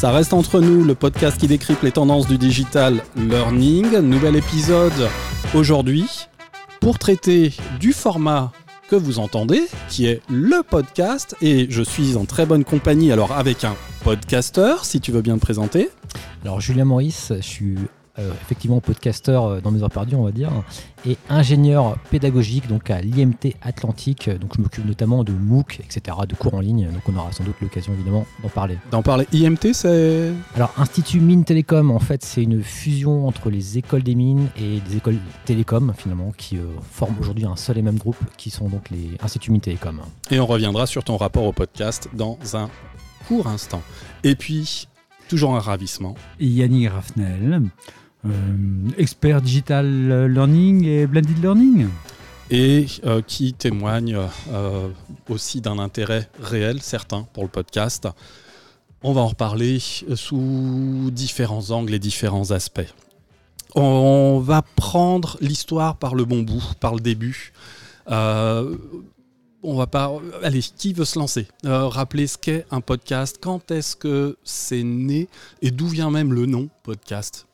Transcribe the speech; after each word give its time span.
Ça 0.00 0.12
reste 0.12 0.32
entre 0.32 0.60
nous, 0.60 0.82
le 0.82 0.94
podcast 0.94 1.38
qui 1.38 1.46
décrypte 1.46 1.82
les 1.82 1.92
tendances 1.92 2.26
du 2.26 2.38
digital 2.38 3.02
learning. 3.16 3.98
Nouvel 3.98 4.34
épisode 4.34 5.10
aujourd'hui 5.54 6.26
pour 6.80 6.98
traiter 6.98 7.52
du 7.80 7.92
format 7.92 8.50
que 8.88 8.96
vous 8.96 9.18
entendez, 9.18 9.60
qui 9.90 10.06
est 10.06 10.22
le 10.30 10.62
podcast. 10.62 11.36
Et 11.42 11.66
je 11.68 11.82
suis 11.82 12.16
en 12.16 12.24
très 12.24 12.46
bonne 12.46 12.64
compagnie, 12.64 13.12
alors 13.12 13.32
avec 13.32 13.62
un 13.62 13.76
podcasteur, 14.02 14.86
si 14.86 15.02
tu 15.02 15.12
veux 15.12 15.20
bien 15.20 15.36
te 15.36 15.42
présenter. 15.42 15.90
Alors 16.44 16.62
Julien 16.62 16.86
Maurice, 16.86 17.34
je 17.36 17.42
suis 17.42 17.76
euh, 18.20 18.32
effectivement 18.42 18.80
podcasteur 18.80 19.44
euh, 19.44 19.60
dans 19.60 19.70
mes 19.70 19.82
heures 19.82 19.90
perdues, 19.90 20.14
on 20.14 20.24
va 20.24 20.32
dire, 20.32 20.50
et 21.06 21.16
ingénieur 21.28 21.96
pédagogique 22.10 22.68
donc 22.68 22.90
à 22.90 23.00
l'IMT 23.00 23.54
Atlantique. 23.62 24.28
Donc 24.28 24.56
je 24.56 24.62
m'occupe 24.62 24.84
notamment 24.84 25.24
de 25.24 25.32
MOOC, 25.32 25.80
etc., 25.80 26.18
de 26.28 26.34
cours 26.34 26.54
en 26.54 26.60
ligne. 26.60 26.88
Donc 26.92 27.02
on 27.08 27.16
aura 27.18 27.32
sans 27.32 27.44
doute 27.44 27.56
l'occasion 27.62 27.92
évidemment 27.94 28.26
d'en 28.42 28.48
parler. 28.48 28.78
D'en 28.90 29.02
parler. 29.02 29.26
IMT, 29.32 29.72
c'est 29.72 30.32
Alors 30.54 30.72
Institut 30.76 31.20
Mines 31.20 31.44
Télécom, 31.44 31.90
en 31.90 31.98
fait, 31.98 32.22
c'est 32.22 32.42
une 32.42 32.62
fusion 32.62 33.26
entre 33.26 33.50
les 33.50 33.78
écoles 33.78 34.02
des 34.02 34.14
mines 34.14 34.48
et 34.56 34.80
les 34.86 34.96
écoles 34.96 35.18
télécom 35.44 35.92
finalement, 35.96 36.32
qui 36.36 36.58
euh, 36.58 36.64
forment 36.90 37.16
aujourd'hui 37.20 37.46
un 37.46 37.56
seul 37.56 37.78
et 37.78 37.82
même 37.82 37.98
groupe, 37.98 38.18
qui 38.36 38.50
sont 38.50 38.68
donc 38.68 38.90
les 38.90 39.16
Instituts 39.22 39.50
Mines 39.50 39.60
Télécom. 39.60 40.00
Et 40.30 40.38
on 40.38 40.46
reviendra 40.46 40.86
sur 40.86 41.04
ton 41.04 41.16
rapport 41.16 41.44
au 41.44 41.52
podcast 41.52 42.08
dans 42.12 42.38
un 42.54 42.68
court 43.26 43.46
instant. 43.46 43.82
Et 44.24 44.34
puis, 44.34 44.88
toujours 45.28 45.54
un 45.54 45.60
ravissement. 45.60 46.14
Yannick 46.40 46.90
Raffnel, 46.90 47.52
euh, 47.52 47.60
expert 48.98 49.40
digital 49.40 49.86
learning 50.26 50.84
et 50.84 51.06
blended 51.06 51.40
learning. 51.42 51.88
et 52.50 52.86
euh, 53.06 53.22
qui 53.22 53.54
témoigne 53.54 54.18
euh, 54.50 54.88
aussi 55.28 55.60
d'un 55.60 55.78
intérêt 55.78 56.28
réel, 56.40 56.82
certain, 56.82 57.26
pour 57.32 57.44
le 57.44 57.48
podcast. 57.48 58.08
On 59.02 59.12
va 59.12 59.22
en 59.22 59.28
reparler 59.28 59.78
sous 60.14 61.10
différents 61.12 61.70
angles 61.70 61.94
et 61.94 61.98
différents 61.98 62.50
aspects. 62.50 62.92
On 63.74 64.40
va 64.44 64.62
prendre 64.62 65.38
l'histoire 65.40 65.96
par 65.96 66.14
le 66.14 66.24
bon 66.24 66.42
bout, 66.42 66.62
par 66.80 66.94
le 66.94 67.00
début. 67.00 67.52
Euh, 68.10 68.76
on 69.62 69.76
va 69.76 69.86
pas. 69.86 70.12
Allez, 70.42 70.60
qui 70.60 70.92
veut 70.92 71.04
se 71.04 71.18
lancer? 71.18 71.46
Euh, 71.64 71.86
Rappeler 71.86 72.26
ce 72.26 72.36
qu'est 72.36 72.66
un 72.70 72.80
podcast, 72.80 73.38
quand 73.40 73.70
est-ce 73.70 73.94
que 73.94 74.36
c'est 74.42 74.82
né 74.82 75.28
et 75.62 75.70
d'où 75.70 75.86
vient 75.86 76.10
même 76.10 76.32
le 76.32 76.46
nom 76.46 76.68
podcast? 76.82 77.46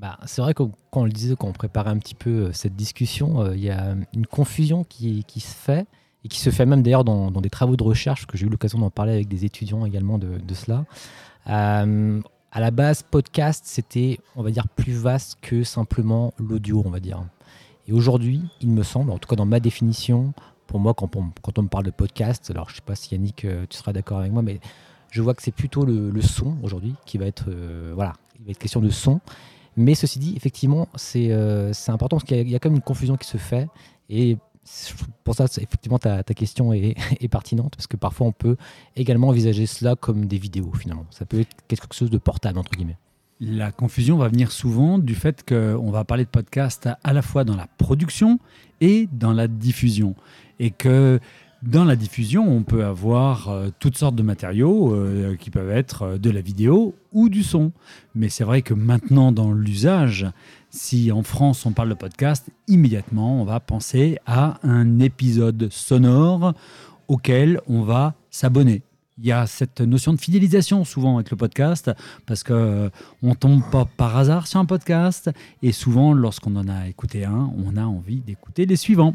Bah, 0.00 0.18
c'est 0.24 0.40
vrai 0.40 0.54
quand 0.54 0.70
on 0.92 1.04
le 1.04 1.12
disait, 1.12 1.36
quand 1.38 1.46
on 1.46 1.52
préparait 1.52 1.90
un 1.90 1.98
petit 1.98 2.14
peu 2.14 2.30
euh, 2.30 2.52
cette 2.54 2.74
discussion, 2.74 3.42
euh, 3.42 3.54
il 3.54 3.62
y 3.62 3.68
a 3.68 3.94
une 4.14 4.26
confusion 4.26 4.82
qui, 4.82 5.22
se 5.36 5.54
fait, 5.54 5.86
et 6.24 6.28
qui 6.28 6.40
se 6.40 6.48
fait 6.48 6.64
même 6.64 6.82
d'ailleurs 6.82 7.04
dans, 7.04 7.30
des 7.30 7.50
travaux 7.50 7.76
de 7.76 7.84
recherche, 7.84 8.26
que 8.26 8.38
j'ai 8.38 8.46
eu 8.46 8.48
l'occasion 8.48 8.78
d'en 8.78 8.88
parler 8.88 9.12
avec 9.12 9.28
des 9.28 9.44
étudiants 9.44 9.84
également 9.84 10.16
de, 10.16 10.54
cela. 10.54 10.86
Euh, 11.50 12.18
à 12.50 12.60
la 12.60 12.70
base, 12.70 13.02
podcast, 13.02 13.64
c'était, 13.66 14.18
on 14.36 14.42
va 14.42 14.50
dire, 14.50 14.68
plus 14.68 14.94
vaste 14.94 15.36
que 15.42 15.64
simplement 15.64 16.32
l'audio, 16.38 16.82
on 16.86 16.90
va 16.90 17.00
dire. 17.00 17.22
Et 17.86 17.92
aujourd'hui, 17.92 18.40
il 18.62 18.70
me 18.70 18.82
semble, 18.82 19.10
en 19.10 19.18
tout 19.18 19.28
cas 19.28 19.36
dans 19.36 19.44
ma 19.44 19.60
définition, 19.60 20.32
pour 20.66 20.80
moi, 20.80 20.94
quand 20.94 21.14
on, 21.14 21.24
me 21.24 21.68
parle 21.68 21.84
de 21.84 21.90
podcast, 21.90 22.50
alors 22.50 22.70
je 22.70 22.72
ne 22.72 22.76
sais 22.76 22.86
pas 22.86 22.94
si 22.94 23.14
Yannick, 23.14 23.44
euh, 23.44 23.66
tu 23.68 23.76
seras 23.76 23.92
d'accord 23.92 24.20
avec 24.20 24.32
moi, 24.32 24.40
mais 24.40 24.60
je 25.10 25.20
vois 25.20 25.34
que 25.34 25.42
c'est 25.42 25.54
plutôt 25.54 25.84
le, 25.84 26.22
son 26.22 26.56
aujourd'hui 26.62 26.94
qui 27.04 27.18
va 27.18 27.26
être, 27.26 27.50
voilà, 27.94 28.14
il 28.38 28.46
va 28.46 28.52
être 28.52 28.58
question 28.58 28.80
de 28.80 28.88
son. 28.88 29.20
Mais 29.76 29.94
ceci 29.94 30.18
dit, 30.18 30.34
effectivement, 30.36 30.88
c'est 30.94 31.28
euh, 31.30 31.72
important 31.88 32.16
parce 32.16 32.24
qu'il 32.24 32.48
y, 32.48 32.54
a- 32.54 32.58
quand 32.58 32.68
même 32.68 32.76
une 32.76 32.82
confusion 32.82 33.16
qui 33.16 33.28
se 33.28 33.36
fait. 33.36 33.68
Et 34.08 34.36
pour 35.24 35.34
ça, 35.34 35.44
effectivement, 35.44 35.98
ta, 35.98 36.22
ta 36.22 36.34
question 36.34 36.72
est, 36.72 36.94
est 37.20 37.28
pertinente 37.28 37.74
parce 37.76 37.86
que 37.86 37.96
parfois, 37.96 38.26
on 38.26 38.32
peut 38.32 38.56
également 38.96 39.28
envisager 39.28 39.66
cela 39.66 39.96
comme 39.96 40.26
des 40.26 40.38
vidéos, 40.38 40.72
finalement. 40.78 41.06
Ça 41.10 41.24
peut 41.24 41.40
être 41.40 41.56
quelque 41.68 41.94
chose 41.94 42.10
de 42.10 42.18
portable, 42.18 42.58
entre 42.58 42.72
guillemets. 42.72 42.98
La 43.40 43.72
confusion 43.72 44.18
va 44.18 44.28
venir 44.28 44.52
souvent 44.52 44.98
du 44.98 45.14
fait 45.14 45.48
qu'on 45.48 45.90
va 45.90 46.04
parler 46.04 46.24
de 46.24 46.28
podcast 46.28 46.90
à 47.02 47.12
la 47.14 47.22
fois 47.22 47.44
dans 47.44 47.56
la 47.56 47.68
production 47.78 48.38
et 48.82 49.08
dans 49.12 49.32
la 49.32 49.48
diffusion. 49.48 50.14
Et 50.58 50.70
que 50.70 51.20
dans 51.62 51.84
la 51.84 51.94
diffusion, 51.94 52.48
on 52.48 52.62
peut 52.62 52.84
avoir 52.84 53.48
euh, 53.48 53.68
toutes 53.78 53.98
sortes 53.98 54.14
de 54.14 54.22
matériaux 54.22 54.94
euh, 54.94 55.36
qui 55.36 55.50
peuvent 55.50 55.70
être 55.70 56.02
euh, 56.02 56.18
de 56.18 56.30
la 56.30 56.40
vidéo 56.40 56.94
ou 57.12 57.28
du 57.28 57.42
son. 57.42 57.72
Mais 58.14 58.30
c'est 58.30 58.44
vrai 58.44 58.62
que 58.62 58.72
maintenant, 58.72 59.30
dans 59.30 59.52
l'usage, 59.52 60.26
si 60.70 61.12
en 61.12 61.22
France 61.22 61.66
on 61.66 61.72
parle 61.72 61.90
de 61.90 61.94
podcast, 61.94 62.48
immédiatement 62.66 63.42
on 63.42 63.44
va 63.44 63.60
penser 63.60 64.16
à 64.24 64.58
un 64.62 65.00
épisode 65.00 65.68
sonore 65.70 66.54
auquel 67.08 67.60
on 67.68 67.82
va 67.82 68.14
s'abonner. 68.30 68.82
Il 69.18 69.26
y 69.26 69.32
a 69.32 69.46
cette 69.46 69.82
notion 69.82 70.14
de 70.14 70.18
fidélisation 70.18 70.82
souvent 70.84 71.16
avec 71.16 71.30
le 71.30 71.36
podcast 71.36 71.90
parce 72.24 72.42
que 72.42 72.90
on 73.22 73.34
tombe 73.34 73.62
pas 73.70 73.84
par 73.84 74.16
hasard 74.16 74.46
sur 74.46 74.60
un 74.60 74.64
podcast 74.64 75.30
et 75.62 75.72
souvent 75.72 76.14
lorsqu'on 76.14 76.56
en 76.56 76.68
a 76.68 76.88
écouté 76.88 77.26
un, 77.26 77.52
on 77.58 77.76
a 77.76 77.84
envie 77.84 78.20
d'écouter 78.20 78.64
les 78.64 78.76
suivants. 78.76 79.14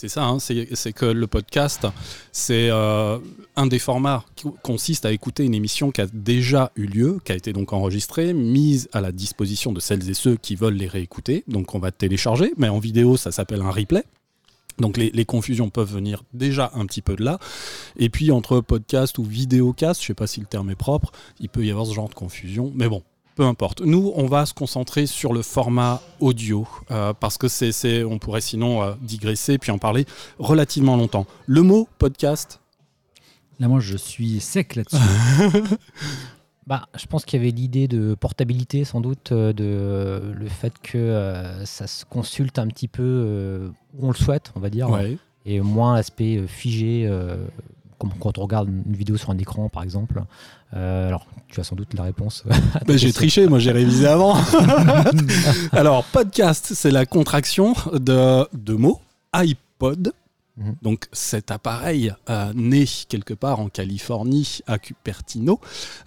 C'est 0.00 0.06
ça, 0.06 0.28
hein, 0.28 0.38
c'est 0.38 0.92
que 0.92 1.06
le 1.06 1.26
podcast, 1.26 1.84
c'est 2.30 2.68
euh, 2.70 3.18
un 3.56 3.66
des 3.66 3.80
formats 3.80 4.24
qui 4.36 4.46
consiste 4.62 5.04
à 5.06 5.10
écouter 5.10 5.42
une 5.44 5.56
émission 5.56 5.90
qui 5.90 6.00
a 6.00 6.06
déjà 6.12 6.70
eu 6.76 6.86
lieu, 6.86 7.18
qui 7.24 7.32
a 7.32 7.34
été 7.34 7.52
donc 7.52 7.72
enregistrée, 7.72 8.32
mise 8.32 8.88
à 8.92 9.00
la 9.00 9.10
disposition 9.10 9.72
de 9.72 9.80
celles 9.80 10.08
et 10.08 10.14
ceux 10.14 10.36
qui 10.36 10.54
veulent 10.54 10.76
les 10.76 10.86
réécouter. 10.86 11.42
Donc 11.48 11.74
on 11.74 11.80
va 11.80 11.90
télécharger, 11.90 12.52
mais 12.56 12.68
en 12.68 12.78
vidéo, 12.78 13.16
ça 13.16 13.32
s'appelle 13.32 13.60
un 13.60 13.72
replay. 13.72 14.04
Donc 14.78 14.96
les, 14.96 15.10
les 15.10 15.24
confusions 15.24 15.68
peuvent 15.68 15.92
venir 15.92 16.22
déjà 16.32 16.70
un 16.74 16.86
petit 16.86 17.02
peu 17.02 17.16
de 17.16 17.24
là. 17.24 17.40
Et 17.96 18.08
puis 18.08 18.30
entre 18.30 18.60
podcast 18.60 19.18
ou 19.18 19.24
vidéocast, 19.24 20.00
je 20.00 20.06
sais 20.06 20.14
pas 20.14 20.28
si 20.28 20.38
le 20.38 20.46
terme 20.46 20.70
est 20.70 20.76
propre, 20.76 21.10
il 21.40 21.48
peut 21.48 21.66
y 21.66 21.72
avoir 21.72 21.86
ce 21.86 21.92
genre 21.92 22.08
de 22.08 22.14
confusion. 22.14 22.70
Mais 22.76 22.88
bon, 22.88 23.02
peu 23.38 23.44
importe. 23.44 23.82
Nous, 23.82 24.12
on 24.16 24.26
va 24.26 24.46
se 24.46 24.52
concentrer 24.52 25.06
sur 25.06 25.32
le 25.32 25.42
format 25.42 26.02
audio 26.18 26.66
euh, 26.90 27.14
parce 27.14 27.38
que 27.38 27.46
c'est, 27.46 28.02
on 28.02 28.18
pourrait 28.18 28.40
sinon 28.40 28.82
euh, 28.82 28.94
digresser 29.00 29.58
puis 29.58 29.70
en 29.70 29.78
parler 29.78 30.06
relativement 30.40 30.96
longtemps. 30.96 31.24
Le 31.46 31.62
mot 31.62 31.88
podcast, 31.98 32.60
Là, 33.60 33.66
moi, 33.66 33.80
je 33.80 33.96
suis 33.96 34.40
sec 34.40 34.76
là-dessus. 34.76 34.96
Bah, 36.68 36.86
je 36.98 37.06
pense 37.06 37.24
qu'il 37.24 37.40
y 37.40 37.42
avait 37.42 37.50
l'idée 37.50 37.88
de 37.88 38.14
portabilité, 38.14 38.84
sans 38.84 39.00
doute, 39.00 39.32
euh, 39.32 39.54
de 39.54 40.34
le 40.38 40.48
fait 40.48 40.74
que 40.82 40.98
euh, 40.98 41.64
ça 41.64 41.86
se 41.86 42.04
consulte 42.04 42.58
un 42.58 42.66
petit 42.66 42.88
peu 42.88 43.02
euh, 43.02 43.68
où 43.96 44.06
on 44.06 44.10
le 44.10 44.14
souhaite, 44.14 44.52
on 44.54 44.60
va 44.60 44.68
dire, 44.68 44.90
ouais. 44.90 45.16
et 45.46 45.62
moins 45.62 45.94
l'aspect 45.94 46.46
figé, 46.46 47.10
comme 47.98 48.12
quand 48.20 48.38
on 48.38 48.42
regarde 48.42 48.68
une 48.68 48.94
vidéo 48.94 49.16
sur 49.16 49.30
un 49.30 49.38
écran, 49.38 49.68
par 49.68 49.82
exemple. 49.82 50.22
Euh, 50.74 51.08
alors, 51.08 51.26
tu 51.48 51.60
as 51.60 51.64
sans 51.64 51.76
doute 51.76 51.94
la 51.94 52.04
réponse. 52.04 52.44
Ben, 52.86 52.96
j'ai 52.96 53.12
triché, 53.12 53.46
moi 53.46 53.58
j'ai 53.58 53.72
révisé 53.72 54.06
avant. 54.06 54.36
Alors, 55.72 56.04
podcast, 56.04 56.72
c'est 56.74 56.90
la 56.90 57.06
contraction 57.06 57.74
de 57.92 58.46
deux 58.54 58.76
mots, 58.76 59.00
iPod. 59.32 60.12
Mhm. 60.56 60.74
Donc 60.82 61.06
cet 61.12 61.50
appareil 61.50 62.12
euh, 62.30 62.52
né 62.54 62.84
quelque 63.08 63.34
part 63.34 63.60
en 63.60 63.68
Californie 63.68 64.60
à 64.66 64.78
Cupertino, 64.78 65.60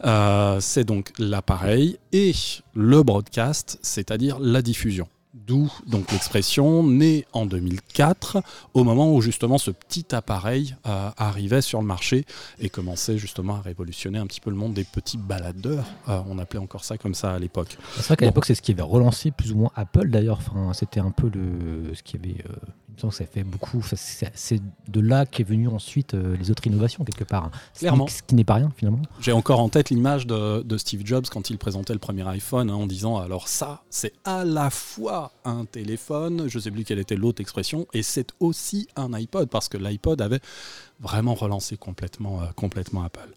euh, 0.03 0.59
c'est 0.59 0.83
donc 0.83 1.11
l'appareil 1.19 1.97
et 2.11 2.33
le 2.73 3.03
broadcast, 3.03 3.79
c'est-à-dire 3.81 4.39
la 4.39 4.61
diffusion. 4.61 5.07
D'où 5.33 5.71
donc 5.87 6.11
l'expression 6.11 6.83
née 6.83 7.25
en 7.31 7.45
2004, 7.45 8.43
au 8.73 8.83
moment 8.83 9.13
où 9.13 9.21
justement 9.21 9.57
ce 9.57 9.71
petit 9.71 10.13
appareil 10.13 10.75
euh, 10.85 11.09
arrivait 11.15 11.61
sur 11.61 11.79
le 11.79 11.87
marché 11.87 12.25
et 12.59 12.67
commençait 12.69 13.17
justement 13.17 13.55
à 13.55 13.61
révolutionner 13.61 14.19
un 14.19 14.27
petit 14.27 14.41
peu 14.41 14.49
le 14.49 14.57
monde 14.57 14.73
des 14.73 14.83
petits 14.83 15.17
baladeurs. 15.17 15.85
Euh, 16.09 16.19
on 16.27 16.37
appelait 16.37 16.59
encore 16.59 16.83
ça 16.83 16.97
comme 16.97 17.13
ça 17.15 17.31
à 17.33 17.39
l'époque. 17.39 17.77
C'est 17.95 18.07
vrai 18.07 18.17
qu'à 18.17 18.25
Bon. 18.25 18.29
l'époque, 18.31 18.45
c'est 18.45 18.55
ce 18.55 18.61
qui 18.61 18.73
avait 18.73 18.81
relancé 18.81 19.31
plus 19.31 19.53
ou 19.53 19.55
moins 19.57 19.71
Apple 19.75 20.09
d'ailleurs. 20.09 20.39
Enfin, 20.45 20.73
c'était 20.73 20.99
un 20.99 21.11
peu 21.11 21.29
le, 21.33 21.93
ce 21.95 22.03
qui 22.03 22.17
avait. 22.17 22.43
Euh, 22.49 22.53
que 23.09 23.15
ça 23.15 23.25
fait 23.25 23.43
beaucoup. 23.43 23.83
c'est 23.93 24.61
de 24.87 24.99
là 24.99 25.25
qu'est 25.25 25.43
venu 25.43 25.67
ensuite 25.67 26.13
euh, 26.13 26.35
les 26.37 26.51
autres 26.51 26.65
innovations, 26.67 27.03
quelque 27.03 27.23
part. 27.23 27.49
Ce 27.73 27.79
qui- 27.79 27.85
Clairement. 27.85 28.07
Ce 28.07 28.21
qui 28.21 28.35
n'est 28.35 28.43
pas 28.43 28.55
rien, 28.55 28.71
finalement. 28.77 29.01
J'ai 29.19 29.31
encore 29.31 29.59
en 29.59 29.69
tête 29.69 29.89
l'image 29.89 30.27
de, 30.27 30.61
de 30.61 30.77
Steve 30.77 31.01
Jobs 31.05 31.25
quand 31.31 31.49
il 31.49 31.57
présentait 31.57 31.93
le 31.93 31.99
premier 31.99 32.27
iPhone 32.27 32.69
hein, 32.69 32.75
en 32.75 32.85
disant 32.87 33.17
alors 33.17 33.47
ça 33.47 33.81
c'est 33.89 34.13
à 34.23 34.43
la 34.45 34.69
fois 34.69 35.31
un 35.45 35.65
téléphone, 35.65 36.45
je 36.47 36.59
sais 36.59 36.71
plus 36.71 36.83
quelle 36.83 36.99
était 36.99 37.15
l'autre 37.15 37.41
expression, 37.41 37.87
et 37.93 38.03
c'est 38.03 38.31
aussi 38.39 38.87
un 38.95 39.13
iPod 39.13 39.49
parce 39.49 39.67
que 39.69 39.77
l'iPod 39.77 40.21
avait 40.21 40.39
vraiment 40.99 41.33
relancé 41.33 41.77
complètement, 41.77 42.41
euh, 42.41 42.45
complètement 42.55 43.03
Apple. 43.03 43.29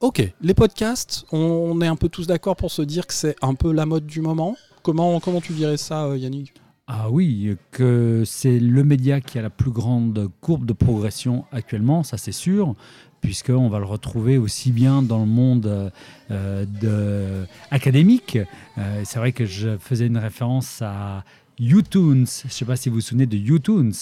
Ok, 0.00 0.22
les 0.42 0.52
podcasts, 0.54 1.24
on 1.32 1.80
est 1.80 1.86
un 1.86 1.96
peu 1.96 2.10
tous 2.10 2.26
d'accord 2.26 2.54
pour 2.56 2.70
se 2.70 2.82
dire 2.82 3.06
que 3.06 3.14
c'est 3.14 3.34
un 3.40 3.54
peu 3.54 3.72
la 3.72 3.86
mode 3.86 4.04
du 4.06 4.20
moment. 4.20 4.54
Comment, 4.82 5.18
comment 5.20 5.40
tu 5.40 5.54
dirais 5.54 5.78
ça, 5.78 6.04
euh, 6.04 6.18
Yannick? 6.18 6.52
Ah 6.88 7.10
oui, 7.10 7.56
que 7.72 8.22
c'est 8.24 8.60
le 8.60 8.84
média 8.84 9.20
qui 9.20 9.38
a 9.38 9.42
la 9.42 9.50
plus 9.50 9.72
grande 9.72 10.28
courbe 10.40 10.64
de 10.66 10.72
progression 10.72 11.44
actuellement, 11.50 12.04
ça 12.04 12.16
c'est 12.16 12.30
sûr, 12.30 12.76
puisqu'on 13.20 13.68
va 13.68 13.80
le 13.80 13.84
retrouver 13.86 14.38
aussi 14.38 14.70
bien 14.70 15.02
dans 15.02 15.18
le 15.18 15.26
monde 15.26 15.90
euh, 16.30 16.64
de- 16.80 17.44
académique. 17.72 18.38
Euh, 18.78 19.02
c'est 19.04 19.18
vrai 19.18 19.32
que 19.32 19.46
je 19.46 19.76
faisais 19.78 20.06
une 20.06 20.16
référence 20.18 20.80
à 20.80 21.24
YouTunes. 21.58 22.26
Je 22.42 22.46
ne 22.46 22.50
sais 22.52 22.64
pas 22.64 22.76
si 22.76 22.88
vous 22.88 22.96
vous 22.96 23.00
souvenez 23.00 23.26
de 23.26 23.36
YouTunes. 23.36 23.92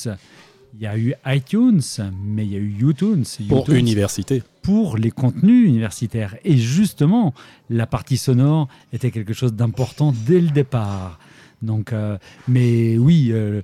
Il 0.77 0.83
y 0.83 0.87
a 0.87 0.99
eu 0.99 1.15
iTunes, 1.27 1.81
mais 2.23 2.45
il 2.45 2.53
y 2.53 2.57
a 2.57 2.59
eu 2.59 2.69
YouTunes. 2.81 3.25
Pour 3.49 3.67
YouTunes- 3.67 3.79
université. 3.79 4.43
pour 4.61 4.99
les 4.99 5.11
contenus 5.11 5.69
universitaires. 5.69 6.37
Et 6.45 6.57
justement, 6.59 7.33
la 7.71 7.87
partie 7.87 8.17
sonore 8.19 8.69
était 8.93 9.11
quelque 9.11 9.33
chose 9.33 9.55
d'important 9.55 10.13
dès 10.27 10.41
le 10.41 10.49
départ. 10.51 11.19
Donc, 11.63 11.93
euh, 11.93 12.19
mais 12.49 12.99
oui, 12.99 13.31
euh, 13.33 13.63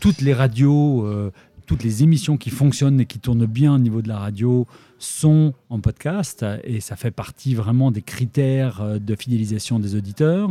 toutes 0.00 0.20
les 0.20 0.34
radios, 0.34 1.06
euh, 1.06 1.32
toutes 1.66 1.84
les 1.84 2.02
émissions 2.02 2.36
qui 2.36 2.50
fonctionnent 2.50 3.00
et 3.00 3.06
qui 3.06 3.18
tournent 3.18 3.46
bien 3.46 3.74
au 3.74 3.78
niveau 3.78 4.02
de 4.02 4.08
la 4.08 4.18
radio 4.18 4.66
sont 4.98 5.54
en 5.70 5.80
podcast 5.80 6.44
et 6.64 6.80
ça 6.80 6.94
fait 6.94 7.10
partie 7.10 7.54
vraiment 7.54 7.90
des 7.90 8.02
critères 8.02 9.00
de 9.00 9.14
fidélisation 9.14 9.78
des 9.78 9.94
auditeurs. 9.94 10.50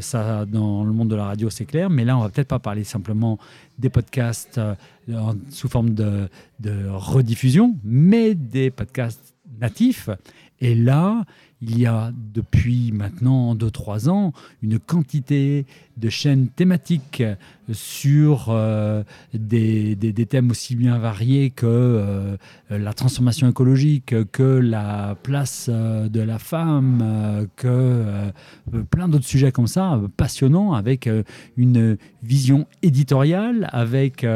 Ça, 0.00 0.44
dans 0.44 0.82
le 0.82 0.92
monde 0.92 1.08
de 1.08 1.14
la 1.14 1.26
radio, 1.26 1.50
c'est 1.50 1.66
clair, 1.66 1.88
mais 1.88 2.04
là, 2.04 2.16
on 2.16 2.22
va 2.22 2.30
peut-être 2.30 2.48
pas 2.48 2.58
parler 2.58 2.82
simplement 2.82 3.38
des 3.78 3.90
podcasts 3.90 4.60
sous 5.50 5.68
forme 5.68 5.90
de, 5.90 6.28
de 6.58 6.88
rediffusion, 6.88 7.76
mais 7.84 8.34
des 8.34 8.70
podcasts 8.70 9.34
natifs. 9.60 10.10
Et 10.60 10.74
là, 10.74 11.24
il 11.62 11.78
y 11.78 11.86
a 11.86 12.12
depuis 12.34 12.92
maintenant 12.92 13.54
2-3 13.54 14.10
ans 14.10 14.32
une 14.62 14.78
quantité 14.78 15.64
de 15.96 16.10
chaînes 16.10 16.48
thématiques 16.48 17.22
sur 17.72 18.46
euh, 18.50 19.02
des, 19.32 19.96
thèmes 20.28 20.50
aussi 20.50 20.76
bien 20.76 20.98
variés 20.98 21.50
que 21.50 21.66
euh, 21.66 22.36
la 22.68 22.92
transformation 22.92 23.48
écologique, 23.48 24.14
que 24.32 24.42
la 24.42 25.16
place 25.22 25.68
euh, 25.72 26.08
de 26.08 26.20
la 26.20 26.38
femme, 26.38 27.46
que 27.56 28.30
plein 28.90 29.08
d'autres 29.08 29.26
sujets 29.26 29.52
comme 29.52 29.66
ça, 29.66 30.00
passionnants, 30.16 30.74
avec 30.74 31.08
une 31.56 31.96
vision 32.22 32.66
éditoriale, 32.82 33.68
avec 33.72 34.26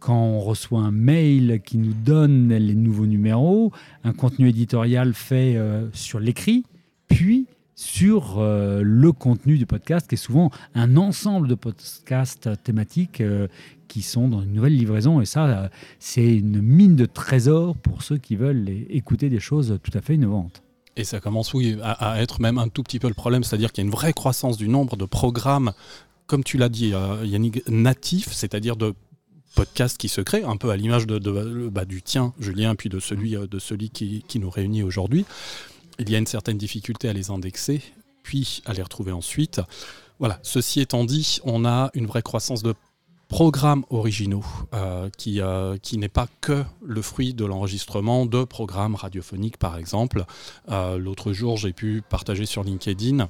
quand 0.00 0.16
on 0.16 0.40
reçoit 0.40 0.80
un 0.80 0.90
mail 0.90 1.60
qui 1.64 1.78
nous 1.78 1.92
donne 1.92 2.48
les 2.48 2.74
nouveaux 2.74 3.06
numéros, 3.06 3.70
un 4.02 4.12
contenu 4.12 4.48
éditorial 4.48 5.14
fait 5.14 5.56
euh, 5.56 5.88
sur 5.92 6.18
l'écrit, 6.18 6.64
puis 7.06 7.46
sur 7.76 8.38
euh, 8.38 8.80
le 8.82 9.12
contenu 9.12 9.58
du 9.58 9.66
podcast, 9.66 10.08
qui 10.08 10.14
est 10.14 10.18
souvent 10.18 10.50
un 10.74 10.96
ensemble 10.96 11.48
de 11.48 11.54
podcasts 11.54 12.50
thématiques 12.64 13.20
euh, 13.20 13.46
qui 13.88 14.02
sont 14.02 14.28
dans 14.28 14.42
une 14.42 14.52
nouvelle 14.52 14.76
livraison. 14.76 15.20
Et 15.20 15.26
ça, 15.26 15.70
c'est 15.98 16.36
une 16.36 16.60
mine 16.60 16.96
de 16.96 17.06
trésors 17.06 17.76
pour 17.76 18.02
ceux 18.02 18.18
qui 18.18 18.36
veulent 18.36 18.68
écouter 18.88 19.28
des 19.28 19.40
choses 19.40 19.78
tout 19.82 19.96
à 19.96 20.00
fait 20.00 20.14
innovantes. 20.14 20.62
Et 20.96 21.04
ça 21.04 21.20
commence, 21.20 21.54
oui, 21.54 21.76
à, 21.82 22.12
à 22.12 22.20
être 22.20 22.40
même 22.40 22.58
un 22.58 22.68
tout 22.68 22.82
petit 22.82 22.98
peu 22.98 23.08
le 23.08 23.14
problème, 23.14 23.44
c'est-à-dire 23.44 23.72
qu'il 23.72 23.84
y 23.84 23.86
a 23.86 23.88
une 23.88 23.94
vraie 23.94 24.12
croissance 24.12 24.56
du 24.56 24.68
nombre 24.68 24.96
de 24.96 25.04
programmes 25.04 25.72
comme 26.26 26.44
tu 26.44 26.58
l'as 26.58 26.68
dit, 26.68 26.92
Yannick, 27.24 27.68
natifs, 27.68 28.32
c'est-à-dire 28.32 28.76
de 28.76 28.94
podcast 29.54 29.98
qui 29.98 30.08
se 30.08 30.20
crée, 30.20 30.42
un 30.42 30.56
peu 30.56 30.70
à 30.70 30.76
l'image 30.76 31.06
de, 31.06 31.68
bah, 31.68 31.84
du 31.84 32.02
tien, 32.02 32.32
Julien, 32.38 32.74
puis 32.74 32.88
de 32.88 33.00
celui, 33.00 33.36
euh, 33.36 33.46
de 33.46 33.58
celui 33.58 33.90
qui, 33.90 34.24
nous 34.38 34.50
réunit 34.50 34.82
aujourd'hui. 34.82 35.24
Il 35.98 36.10
y 36.10 36.14
a 36.14 36.18
une 36.18 36.26
certaine 36.26 36.58
difficulté 36.58 37.08
à 37.08 37.12
les 37.12 37.30
indexer, 37.30 37.82
puis 38.22 38.62
à 38.66 38.72
les 38.72 38.82
retrouver 38.82 39.12
ensuite. 39.12 39.60
Voilà, 40.18 40.38
ceci 40.42 40.80
étant 40.80 41.04
dit, 41.04 41.40
on 41.44 41.64
a 41.64 41.90
une 41.94 42.06
vraie 42.06 42.22
croissance 42.22 42.62
de 42.62 42.74
programmes 43.28 43.84
originaux 43.90 44.44
euh, 44.74 45.08
qui, 45.16 45.40
euh, 45.40 45.76
qui 45.76 45.98
n'est 45.98 46.08
pas 46.08 46.26
que 46.40 46.64
le 46.82 47.00
fruit 47.00 47.32
de 47.32 47.44
l'enregistrement 47.44 48.26
de 48.26 48.44
programmes 48.44 48.96
radiophoniques 48.96 49.56
par 49.56 49.76
exemple. 49.76 50.24
L'autre 50.68 51.32
jour 51.32 51.56
j'ai 51.56 51.72
pu 51.72 52.02
partager 52.08 52.44
sur 52.44 52.64
LinkedIn 52.64 53.28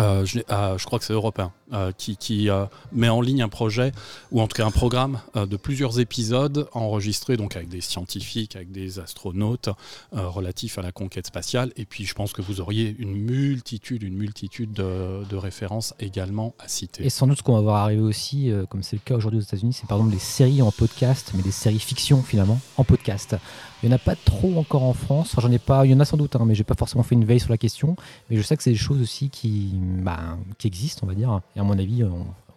euh, 0.00 0.24
je, 0.24 0.38
je, 0.38 0.84
crois 0.84 0.98
que 0.98 1.04
c'est 1.04 1.12
européen, 1.12 1.52
euh, 1.72 1.92
qui, 1.92 2.48
euh, 2.48 2.66
met 2.92 3.08
en 3.08 3.20
ligne 3.20 3.42
un 3.42 3.48
projet, 3.48 3.92
ou 4.30 4.40
en 4.40 4.46
tout 4.46 4.56
cas 4.56 4.66
un 4.66 4.70
programme 4.70 5.20
de 5.34 5.56
plusieurs 5.56 5.98
épisodes 6.00 6.68
enregistrés 6.72 7.36
donc 7.36 7.56
avec 7.56 7.68
des 7.68 7.80
scientifiques, 7.80 8.56
avec 8.56 8.70
des 8.70 8.98
astronautes 8.98 9.68
relatifs 10.12 10.78
à 10.78 10.82
la 10.82 10.92
conquête 10.92 11.26
spatiale. 11.26 11.72
Et 11.76 11.84
puis 11.84 12.04
je 12.04 12.14
pense 12.14 12.32
que 12.32 12.42
vous 12.42 12.60
auriez 12.60 12.94
une 12.98 13.14
multitude, 13.14 14.02
une 14.02 14.16
multitude 14.16 14.72
de, 14.72 15.24
de 15.28 15.36
références 15.36 15.94
également 16.00 16.54
à 16.58 16.68
citer. 16.68 17.04
Et 17.04 17.10
sans 17.10 17.26
doute 17.26 17.38
ce 17.38 17.42
qu'on 17.42 17.54
va 17.54 17.60
voir 17.60 17.76
arriver 17.76 18.02
aussi, 18.02 18.52
comme 18.68 18.82
c'est 18.82 18.96
le 18.96 19.02
cas 19.04 19.16
aujourd'hui 19.16 19.40
aux 19.40 19.42
États-Unis, 19.42 19.72
c'est 19.72 19.86
par 19.86 19.98
exemple 19.98 20.14
des 20.14 20.20
séries 20.20 20.62
en 20.62 20.70
podcast, 20.70 21.32
mais 21.34 21.42
des 21.42 21.50
séries 21.50 21.78
fiction 21.78 22.22
finalement 22.22 22.60
en 22.76 22.84
podcast. 22.84 23.36
Il 23.82 23.88
n'y 23.88 23.94
en 23.94 23.96
a 23.96 24.00
pas 24.00 24.16
trop 24.16 24.58
encore 24.58 24.82
en 24.82 24.92
France. 24.92 25.36
J'en 25.38 25.50
ai 25.52 25.58
pas. 25.58 25.86
Il 25.86 25.92
y 25.92 25.94
en 25.94 26.00
a 26.00 26.04
sans 26.04 26.16
doute, 26.16 26.34
hein, 26.36 26.44
mais 26.46 26.54
j'ai 26.54 26.64
pas 26.64 26.74
forcément 26.74 27.02
fait 27.02 27.14
une 27.14 27.24
veille 27.24 27.40
sur 27.40 27.50
la 27.50 27.58
question. 27.58 27.96
Mais 28.28 28.36
je 28.36 28.42
sais 28.42 28.56
que 28.56 28.62
c'est 28.62 28.72
des 28.72 28.76
choses 28.76 29.00
aussi 29.00 29.30
qui, 29.30 29.72
bah, 29.74 30.36
existent, 30.64 31.02
on 31.04 31.06
va 31.06 31.14
dire. 31.14 31.40
Et 31.54 31.60
à 31.60 31.62
mon 31.62 31.78
avis, 31.78 32.02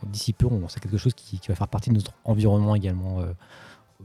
d'ici 0.07 0.33
peu, 0.33 0.47
c'est 0.67 0.79
quelque 0.79 0.97
chose 0.97 1.13
qui, 1.13 1.39
va 1.47 1.55
faire 1.55 1.67
partie 1.67 1.89
de 1.89 1.95
notre 1.95 2.13
environnement 2.23 2.75
également. 2.75 3.19
Euh, 3.19 3.33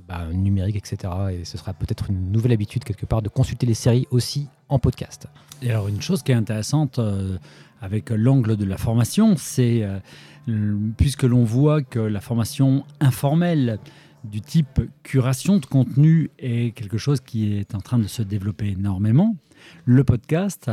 bah, 0.09 0.27
numérique, 0.31 0.77
etc. 0.77 1.13
Et 1.33 1.45
ce 1.45 1.57
sera 1.57 1.73
peut-être 1.73 2.11
une 2.11 2.31
nouvelle 2.31 2.53
habitude 2.53 2.85
quelque 2.85 3.07
part 3.07 3.23
de 3.23 3.29
consulter 3.29 3.67
les 3.67 3.75
séries 3.75 4.07
aussi 4.11 4.47
en 4.69 4.79
podcast. 4.79 5.27
Et 5.63 5.71
alors 5.71 5.89
une 5.89 6.03
chose 6.03 6.23
qui 6.23 6.33
est 6.33 6.35
intéressante 6.37 6.99
euh, 6.99 7.39
avec 7.81 8.11
l'angle 8.11 8.57
de 8.57 8.65
la 8.65 8.77
formation, 8.77 9.37
c'est 9.37 9.83
euh, 9.83 9.99
puisque 10.97 11.23
l'on 11.23 11.45
voit 11.45 11.83
que 11.83 11.99
la 11.99 12.21
formation 12.21 12.85
informelle 13.01 13.79
du 14.31 14.41
type 14.41 14.81
curation 15.03 15.59
de 15.59 15.67
contenu 15.67 16.31
est 16.39 16.75
quelque 16.75 16.99
chose 16.99 17.21
qui 17.21 17.55
est 17.55 17.75
en 17.75 17.81
train 17.81 17.99
de 17.99 18.07
se 18.07 18.23
développer 18.23 18.69
énormément. 18.69 19.37
Le 19.85 20.05
podcast 20.05 20.71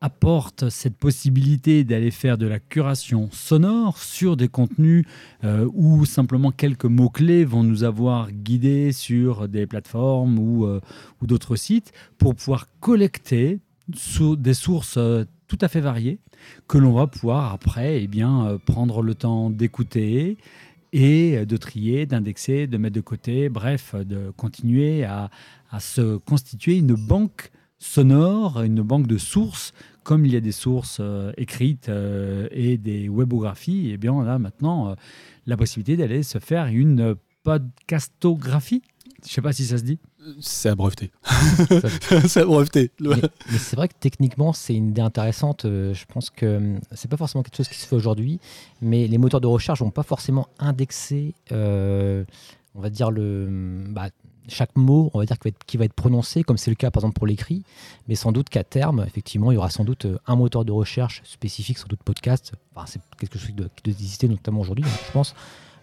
apporte 0.00 0.70
cette 0.70 0.96
possibilité 0.96 1.84
d'aller 1.84 2.10
faire 2.10 2.38
de 2.38 2.46
la 2.46 2.58
curation 2.58 3.28
sonore 3.32 3.98
sur 3.98 4.36
des 4.36 4.48
contenus 4.48 5.04
euh, 5.44 5.68
où 5.74 6.06
simplement 6.06 6.50
quelques 6.50 6.86
mots-clés 6.86 7.44
vont 7.44 7.62
nous 7.62 7.84
avoir 7.84 8.32
guidés 8.32 8.92
sur 8.92 9.46
des 9.48 9.66
plateformes 9.66 10.38
ou, 10.38 10.64
euh, 10.64 10.80
d'autres 11.22 11.56
sites 11.56 11.92
pour 12.16 12.34
pouvoir 12.34 12.66
collecter 12.80 13.60
sous 13.94 14.36
des 14.36 14.54
sources 14.54 14.96
euh, 14.96 15.24
tout 15.48 15.58
à 15.60 15.68
fait 15.68 15.80
variées 15.80 16.18
que 16.66 16.78
l'on 16.78 16.92
va 16.92 17.06
pouvoir 17.06 17.52
après 17.52 18.02
eh 18.02 18.06
bien, 18.06 18.58
prendre 18.64 19.02
le 19.02 19.14
temps 19.14 19.50
d'écouter, 19.50 20.38
et 20.92 21.46
de 21.46 21.56
trier, 21.56 22.06
d'indexer, 22.06 22.66
de 22.66 22.76
mettre 22.76 22.96
de 22.96 23.00
côté, 23.00 23.48
bref, 23.48 23.94
de 23.94 24.30
continuer 24.36 25.04
à, 25.04 25.30
se 25.78 26.16
constituer 26.16 26.78
une 26.78 26.94
banque 26.94 27.50
sonore, 27.78 28.62
une 28.62 28.82
banque 28.82 29.06
de 29.06 29.18
sources, 29.18 29.72
comme 30.02 30.26
il 30.26 30.32
y 30.32 30.36
a 30.36 30.40
des 30.40 30.52
sources 30.52 30.98
euh, 31.00 31.32
écrites 31.36 31.88
euh, 31.88 32.48
et 32.50 32.76
des 32.76 33.08
webographies, 33.08 33.90
et 33.90 33.92
eh 33.92 33.96
bien 33.96 34.12
on 34.12 34.26
a 34.26 34.38
maintenant 34.38 34.90
euh, 34.90 34.94
la 35.46 35.56
possibilité 35.56 35.96
d'aller 35.96 36.22
se 36.22 36.38
faire 36.38 36.66
une 36.66 37.14
podcastographie. 37.42 38.82
Je 39.22 39.28
ne 39.28 39.32
sais 39.32 39.42
pas 39.42 39.52
si 39.52 39.64
ça 39.64 39.78
se 39.78 39.82
dit. 39.82 39.98
C'est 40.40 40.68
à 40.68 40.74
breveter. 40.74 41.10
c'est 42.26 42.40
à 42.40 42.44
breveter. 42.44 42.90
Mais, 43.00 43.16
c'est 43.58 43.76
vrai 43.76 43.88
que 43.88 43.94
techniquement, 43.98 44.52
c'est 44.52 44.74
une 44.74 44.88
idée 44.88 45.00
intéressante. 45.00 45.64
Euh, 45.64 45.94
je 45.94 46.04
pense 46.06 46.30
que 46.30 46.56
hum, 46.56 46.80
c'est 46.92 47.10
pas 47.10 47.16
forcément 47.16 47.42
quelque 47.42 47.56
chose 47.56 47.68
qui 47.68 47.78
se 47.78 47.86
fait 47.86 47.96
aujourd'hui, 47.96 48.40
mais 48.80 49.06
les 49.06 49.18
moteurs 49.18 49.40
de 49.40 49.46
recherche 49.46 49.80
vont 49.80 49.90
pas 49.90 50.02
forcément 50.02 50.48
indexer, 50.58 51.34
euh, 51.52 52.24
on 52.74 52.80
va 52.80 52.90
dire, 52.90 53.10
le, 53.10 53.84
bah, 53.88 54.08
chaque 54.48 54.76
mot, 54.76 55.10
on 55.14 55.18
va 55.18 55.26
dire, 55.26 55.38
qui 55.38 55.44
va, 55.44 55.48
être, 55.48 55.64
qui 55.64 55.76
va 55.76 55.84
être 55.84 55.94
prononcé, 55.94 56.42
comme 56.42 56.56
c'est 56.56 56.70
le 56.70 56.76
cas 56.76 56.90
par 56.90 57.02
exemple 57.02 57.18
pour 57.18 57.26
l'écrit, 57.26 57.62
mais 58.08 58.14
sans 58.14 58.32
doute 58.32 58.48
qu'à 58.48 58.64
terme, 58.64 59.04
effectivement, 59.06 59.52
il 59.52 59.54
y 59.54 59.58
aura 59.58 59.70
sans 59.70 59.84
doute 59.84 60.06
euh, 60.06 60.18
un 60.26 60.36
moteur 60.36 60.64
de 60.64 60.72
recherche 60.72 61.22
spécifique, 61.24 61.78
sans 61.78 61.88
doute 61.88 62.02
podcast. 62.02 62.52
Enfin, 62.74 62.86
c'est 62.86 63.00
quelque 63.18 63.38
chose 63.38 63.48
qui 63.48 63.54
doit, 63.54 63.68
qui 63.76 63.82
doit 63.84 63.92
exister 63.92 64.28
notamment 64.28 64.60
aujourd'hui, 64.60 64.84
je 64.84 65.12
pense 65.12 65.34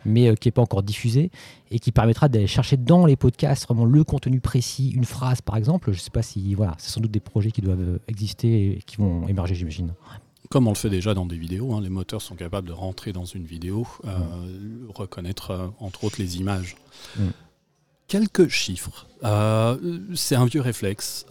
mais 0.08 0.28
euh, 0.28 0.36
qui 0.36 0.48
n'est 0.48 0.54
pas 0.54 0.62
encore 0.62 0.84
diffusé, 0.84 1.30
et 1.70 1.80
qui 1.80 1.92
permettra 1.92 2.30
d'aller 2.30 2.48
chercher 2.48 2.78
dans 2.78 3.06
les 3.06 3.16
podcasts 3.16 3.66
vraiment 3.66 3.86
le 3.86 4.04
contenu 4.04 4.40
précis, 4.40 4.90
une 4.90 5.06
phrase 5.06 5.42
par 5.42 5.58
exemple. 5.58 5.92
Je 5.92 5.98
ne 5.98 6.02
sais 6.02 6.10
pas 6.10 6.22
si, 6.22 6.56
voilà, 6.56 6.76
c'est 6.80 6.92
sans 6.92 7.02
doute 7.02 7.12
des 7.12 7.20
projets 7.20 7.52
qui 7.52 7.62
doivent 7.62 7.80
euh, 7.80 8.00
exister 8.08 8.72
et 8.72 8.82
qui 8.86 8.98
vont 8.98 9.28
émerger, 9.28 9.56
j'imagine. 9.56 9.94
Comme 10.50 10.68
on 10.68 10.72
le 10.72 10.78
fait 10.78 10.90
déjà 10.90 11.14
dans 11.14 11.26
des 11.26 11.38
vidéos, 11.38 11.74
hein, 11.74 11.82
les 11.82 11.90
moteurs 11.90 12.22
sont 12.22 12.36
capables 12.36 12.68
de 12.68 12.74
rentrer 12.74 13.12
dans 13.12 13.26
une 13.26 13.44
vidéo, 13.44 13.86
euh, 14.06 14.18
mm. 14.18 14.92
reconnaître 14.94 15.74
entre 15.80 16.06
autres 16.06 16.16
les 16.20 16.38
images. 16.38 16.78
Mm. 17.18 17.28
Quelques 18.08 18.48
chiffres. 18.48 19.06
c'est 20.16 20.36
un 20.36 20.46
vieux 20.46 20.62
réflexe. 20.62 21.26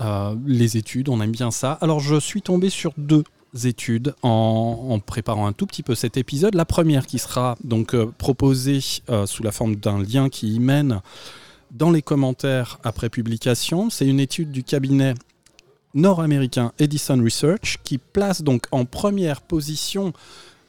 les 0.44 0.76
études, 0.76 1.08
on 1.08 1.22
aime 1.22 1.32
bien 1.32 1.50
ça. 1.50 1.72
Alors 1.80 2.00
je 2.00 2.20
suis 2.20 2.42
tombé 2.42 2.68
sur 2.68 2.92
deux 2.98 3.24
études 3.64 4.14
en, 4.22 5.00
préparant 5.04 5.46
un 5.46 5.52
tout 5.52 5.66
petit 5.66 5.82
peu 5.82 5.94
cet 5.94 6.16
épisode. 6.16 6.54
La 6.54 6.64
première 6.64 7.06
qui 7.06 7.18
sera 7.18 7.56
donc 7.64 7.94
euh, 7.94 8.06
proposée 8.18 8.80
euh, 9.08 9.26
sous 9.26 9.42
la 9.42 9.52
forme 9.52 9.76
d'un 9.76 10.02
lien 10.02 10.28
qui 10.28 10.54
y 10.54 10.60
mène 10.60 11.00
dans 11.72 11.90
les 11.90 12.02
commentaires 12.02 12.78
après 12.84 13.08
publication, 13.08 13.90
c'est 13.90 14.06
une 14.06 14.20
étude 14.20 14.50
du 14.50 14.62
cabinet 14.62 15.14
nord-américain 15.94 16.72
Edison 16.78 17.20
Research 17.22 17.78
qui 17.82 17.98
place 17.98 18.42
donc 18.42 18.66
en 18.70 18.84
première 18.84 19.40
position 19.40 20.12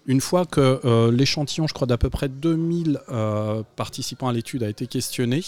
une 0.05 0.21
fois 0.21 0.45
que 0.45 0.79
euh, 0.85 1.11
l'échantillon, 1.11 1.67
je 1.67 1.73
crois 1.73 1.87
d'à 1.87 1.97
peu 1.97 2.09
près 2.09 2.29
2000 2.29 2.99
participants 3.75 4.29
à 4.29 4.33
l'étude 4.33 4.63
a 4.63 4.69
été 4.69 4.87
questionné, 4.87 5.43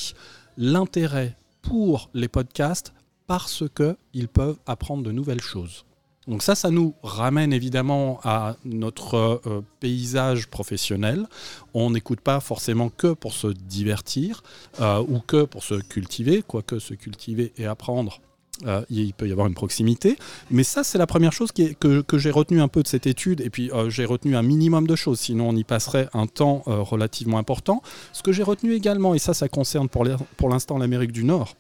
l'intérêt 0.58 1.38
pour 1.62 2.10
les 2.14 2.28
podcasts 2.28 2.94
parce 3.26 3.64
qu'ils 3.76 4.28
peuvent 4.28 4.58
apprendre 4.66 5.04
de 5.04 5.12
nouvelles 5.12 5.42
choses. 5.42 5.86
Donc 6.30 6.44
ça, 6.44 6.54
ça 6.54 6.70
nous 6.70 6.94
ramène 7.02 7.52
évidemment 7.52 8.20
à 8.24 8.56
notre 8.64 9.42
euh, 9.48 9.66
paysage 9.80 10.48
professionnel. 10.48 11.28
On 11.74 11.90
n'écoute 11.90 12.22
pas 12.22 12.40
forcément 12.40 12.90
que 12.90 13.14
pour 13.14 13.34
se 13.34 13.48
divertir 13.48 14.44
euh, 14.80 15.04
ou 15.08 15.22
que 15.22 15.44
pour 15.44 15.64
se 15.64 15.74
cultiver, 15.74 16.44
quoique 16.46 16.78
se 16.78 16.94
cultiver 16.94 17.52
et 17.58 17.66
apprendre 17.66 18.22
euh, 18.68 18.84
il 18.90 19.14
peut 19.14 19.28
y 19.28 19.32
avoir 19.32 19.48
une 19.48 19.56
proximité. 19.56 20.18
Mais 20.52 20.64
ça, 20.64 20.84
c'est 20.84 21.00
la 21.00 21.08
première 21.08 21.34
chose 21.34 21.52
que, 21.52 22.18
j'ai 22.20 22.32
retenu 22.32 22.62
un 22.62 22.68
peu 22.68 22.84
de 22.84 22.88
cette 22.88 23.08
étude. 23.08 23.42
Et 23.42 23.50
puis, 23.50 23.72
j'ai 23.88 24.04
retenu 24.04 24.36
un 24.36 24.44
minimum 24.44 24.86
de 24.86 24.98
choses, 24.98 25.22
sinon 25.22 25.48
on 25.50 25.56
y 25.56 25.64
passerait 25.64 26.10
un 26.14 26.28
temps 26.28 26.64
relativement 26.66 27.38
important. 27.38 27.82
Ce 28.12 28.22
que 28.22 28.34
j'ai 28.34 28.44
retenu 28.44 28.74
également, 28.74 29.16
et 29.16 29.20
ça, 29.20 29.34
ça 29.34 29.48
concerne 29.48 29.88
pour 29.88 30.50
l'instant 30.50 30.78
l'Amérique 30.78 31.14
du 31.14 31.24
Nord, 31.24 31.56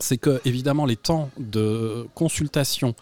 c'est 0.00 0.18
que, 0.18 0.40
évidemment, 0.44 0.84
les 0.84 0.96
temps 0.96 1.30
de 1.38 2.08
consultation 2.16 2.96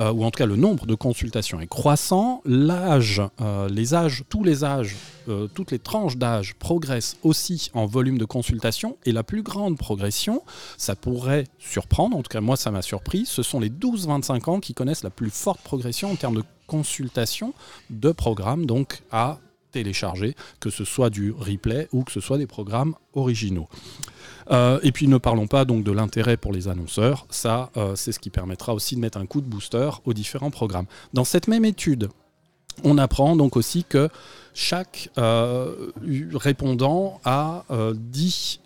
euh, 0.00 0.12
ou 0.12 0.24
en 0.24 0.30
tout 0.30 0.38
cas 0.38 0.46
le 0.46 0.56
nombre 0.56 0.86
de 0.86 0.94
consultations 0.94 1.60
est 1.60 1.66
croissant, 1.66 2.42
l'âge, 2.44 3.22
euh, 3.40 3.68
les 3.68 3.94
âges, 3.94 4.24
tous 4.28 4.42
les 4.42 4.64
âges, 4.64 4.96
euh, 5.28 5.48
toutes 5.54 5.70
les 5.70 5.78
tranches 5.78 6.16
d'âge 6.16 6.54
progressent 6.54 7.16
aussi 7.22 7.70
en 7.74 7.86
volume 7.86 8.18
de 8.18 8.24
consultation, 8.24 8.96
et 9.04 9.12
la 9.12 9.22
plus 9.22 9.42
grande 9.42 9.78
progression, 9.78 10.42
ça 10.76 10.96
pourrait 10.96 11.44
surprendre, 11.58 12.16
en 12.16 12.22
tout 12.22 12.30
cas 12.30 12.40
moi 12.40 12.56
ça 12.56 12.70
m'a 12.70 12.82
surpris, 12.82 13.26
ce 13.26 13.42
sont 13.42 13.60
les 13.60 13.70
12-25 13.70 14.50
ans 14.50 14.60
qui 14.60 14.74
connaissent 14.74 15.04
la 15.04 15.10
plus 15.10 15.30
forte 15.30 15.60
progression 15.60 16.10
en 16.10 16.16
termes 16.16 16.36
de 16.36 16.44
consultation 16.66 17.52
de 17.90 18.10
programmes, 18.10 18.66
donc 18.66 19.02
à 19.12 19.38
télécharger, 19.74 20.34
que 20.60 20.70
ce 20.70 20.84
soit 20.84 21.10
du 21.10 21.32
replay 21.32 21.88
ou 21.92 22.02
que 22.02 22.12
ce 22.12 22.20
soit 22.20 22.38
des 22.38 22.46
programmes 22.46 22.94
originaux. 23.12 23.68
Euh, 24.50 24.78
et 24.82 24.92
puis 24.92 25.06
ne 25.08 25.18
parlons 25.18 25.46
pas 25.46 25.64
donc 25.64 25.84
de 25.84 25.92
l'intérêt 25.92 26.36
pour 26.36 26.52
les 26.52 26.68
annonceurs, 26.68 27.26
ça 27.30 27.70
euh, 27.76 27.96
c'est 27.96 28.12
ce 28.12 28.18
qui 28.18 28.30
permettra 28.30 28.74
aussi 28.74 28.94
de 28.94 29.00
mettre 29.00 29.18
un 29.18 29.26
coup 29.26 29.40
de 29.40 29.46
booster 29.46 29.90
aux 30.04 30.12
différents 30.12 30.50
programmes. 30.50 30.86
Dans 31.12 31.24
cette 31.24 31.48
même 31.48 31.64
étude, 31.64 32.08
on 32.82 32.98
apprend 32.98 33.36
donc 33.36 33.56
aussi 33.56 33.84
que 33.84 34.08
chaque 34.52 35.10
euh, 35.18 35.90
répondant 36.34 37.20
a 37.24 37.64
euh, 37.70 37.94
dit 37.96 38.60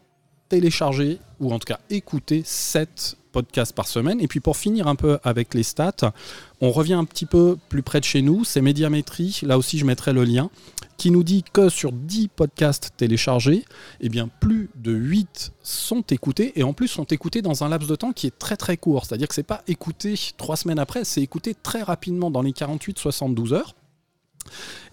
télécharger 0.48 1.18
ou 1.40 1.52
en 1.52 1.58
tout 1.58 1.66
cas 1.66 1.80
écouter 1.90 2.42
7 2.44 3.17
podcasts 3.32 3.74
par 3.74 3.86
semaine. 3.86 4.20
Et 4.20 4.28
puis 4.28 4.40
pour 4.40 4.56
finir 4.56 4.86
un 4.86 4.96
peu 4.96 5.18
avec 5.22 5.54
les 5.54 5.62
stats, 5.62 6.12
on 6.60 6.70
revient 6.70 6.94
un 6.94 7.04
petit 7.04 7.26
peu 7.26 7.56
plus 7.68 7.82
près 7.82 8.00
de 8.00 8.04
chez 8.04 8.22
nous, 8.22 8.44
c'est 8.44 8.60
Médiamétrie, 8.60 9.40
là 9.42 9.58
aussi 9.58 9.78
je 9.78 9.84
mettrai 9.84 10.12
le 10.12 10.24
lien, 10.24 10.50
qui 10.96 11.10
nous 11.10 11.22
dit 11.22 11.44
que 11.52 11.68
sur 11.68 11.92
10 11.92 12.28
podcasts 12.28 12.90
téléchargés, 12.96 13.64
eh 14.00 14.08
bien 14.08 14.28
plus 14.40 14.68
de 14.74 14.92
8 14.92 15.52
sont 15.62 16.02
écoutés 16.02 16.52
et 16.58 16.64
en 16.64 16.72
plus 16.72 16.88
sont 16.88 17.04
écoutés 17.04 17.42
dans 17.42 17.62
un 17.62 17.68
laps 17.68 17.88
de 17.88 17.96
temps 17.96 18.12
qui 18.12 18.26
est 18.26 18.38
très 18.38 18.56
très 18.56 18.76
court. 18.76 19.06
C'est-à-dire 19.06 19.28
que 19.28 19.34
c'est 19.34 19.42
pas 19.42 19.62
écouté 19.68 20.14
trois 20.36 20.56
semaines 20.56 20.78
après, 20.78 21.04
c'est 21.04 21.22
écouté 21.22 21.54
très 21.54 21.82
rapidement 21.82 22.30
dans 22.30 22.42
les 22.42 22.52
48-72 22.52 23.54
heures. 23.54 23.74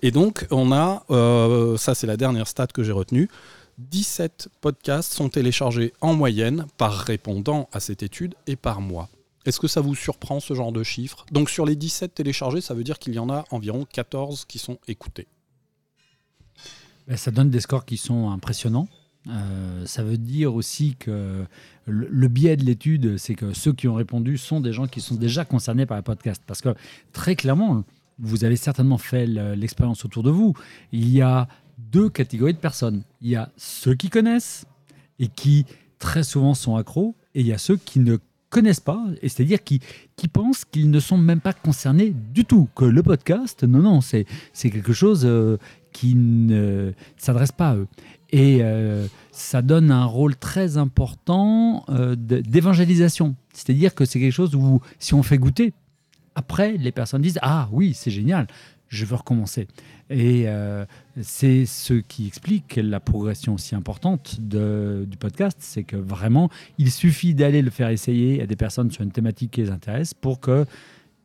Et 0.01 0.11
donc 0.11 0.45
on 0.51 0.71
a, 0.71 1.03
euh, 1.09 1.77
ça 1.77 1.95
c'est 1.95 2.07
la 2.07 2.17
dernière 2.17 2.47
stat 2.47 2.67
que 2.67 2.83
j'ai 2.83 2.91
retenue, 2.91 3.29
17 3.77 4.49
podcasts 4.61 5.13
sont 5.13 5.29
téléchargés 5.29 5.93
en 6.01 6.13
moyenne 6.13 6.65
par 6.77 6.93
répondant 6.93 7.67
à 7.73 7.79
cette 7.79 8.03
étude 8.03 8.35
et 8.47 8.55
par 8.55 8.81
mois. 8.81 9.09
Est-ce 9.45 9.59
que 9.59 9.67
ça 9.67 9.81
vous 9.81 9.95
surprend 9.95 10.39
ce 10.39 10.53
genre 10.55 10.71
de 10.71 10.81
chiffres? 10.83 11.25
Donc 11.31 11.49
sur 11.49 11.65
les 11.65 11.75
17 11.75 12.13
téléchargés, 12.15 12.61
ça 12.61 12.73
veut 12.73 12.83
dire 12.83 12.97
qu'il 12.99 13.13
y 13.13 13.19
en 13.19 13.29
a 13.29 13.43
environ 13.51 13.85
14 13.85 14.45
qui 14.45 14.57
sont 14.59 14.79
écoutés. 14.87 15.27
Ben, 17.07 17.17
ça 17.17 17.31
donne 17.31 17.49
des 17.51 17.59
scores 17.59 17.85
qui 17.85 17.97
sont 17.97 18.29
impressionnants. 18.31 18.87
Euh, 19.27 19.85
ça 19.85 20.03
veut 20.03 20.17
dire 20.17 20.53
aussi 20.55 20.95
que 20.95 21.45
le, 21.85 22.07
le 22.09 22.27
biais 22.27 22.57
de 22.57 22.63
l'étude, 22.63 23.17
c'est 23.17 23.35
que 23.35 23.53
ceux 23.53 23.73
qui 23.73 23.87
ont 23.87 23.93
répondu 23.95 24.37
sont 24.37 24.59
des 24.61 24.73
gens 24.73 24.87
qui 24.87 25.01
sont 25.01 25.15
déjà 25.15 25.45
concernés 25.45 25.85
par 25.85 25.97
le 25.97 26.03
podcast. 26.03 26.41
Parce 26.47 26.61
que 26.61 26.73
très 27.11 27.35
clairement, 27.35 27.83
vous 28.17 28.43
avez 28.43 28.55
certainement 28.55 28.97
fait 28.97 29.27
le- 29.27 29.53
l'expérience 29.53 30.05
autour 30.05 30.23
de 30.23 30.29
vous. 30.31 30.53
Il 30.91 31.09
y 31.09 31.21
a 31.21 31.47
deux 31.77 32.09
catégories 32.09 32.53
de 32.53 32.59
personnes. 32.59 33.03
Il 33.21 33.29
y 33.29 33.35
a 33.35 33.49
ceux 33.57 33.95
qui 33.95 34.09
connaissent 34.09 34.65
et 35.19 35.27
qui 35.27 35.65
très 35.99 36.23
souvent 36.23 36.53
sont 36.53 36.75
accros, 36.75 37.15
et 37.33 37.41
il 37.41 37.47
y 37.47 37.53
a 37.53 37.57
ceux 37.57 37.77
qui 37.77 37.99
ne 37.99 38.17
connaissent 38.49 38.79
pas, 38.79 39.03
et 39.21 39.27
c'est-à-dire 39.27 39.63
qui, 39.63 39.81
qui 40.15 40.27
pensent 40.27 40.65
qu'ils 40.65 40.89
ne 40.89 40.99
sont 40.99 41.17
même 41.17 41.41
pas 41.41 41.53
concernés 41.53 42.13
du 42.33 42.45
tout, 42.45 42.69
que 42.75 42.85
le 42.85 43.03
podcast, 43.03 43.63
non, 43.63 43.79
non, 43.79 44.01
c'est 44.01 44.25
quelque 44.53 44.93
chose 44.93 45.23
euh, 45.25 45.57
qui 45.91 46.15
ne 46.15 46.93
s'adresse 47.17 47.51
pas 47.51 47.71
à 47.71 47.75
eux. 47.75 47.87
Et 48.31 48.59
euh, 48.61 49.07
ça 49.31 49.61
donne 49.61 49.91
un 49.91 50.05
rôle 50.05 50.35
très 50.35 50.77
important 50.77 51.85
euh, 51.89 52.15
d'évangélisation. 52.15 53.35
C'est-à-dire 53.53 53.93
que 53.93 54.05
c'est 54.05 54.19
quelque 54.19 54.31
chose 54.31 54.55
où, 54.55 54.81
si 54.99 55.13
on 55.13 55.23
fait 55.23 55.37
goûter, 55.37 55.73
après, 56.35 56.77
les 56.77 56.91
personnes 56.91 57.21
disent 57.21 57.39
Ah 57.41 57.69
oui, 57.71 57.93
c'est 57.93 58.11
génial, 58.11 58.47
je 58.95 59.05
veux 59.05 59.15
recommencer. 59.15 59.67
Et 60.09 60.43
euh, 60.47 60.85
c'est 61.21 61.65
ce 61.65 61.93
qui 61.93 62.27
explique 62.27 62.79
la 62.81 62.99
progression 62.99 63.55
aussi 63.55 63.75
importante 63.75 64.39
du 64.39 65.17
podcast. 65.17 65.57
C'est 65.59 65.83
que 65.83 65.95
vraiment, 65.97 66.49
il 66.77 66.91
suffit 66.91 67.33
d'aller 67.33 67.61
le 67.61 67.71
faire 67.71 67.89
essayer 67.89 68.41
à 68.41 68.47
des 68.47 68.55
personnes 68.55 68.91
sur 68.91 69.03
une 69.03 69.11
thématique 69.11 69.51
qui 69.51 69.61
les 69.61 69.71
intéresse 69.71 70.13
pour 70.13 70.39
que 70.39 70.65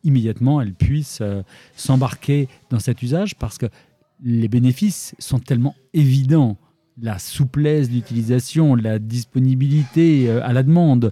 immédiatement 0.03 0.61
elles 0.61 0.73
puissent 0.73 1.19
euh, 1.21 1.43
s'embarquer 1.75 2.47
dans 2.69 2.79
cet 2.79 3.01
usage 3.01 3.35
parce 3.35 3.57
que 3.57 3.67
les 4.23 4.47
bénéfices 4.47 5.15
sont 5.19 5.39
tellement 5.39 5.75
évidents. 5.93 6.57
La 7.01 7.19
souplesse 7.19 7.89
d'utilisation, 7.89 8.75
la 8.75 8.99
disponibilité 8.99 10.29
euh, 10.29 10.45
à 10.45 10.53
la 10.53 10.63
demande, 10.63 11.11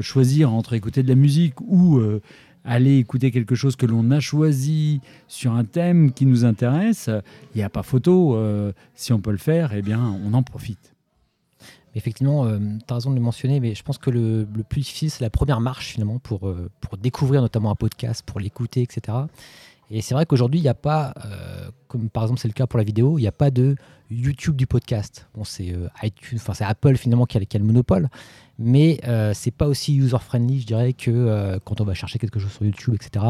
choisir 0.00 0.52
entre 0.52 0.74
écouter 0.74 1.02
de 1.02 1.08
la 1.08 1.14
musique 1.14 1.60
ou 1.60 1.98
euh, 1.98 2.20
aller 2.64 2.98
écouter 2.98 3.30
quelque 3.30 3.54
chose 3.54 3.76
que 3.76 3.86
l'on 3.86 4.10
a 4.10 4.20
choisi 4.20 5.00
sur 5.28 5.52
un 5.52 5.64
thème 5.64 6.12
qui 6.12 6.26
nous 6.26 6.44
intéresse, 6.44 7.10
il 7.54 7.58
n'y 7.58 7.62
a 7.62 7.70
pas 7.70 7.82
photo. 7.82 8.34
euh, 8.36 8.72
si 8.94 9.12
on 9.12 9.20
peut 9.20 9.32
le 9.32 9.38
faire, 9.38 9.72
eh 9.74 9.82
bien, 9.82 10.00
on 10.24 10.34
en 10.34 10.42
profite. 10.42 10.94
Effectivement, 11.96 12.48
tu 12.48 12.84
as 12.90 12.94
raison 12.94 13.10
de 13.10 13.14
le 13.14 13.20
mentionner, 13.20 13.60
mais 13.60 13.74
je 13.74 13.82
pense 13.84 13.98
que 13.98 14.10
le, 14.10 14.46
plus 14.68 14.80
difficile, 14.80 15.10
c'est 15.10 15.22
la 15.22 15.30
première 15.30 15.60
marche 15.60 15.92
finalement 15.92 16.18
pour, 16.18 16.48
euh, 16.48 16.68
pour 16.80 16.96
découvrir 16.96 17.40
notamment 17.40 17.70
un 17.70 17.76
podcast, 17.76 18.24
pour 18.26 18.40
l'écouter, 18.40 18.82
etc. 18.82 19.18
Et 19.90 20.00
c'est 20.00 20.14
vrai 20.14 20.26
qu'aujourd'hui, 20.26 20.58
il 20.58 20.62
n'y 20.64 20.68
a 20.68 20.74
pas, 20.74 21.14
euh, 21.24 21.70
comme 21.86 22.08
par 22.08 22.24
exemple 22.24 22.40
c'est 22.40 22.48
le 22.48 22.54
cas 22.54 22.66
pour 22.66 22.78
la 22.78 22.84
vidéo, 22.84 23.18
il 23.18 23.22
n'y 23.22 23.28
a 23.28 23.32
pas 23.32 23.50
de 23.50 23.76
YouTube 24.10 24.56
du 24.56 24.66
podcast. 24.66 25.28
Bon, 25.34 25.44
c'est 25.44 25.72
euh, 25.72 25.88
iTunes, 26.02 26.38
Apple 26.60 26.96
finalement 26.96 27.26
qui 27.26 27.38
a, 27.38 27.44
qui 27.44 27.56
a 27.56 27.60
le 27.60 27.66
monopole, 27.66 28.08
mais 28.58 29.00
euh, 29.06 29.32
c'est 29.34 29.50
pas 29.50 29.66
aussi 29.66 29.94
user-friendly, 29.96 30.60
je 30.60 30.66
dirais, 30.66 30.92
que 30.92 31.10
euh, 31.10 31.58
quand 31.64 31.80
on 31.80 31.84
va 31.84 31.94
chercher 31.94 32.18
quelque 32.18 32.38
chose 32.38 32.52
sur 32.52 32.64
YouTube, 32.64 32.94
etc. 32.94 33.24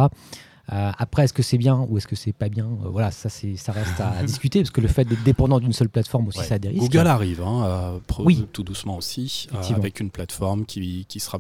Euh, 0.73 0.93
après, 0.97 1.25
est-ce 1.25 1.33
que 1.35 1.43
c'est 1.43 1.59
bien 1.59 1.87
ou 1.91 1.99
est-ce 1.99 2.07
que 2.07 2.17
c'est 2.17 2.33
pas 2.33 2.49
bien 2.49 2.65
Euh, 2.85 2.89
Voilà, 2.89 3.11
ça, 3.11 3.29
c'est, 3.29 3.57
ça 3.57 3.73
reste 3.73 4.01
à 4.01 4.23
discuter 4.27 4.61
parce 4.61 4.71
que 4.71 4.81
le 4.81 4.89
fait 4.89 5.05
d'être 5.05 5.23
dépendant 5.23 5.61
d'une 5.61 5.73
seule 5.75 5.91
plateforme 5.91 6.29
aussi, 6.29 6.39
Ouais. 6.39 6.45
ça 6.47 6.55
a 6.55 6.59
des 6.59 6.69
risques. 6.69 6.83
Google 6.83 7.07
arrive, 7.07 7.43
hein, 7.43 8.01
Oui. 8.21 8.47
tout 8.53 8.63
doucement 8.63 8.97
aussi, 8.97 9.47
avec 9.75 10.01
une 10.01 10.11
plateforme 10.11 10.65
qui, 10.65 11.05
qui 11.07 11.21
sera 11.21 11.39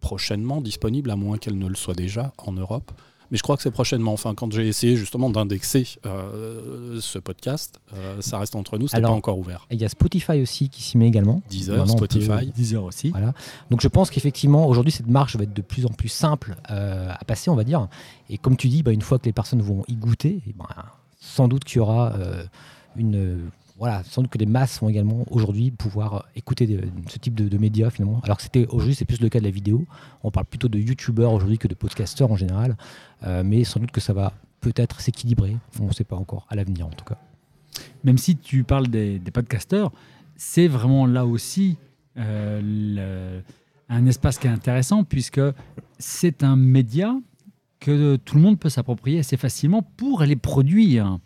prochainement 0.00 0.60
disponible, 0.60 1.10
à 1.10 1.16
moins 1.16 1.38
qu'elle 1.38 1.58
ne 1.58 1.66
le 1.68 1.74
soit 1.76 1.94
déjà 1.94 2.32
en 2.38 2.52
Europe. 2.52 2.92
Mais 3.32 3.38
je 3.38 3.42
crois 3.42 3.56
que 3.56 3.62
c'est 3.62 3.70
prochainement. 3.70 4.12
Enfin, 4.12 4.34
quand 4.34 4.52
j'ai 4.52 4.68
essayé 4.68 4.94
justement 4.94 5.30
d'indexer 5.30 5.88
euh, 6.04 7.00
ce 7.00 7.18
podcast, 7.18 7.80
euh, 7.94 8.20
ça 8.20 8.38
reste 8.38 8.54
entre 8.54 8.76
nous, 8.78 8.86
c'était 8.88 9.00
pas 9.02 9.08
encore 9.08 9.38
ouvert. 9.38 9.66
Il 9.70 9.80
y 9.80 9.84
a 9.84 9.88
Spotify 9.88 10.42
aussi 10.42 10.68
qui 10.68 10.82
s'y 10.82 10.98
met 10.98 11.08
également. 11.08 11.40
Deezer, 11.48 11.82
peut- 11.82 11.90
Spotify. 11.90 12.52
Deezer 12.54 12.84
aussi. 12.84 13.08
Voilà. 13.10 13.32
Donc 13.70 13.80
je 13.80 13.88
pense 13.88 14.10
qu'effectivement, 14.10 14.68
aujourd'hui, 14.68 14.92
cette 14.92 15.08
marche 15.08 15.34
va 15.36 15.44
être 15.44 15.54
de 15.54 15.62
plus 15.62 15.86
en 15.86 15.90
plus 15.90 16.10
simple 16.10 16.56
euh, 16.70 17.08
à 17.10 17.24
passer, 17.24 17.48
on 17.48 17.54
va 17.56 17.64
dire. 17.64 17.88
Et 18.28 18.36
comme 18.36 18.56
tu 18.58 18.68
dis, 18.68 18.82
bah, 18.82 18.92
une 18.92 19.00
fois 19.02 19.18
que 19.18 19.24
les 19.24 19.32
personnes 19.32 19.62
vont 19.62 19.82
y 19.88 19.96
goûter, 19.96 20.42
eh 20.46 20.52
ben, 20.52 20.66
sans 21.18 21.48
doute 21.48 21.64
qu'il 21.64 21.78
y 21.78 21.80
aura 21.80 22.12
une. 22.96 23.50
Euh, 23.72 23.78
voilà, 23.78 24.02
sans 24.04 24.22
doute 24.22 24.30
que 24.30 24.38
les 24.38 24.46
masses 24.46 24.80
vont 24.80 24.88
également 24.88 25.24
aujourd'hui 25.30 25.70
pouvoir 25.70 26.14
euh, 26.14 26.20
écouter 26.36 26.66
de- 26.66 26.82
ce 27.08 27.18
type 27.18 27.34
de, 27.34 27.48
de 27.48 27.58
médias 27.58 27.90
finalement. 27.90 28.20
Alors 28.24 28.40
c'était 28.40 28.66
aujourd'hui, 28.68 28.94
c'est 28.94 29.04
plus 29.04 29.20
le 29.20 29.28
cas 29.28 29.38
de 29.38 29.44
la 29.44 29.50
vidéo. 29.50 29.86
On 30.22 30.30
parle 30.30 30.46
plutôt 30.46 30.68
de 30.68 30.78
youtubeurs 30.78 31.32
aujourd'hui 31.32 31.58
que 31.58 31.68
de 31.68 31.74
podcasteurs 31.74 32.30
en 32.30 32.36
général. 32.36 32.76
Euh, 33.24 33.42
mais 33.44 33.64
sans 33.64 33.80
doute 33.80 33.90
que 33.90 34.00
ça 34.00 34.12
va 34.12 34.32
peut-être 34.60 35.00
s'équilibrer. 35.00 35.56
On 35.80 35.86
ne 35.86 35.92
sait 35.92 36.04
pas 36.04 36.16
encore, 36.16 36.46
à 36.48 36.54
l'avenir 36.56 36.86
en 36.86 36.90
tout 36.90 37.04
cas. 37.04 37.18
Même 38.04 38.18
si 38.18 38.36
tu 38.36 38.64
parles 38.64 38.88
des, 38.88 39.18
des 39.18 39.30
podcasteurs, 39.30 39.92
c'est 40.36 40.68
vraiment 40.68 41.06
là 41.06 41.24
aussi 41.26 41.76
euh, 42.18 43.40
un 43.88 44.06
espace 44.06 44.38
qui 44.38 44.46
est 44.46 44.50
intéressant 44.50 45.04
puisque 45.04 45.40
c'est 45.98 46.42
un 46.42 46.56
média 46.56 47.14
que 47.80 48.16
tout 48.16 48.36
le 48.36 48.42
monde 48.42 48.58
peut 48.58 48.68
s'approprier 48.68 49.18
assez 49.20 49.36
facilement 49.36 49.82
pour 49.82 50.22
aller 50.22 50.36
produire 50.36 51.18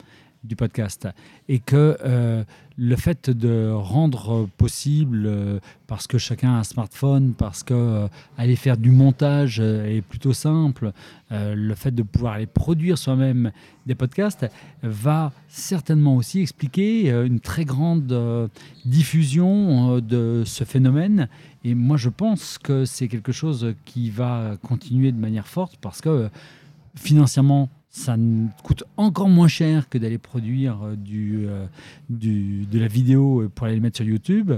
du 0.46 0.56
podcast 0.56 1.08
et 1.48 1.58
que 1.58 1.96
euh, 2.04 2.44
le 2.78 2.96
fait 2.96 3.30
de 3.30 3.70
rendre 3.72 4.48
possible 4.56 5.24
euh, 5.26 5.58
parce 5.86 6.06
que 6.06 6.18
chacun 6.18 6.54
a 6.54 6.58
un 6.58 6.64
smartphone 6.64 7.34
parce 7.34 7.62
que 7.62 7.74
euh, 7.74 8.08
aller 8.38 8.56
faire 8.56 8.76
du 8.76 8.90
montage 8.90 9.60
est 9.60 10.02
plutôt 10.02 10.32
simple 10.32 10.92
le 11.30 11.74
fait 11.74 11.92
de 11.92 12.04
pouvoir 12.04 12.34
aller 12.34 12.46
produire 12.46 12.98
soi-même 12.98 13.50
des 13.84 13.96
podcasts 13.96 14.46
va 14.82 15.32
certainement 15.48 16.14
aussi 16.14 16.40
expliquer 16.40 17.10
une 17.10 17.40
très 17.40 17.64
grande 17.64 18.50
diffusion 18.84 19.98
de 19.98 20.44
ce 20.46 20.62
phénomène. 20.62 21.28
Et 21.64 21.74
moi, 21.74 21.96
je 21.96 22.10
pense 22.10 22.58
que 22.58 22.84
c'est 22.84 23.08
quelque 23.08 23.32
chose 23.32 23.74
qui 23.84 24.08
va 24.10 24.56
continuer 24.62 25.10
de 25.10 25.18
manière 25.18 25.48
forte 25.48 25.78
parce 25.80 26.00
que 26.00 26.30
financièrement, 26.94 27.68
ça 27.96 28.14
coûte 28.62 28.84
encore 28.98 29.28
moins 29.30 29.48
cher 29.48 29.88
que 29.88 29.96
d'aller 29.96 30.18
produire 30.18 30.78
euh, 30.82 30.96
du, 30.96 31.46
euh, 31.48 31.66
du- 32.10 32.66
de 32.66 32.78
la 32.78 32.88
vidéo 32.88 33.40
euh, 33.42 33.48
pour 33.48 33.66
aller 33.66 33.76
le 33.76 33.80
mettre 33.80 33.96
sur 33.96 34.04
YouTube. 34.04 34.52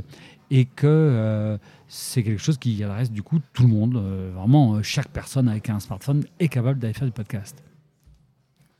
et 0.50 0.64
que 0.64 1.58
c'est 1.88 2.22
quelque 2.22 2.40
chose 2.40 2.56
qui 2.56 2.82
adresse 2.82 3.10
du 3.12 3.22
coup 3.22 3.38
tout 3.52 3.62
le 3.64 3.68
monde. 3.68 4.02
Vraiment, 4.34 4.82
chaque 4.82 5.08
personne 5.08 5.46
avec 5.46 5.68
un 5.68 5.78
smartphone 5.78 6.24
est 6.40 6.48
capable 6.48 6.78
d'aller 6.80 6.94
faire 6.94 7.06
du 7.06 7.12
podcast. 7.12 7.62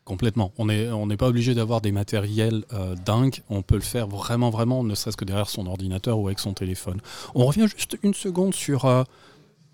Complètement. 0.07 0.51
On 0.57 0.65
n'est 0.65 0.89
on 0.91 1.07
n'est 1.07 1.19
pas 1.19 1.29
obligé 1.29 1.55
d'avoir 1.55 1.83
des 1.83 1.93
matériels 1.93 2.65
dingues. 3.05 3.43
On 3.51 3.61
peut 3.61 3.75
le 3.75 3.83
faire 3.83 4.07
vraiment, 4.09 4.49
vraiment, 4.49 4.83
ne 4.83 4.95
serait-ce 4.95 5.19
que 5.19 5.27
derrière 5.27 5.51
son 5.51 5.67
ordinateur 5.67 6.19
ou 6.19 6.29
avec 6.29 6.39
son 6.39 6.55
téléphone. 6.55 7.01
On 7.35 7.45
revient 7.45 7.67
juste 7.69 7.99
une 8.03 8.15
seconde 8.15 8.55
sur 8.55 8.87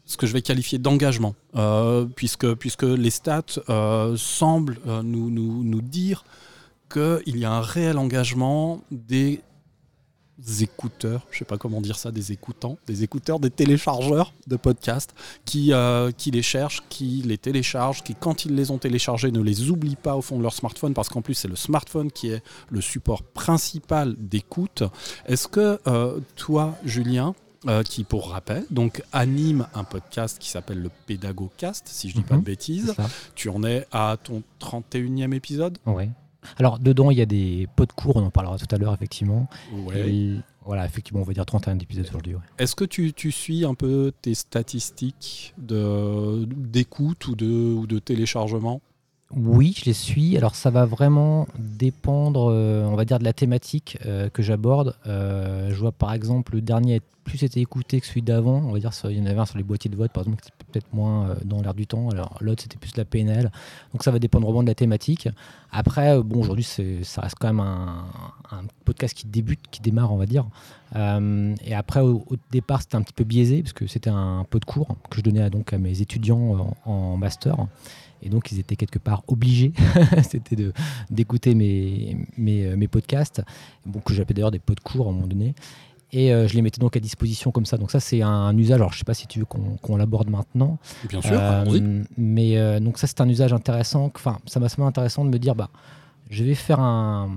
ce 0.06 0.16
que 0.16 0.26
je 0.26 0.32
vais 0.32 0.42
qualifier 0.42 0.78
d'engagement, 0.78 1.34
euh, 1.56 2.04
puisque, 2.04 2.54
puisque 2.54 2.82
les 2.82 3.11
stats 3.11 3.42
euh, 3.68 4.16
semblent 4.16 4.78
euh, 4.87 5.02
nous, 5.02 5.30
nous, 5.30 5.64
nous 5.64 5.80
dire 5.80 6.25
qu'il 6.92 7.38
y 7.38 7.44
a 7.44 7.52
un 7.52 7.62
réel 7.62 7.99
engagement 7.99 8.82
des 8.90 9.40
écouteurs, 10.61 11.26
je 11.30 11.38
sais 11.38 11.44
pas 11.44 11.56
comment 11.56 11.80
dire 11.80 11.96
ça, 11.96 12.11
des 12.11 12.32
écoutants, 12.32 12.76
des 12.87 13.02
écouteurs, 13.02 13.40
des 13.40 13.50
téléchargeurs 13.50 14.34
de 14.46 14.56
podcasts 14.56 15.14
qui, 15.44 15.73
qui 16.18 16.30
les 16.30 16.42
cherchent, 16.42 16.82
qui 16.90 17.23
les 17.25 17.38
téléchargent, 17.38 18.02
qui 18.02 18.14
quand 18.14 18.44
ils 18.44 18.54
les 18.54 18.70
ont 18.70 18.78
téléchargés 18.78 19.30
ne 19.30 19.40
les 19.40 19.70
oublient 19.70 19.96
pas 19.96 20.16
au 20.16 20.23
fond 20.23 20.37
de 20.37 20.42
leur 20.42 20.52
smartphone 20.52 20.92
parce 20.92 21.08
qu'en 21.08 21.23
plus 21.23 21.34
c'est 21.34 21.49
le 21.49 21.56
smartphone 21.56 22.12
qui 22.12 22.28
est 22.28 22.42
le 22.68 22.80
support 22.80 23.23
principal 23.23 24.14
d'écoute. 24.18 24.82
Est-ce 25.26 25.49
que 25.49 25.80
toi, 26.37 26.76
Julien, 26.84 27.34
euh, 27.68 27.83
qui 27.83 28.04
pour 28.04 28.30
rappel 28.30 28.64
donc 28.71 29.02
anime 29.12 29.66
un 29.75 29.85
podcast 29.85 30.38
qui 30.38 30.49
s'appelle 30.50 30.80
le 30.83 30.90
Pédagogcast, 31.06 31.87
si 31.88 32.09
je 32.11 32.14
dis 32.14 32.23
pas 32.23 32.35
Mhm. 32.35 32.40
de 32.40 32.44
bêtises, 32.47 32.87
C'est 32.97 33.02
ça. 33.02 33.09
tu 33.35 33.49
en 33.49 33.62
es 33.64 33.87
à 33.92 34.16
ton 34.23 34.42
31e 34.59 35.33
épisode? 35.35 35.78
Ouais. 35.87 36.11
Alors, 36.59 36.78
dedans, 36.78 37.11
il 37.11 37.16
y 37.16 37.23
a 37.23 37.26
des 37.26 37.66
pots 37.75 37.87
de 37.87 37.92
cours, 37.92 38.16
on 38.16 38.23
en 38.25 38.30
parlera 38.30 38.59
tout 38.59 38.66
à 38.71 38.76
l'heure, 38.76 38.92
effectivement. 38.92 39.49
Ouais. 39.87 40.11
Et 40.11 40.35
voilà, 40.66 40.85
effectivement, 40.85 41.21
on 41.21 41.25
va 41.25 41.33
dire 41.33 41.47
31 41.47 41.78
épisodes 41.78 42.06
aujourd'hui. 42.06 42.35
ouais. 42.35 42.40
Est-ce 42.59 42.76
que 42.76 42.85
tu, 42.85 43.14
tu 43.14 43.33
suis 43.33 43.64
un 43.64 43.75
peu 43.75 44.12
tes 44.21 44.35
statistiques 44.35 45.54
d'écoute 45.59 47.26
ou 47.28 47.35
de, 47.35 47.47
ou 47.75 47.87
de 47.87 47.99
téléchargement? 47.99 48.80
Oui, 49.37 49.75
je 49.76 49.87
les 49.87 49.93
suis. 49.95 50.37
Alors, 50.37 50.55
ça 50.55 50.71
va 50.71 50.85
vraiment 50.85 51.49
dépendre, 51.59 52.50
euh, 52.53 52.87
on 52.87 52.95
va 52.95 53.05
dire, 53.05 53.19
de 53.19 53.25
la 53.25 53.33
thématique 53.33 53.99
euh, 54.07 54.29
que 54.29 54.43
j'aborde. 54.43 54.95
Euh, 55.07 55.71
je 55.71 55.75
vois, 55.75 55.91
par 55.91 56.12
exemple, 56.12 56.55
le 56.55 56.61
dernier 56.61 56.97
a 56.97 57.00
plus 57.25 57.43
été 57.43 57.61
écouté 57.61 58.00
que 58.00 58.07
celui 58.07 58.23
d'avant. 58.23 58.62
On 58.64 58.71
va 58.71 58.79
dire, 58.79 58.93
il 59.11 59.19
y 59.19 59.21
en 59.21 59.26
avait 59.26 59.41
un 59.41 59.45
sur 59.45 59.59
les 59.59 59.64
boîtiers 59.64 59.91
de 59.91 59.97
vote, 59.97 60.12
par 60.12 60.23
exemple, 60.23 60.41
qui 60.41 60.50
était 60.50 60.64
peut-être 60.71 60.95
moins 60.95 61.35
dans 61.45 61.61
l'air 61.62 61.75
du 61.75 61.85
temps. 61.87 62.11
Alors, 62.11 62.37
l'autre, 62.41 62.62
c'était 62.62 62.76
plus 62.76 62.97
la 62.97 63.05
PNL. 63.05 63.50
Donc, 63.93 64.05
ça 64.05 64.12
va 64.12 64.21
dépendre 64.21 64.47
vraiment 64.47 64.62
de 64.62 64.69
la 64.69 64.75
thématique. 64.76 65.29
Après, 65.73 66.23
bon, 66.23 66.41
aujourd'hui, 66.41 66.64
ça 67.03 67.23
reste 67.23 67.37
quand 67.41 67.49
même 67.49 67.61
un, 67.61 68.05
podcast 68.85 69.17
qui 69.17 69.26
débute, 69.26 69.61
qui 69.73 69.81
démarre, 69.81 70.12
on 70.12 70.17
va 70.17 70.26
dire. 70.26 70.47
Et 70.95 71.75
après, 71.75 72.00
au, 72.00 72.25
départ, 72.53 72.83
c'était 72.83 72.97
un 72.97 73.03
petit 73.03 73.14
peu 73.14 73.25
biaisé, 73.25 73.62
parce 73.62 73.73
que 73.73 73.88
c'était 73.88 74.11
un 74.11 74.47
pot 74.49 74.61
de 74.61 74.64
cours 74.64 74.97
que 75.11 75.17
je 75.17 75.23
donnais 75.23 75.43
à, 75.43 75.50
donc, 75.50 75.73
à 75.73 75.79
mes 75.79 76.03
étudiants 76.03 76.76
en 76.85 77.17
master. 77.17 77.57
Et 78.25 78.28
donc, 78.31 78.50
ils 78.50 78.59
étaient 78.59 78.76
quelque 78.76 78.99
part 78.99 79.23
obligés, 79.28 79.73
c'était 80.23 80.57
d'écouter 81.11 81.54
mes, 81.54 82.16
mes, 82.37 82.64
euh, 82.64 82.76
mes 82.76 82.88
podcasts, 82.88 83.43
bon, 83.87 84.00
que 84.00 84.14
j'appelais 84.14 84.35
d'ailleurs 84.35 84.50
des 84.50 84.59
pots 84.59 84.75
de 84.75 84.81
cours 84.81 85.07
à 85.07 85.11
un 85.11 85.12
moment 85.12 85.26
donné. 85.26 85.54
Et 86.14 86.33
euh, 86.33 86.47
je 86.47 86.54
les 86.54 86.62
mettais 86.62 86.78
donc 86.78 86.97
à 86.97 87.00
disposition 87.00 87.50
comme 87.50 87.66
ça. 87.66 87.76
Donc 87.76 87.90
ça, 87.90 87.99
c'est 87.99 88.23
un, 88.23 88.57
usage. 88.57 88.76
Alors, 88.76 88.93
je 88.93 88.99
sais 88.99 89.04
pas 89.04 89.14
si 89.14 89.26
tu 89.26 89.40
veux 89.40 89.45
qu'on 89.47 89.97
l'aborde 89.97 90.31
maintenant. 90.31 90.78
Bien 91.09 91.21
sûr, 91.21 91.33
Euh, 91.33 92.04
mais 92.16 92.57
euh, 92.57 92.78
donc 92.78 92.99
ça, 92.99 93.09
c'est 93.09 93.21
un 93.21 93.28
usage 93.28 93.52
intéressant. 93.52 94.12
Enfin, 94.14 94.38
ça 94.47 94.61
m'a 94.61 94.69
semblé 94.69 94.87
intéressant 94.87 95.25
de 95.25 95.31
me 95.31 95.38
dire, 95.38 95.57
bah, 95.57 95.71
je 96.31 96.45
vais 96.45 96.54
faire 96.54 96.78
un, 96.78 97.31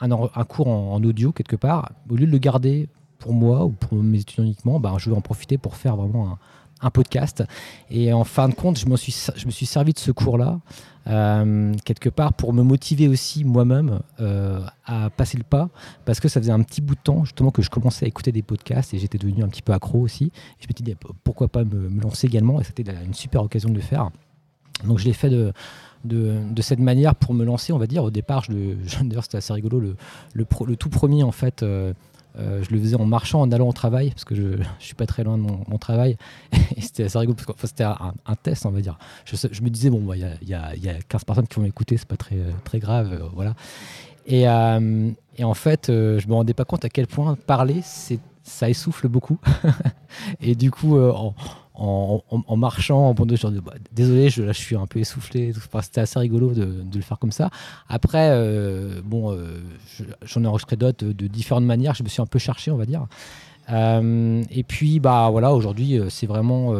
un 0.00 0.44
cours 0.44 0.68
en, 0.68 0.94
en 0.94 1.04
audio 1.04 1.32
quelque 1.32 1.56
part. 1.56 1.92
Au 2.08 2.16
lieu 2.16 2.26
de 2.26 2.32
le 2.32 2.38
garder 2.38 2.88
pour 3.18 3.34
moi 3.34 3.66
ou 3.66 3.70
pour 3.70 3.94
mes 3.98 4.20
étudiants 4.20 4.44
uniquement, 4.44 4.80
bah, 4.80 4.94
je 4.96 5.10
vais 5.10 5.16
en 5.16 5.20
profiter 5.20 5.58
pour 5.58 5.76
faire 5.76 5.96
vraiment 5.96 6.30
un, 6.30 6.38
un 6.82 6.90
podcast. 6.90 7.44
Et 7.90 8.12
en 8.12 8.24
fin 8.24 8.48
de 8.48 8.54
compte, 8.54 8.78
je 8.78 8.96
suis, 8.96 9.14
je 9.36 9.46
me 9.46 9.50
suis 9.50 9.66
servi 9.66 9.92
de 9.92 9.98
ce 9.98 10.10
cours-là 10.10 10.58
euh, 11.08 11.74
quelque 11.84 12.08
part 12.08 12.32
pour 12.32 12.52
me 12.52 12.62
motiver 12.62 13.08
aussi 13.08 13.44
moi-même 13.44 14.00
euh, 14.20 14.60
à 14.86 15.10
passer 15.10 15.36
le 15.36 15.42
pas 15.42 15.68
parce 16.04 16.20
que 16.20 16.28
ça 16.28 16.40
faisait 16.40 16.52
un 16.52 16.62
petit 16.62 16.80
bout 16.80 16.94
de 16.94 17.00
temps 17.00 17.24
justement 17.24 17.50
que 17.50 17.60
je 17.60 17.70
commençais 17.70 18.04
à 18.04 18.08
écouter 18.08 18.30
des 18.30 18.42
podcasts 18.42 18.94
et 18.94 18.98
j'étais 18.98 19.18
devenu 19.18 19.42
un 19.42 19.48
petit 19.48 19.62
peu 19.62 19.72
accro 19.72 19.98
aussi. 19.98 20.30
Je 20.60 20.68
me 20.68 20.74
suis 20.74 20.84
dit 20.84 20.94
pourquoi 21.24 21.48
pas 21.48 21.64
me, 21.64 22.00
lancer 22.00 22.28
également? 22.28 22.60
Et 22.60 22.64
c'était 22.64 22.84
une 23.04 23.14
super 23.14 23.42
occasion 23.42 23.68
de 23.68 23.74
le 23.74 23.80
faire. 23.80 24.10
Donc 24.84 24.98
je 24.98 25.04
l'ai 25.04 25.12
fait 25.12 25.30
de, 25.30 25.52
de, 26.04 26.38
de, 26.50 26.62
cette 26.62 26.78
manière 26.78 27.14
pour 27.16 27.34
me 27.34 27.44
lancer, 27.44 27.72
on 27.72 27.78
va 27.78 27.86
dire. 27.86 28.04
Au 28.04 28.10
départ, 28.10 28.44
je 28.44 28.76
je, 28.84 28.98
d'ailleurs 29.02 29.24
c'était 29.24 29.38
assez 29.38 29.52
rigolo, 29.52 29.80
le, 29.80 29.96
le, 30.34 30.44
pro, 30.44 30.66
le, 30.66 30.76
tout 30.76 30.88
premier 30.88 31.24
en 31.24 31.32
fait. 31.32 31.62
Euh, 31.62 31.94
euh, 32.38 32.62
je 32.62 32.74
le 32.74 32.80
faisais 32.80 32.96
en 32.96 33.04
marchant, 33.04 33.40
en 33.40 33.50
allant 33.52 33.68
au 33.68 33.72
travail, 33.72 34.10
parce 34.10 34.24
que 34.24 34.34
je 34.34 34.42
ne 34.58 34.64
suis 34.78 34.94
pas 34.94 35.06
très 35.06 35.24
loin 35.24 35.38
de 35.38 35.42
mon, 35.42 35.78
travail. 35.78 36.16
C'était 36.78 37.04
assez 37.04 37.18
rigolo, 37.18 37.34
parce 37.34 37.58
que 37.58 37.66
c'était 37.66 37.84
un, 37.84 38.34
test, 38.42 38.66
on 38.66 38.70
va 38.70 38.80
dire. 38.80 38.98
Je, 39.24 39.62
me 39.62 39.68
disais, 39.68 39.90
bon, 39.90 40.00
il 40.00 40.06
bah, 40.06 40.16
y, 40.16 40.24
a, 40.24 40.34
y, 40.42 40.54
a, 40.54 40.76
y, 40.76 40.88
a, 40.88 40.94
15 41.08 41.24
personnes 41.24 41.46
qui 41.46 41.60
vont 41.60 41.66
écouter, 41.66 41.96
c'est 41.96 42.08
pas 42.08 42.16
très, 42.16 42.38
très 42.64 42.78
grave, 42.78 43.12
euh, 43.12 43.28
voilà. 43.34 43.54
Et, 44.26 44.48
euh, 44.48 45.10
en 45.42 45.54
fait, 45.54 45.88
euh, 45.88 46.18
je 46.18 46.28
me 46.28 46.34
rendais 46.34 46.54
pas 46.54 46.64
compte 46.64 46.84
à 46.84 46.88
quel 46.88 47.06
point 47.06 47.36
parler, 47.46 47.82
ça 48.42 48.68
essouffle 48.68 49.08
beaucoup. 49.08 49.38
et 50.40 50.54
du 50.54 50.70
coup, 50.70 50.96
euh, 50.96 51.12
en, 51.12 51.34
en, 51.74 52.56
marchant, 52.56 53.10
en 53.10 53.26
de 53.26 53.36
genre, 53.36 53.50
bah, 53.64 53.74
désolé, 53.92 54.28
je, 54.28 54.42
là, 54.42 54.52
je 54.52 54.58
suis 54.58 54.76
un 54.76 54.86
peu 54.86 55.00
essoufflé. 55.00 55.52
C'était 55.82 56.00
assez 56.00 56.18
rigolo 56.18 56.52
de, 56.52 56.84
le 56.94 57.02
faire 57.02 57.18
comme 57.18 57.32
ça. 57.32 57.50
Après, 57.88 58.28
euh, 58.30 59.00
bon, 59.04 59.32
euh, 59.32 59.62
j'en 60.22 60.44
ai 60.44 60.46
enregistré 60.46 60.76
d'autres 60.76 61.06
de, 61.06 61.26
différentes 61.26 61.64
manières. 61.64 61.94
Je 61.94 62.02
me 62.02 62.08
suis 62.08 62.22
un 62.22 62.26
peu 62.26 62.38
cherché, 62.38 62.70
on 62.70 62.76
va 62.76 62.86
dire. 62.86 63.06
Euh, 63.70 64.42
et 64.50 64.64
puis, 64.64 64.98
bah 64.98 65.28
voilà, 65.30 65.54
aujourd'hui, 65.54 65.98
c'est 66.10 66.26
vraiment 66.26 66.74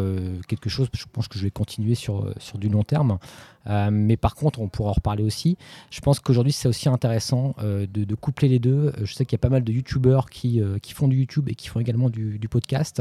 quelque 0.47 0.69
chose. 0.69 0.89
Je 0.93 1.05
pense 1.11 1.29
que 1.29 1.39
je 1.39 1.45
vais 1.45 1.51
continuer 1.51 1.95
sur 1.95 2.33
sur 2.39 2.59
du 2.59 2.69
long 2.69 2.83
terme. 2.83 3.19
Mais 3.67 4.17
par 4.17 4.35
contre, 4.35 4.61
on 4.61 4.69
pourra 4.69 4.91
en 4.91 4.95
reparler 4.95 5.23
aussi. 5.23 5.57
Je 5.91 6.01
pense 6.01 6.21
qu'aujourd'hui, 6.21 6.53
c'est 6.53 6.69
aussi 6.69 6.89
intéressant 6.89 7.55
de, 7.63 8.15
coupler 8.17 8.49
les 8.49 8.59
deux. 8.59 8.93
Je 9.03 9.15
sais 9.15 9.25
qu'il 9.25 9.37
y 9.37 9.41
a 9.41 9.45
pas 9.45 9.49
mal 9.49 9.65
de 9.65 9.73
youtubeurs 9.73 10.29
qui, 10.29 10.61
qui 10.83 10.93
font 10.93 11.09
du 11.09 11.17
YouTube 11.17 11.49
et 11.49 11.55
qui 11.55 11.69
font 11.69 11.81
également 11.81 12.11
du 12.11 12.49
podcast. 12.51 13.01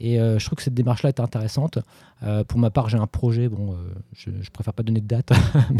Et 0.00 0.18
euh, 0.18 0.38
je 0.38 0.46
trouve 0.46 0.56
que 0.56 0.62
cette 0.62 0.74
démarche-là 0.74 1.10
est 1.10 1.20
intéressante. 1.20 1.78
Euh, 2.22 2.42
pour 2.44 2.58
ma 2.58 2.70
part, 2.70 2.88
j'ai 2.88 2.96
un 2.96 3.06
projet, 3.06 3.48
bon, 3.48 3.72
euh, 3.72 3.76
je, 4.14 4.30
je 4.40 4.50
préfère 4.50 4.72
pas 4.72 4.82
donner 4.82 5.00
de 5.00 5.06
date, 5.06 5.30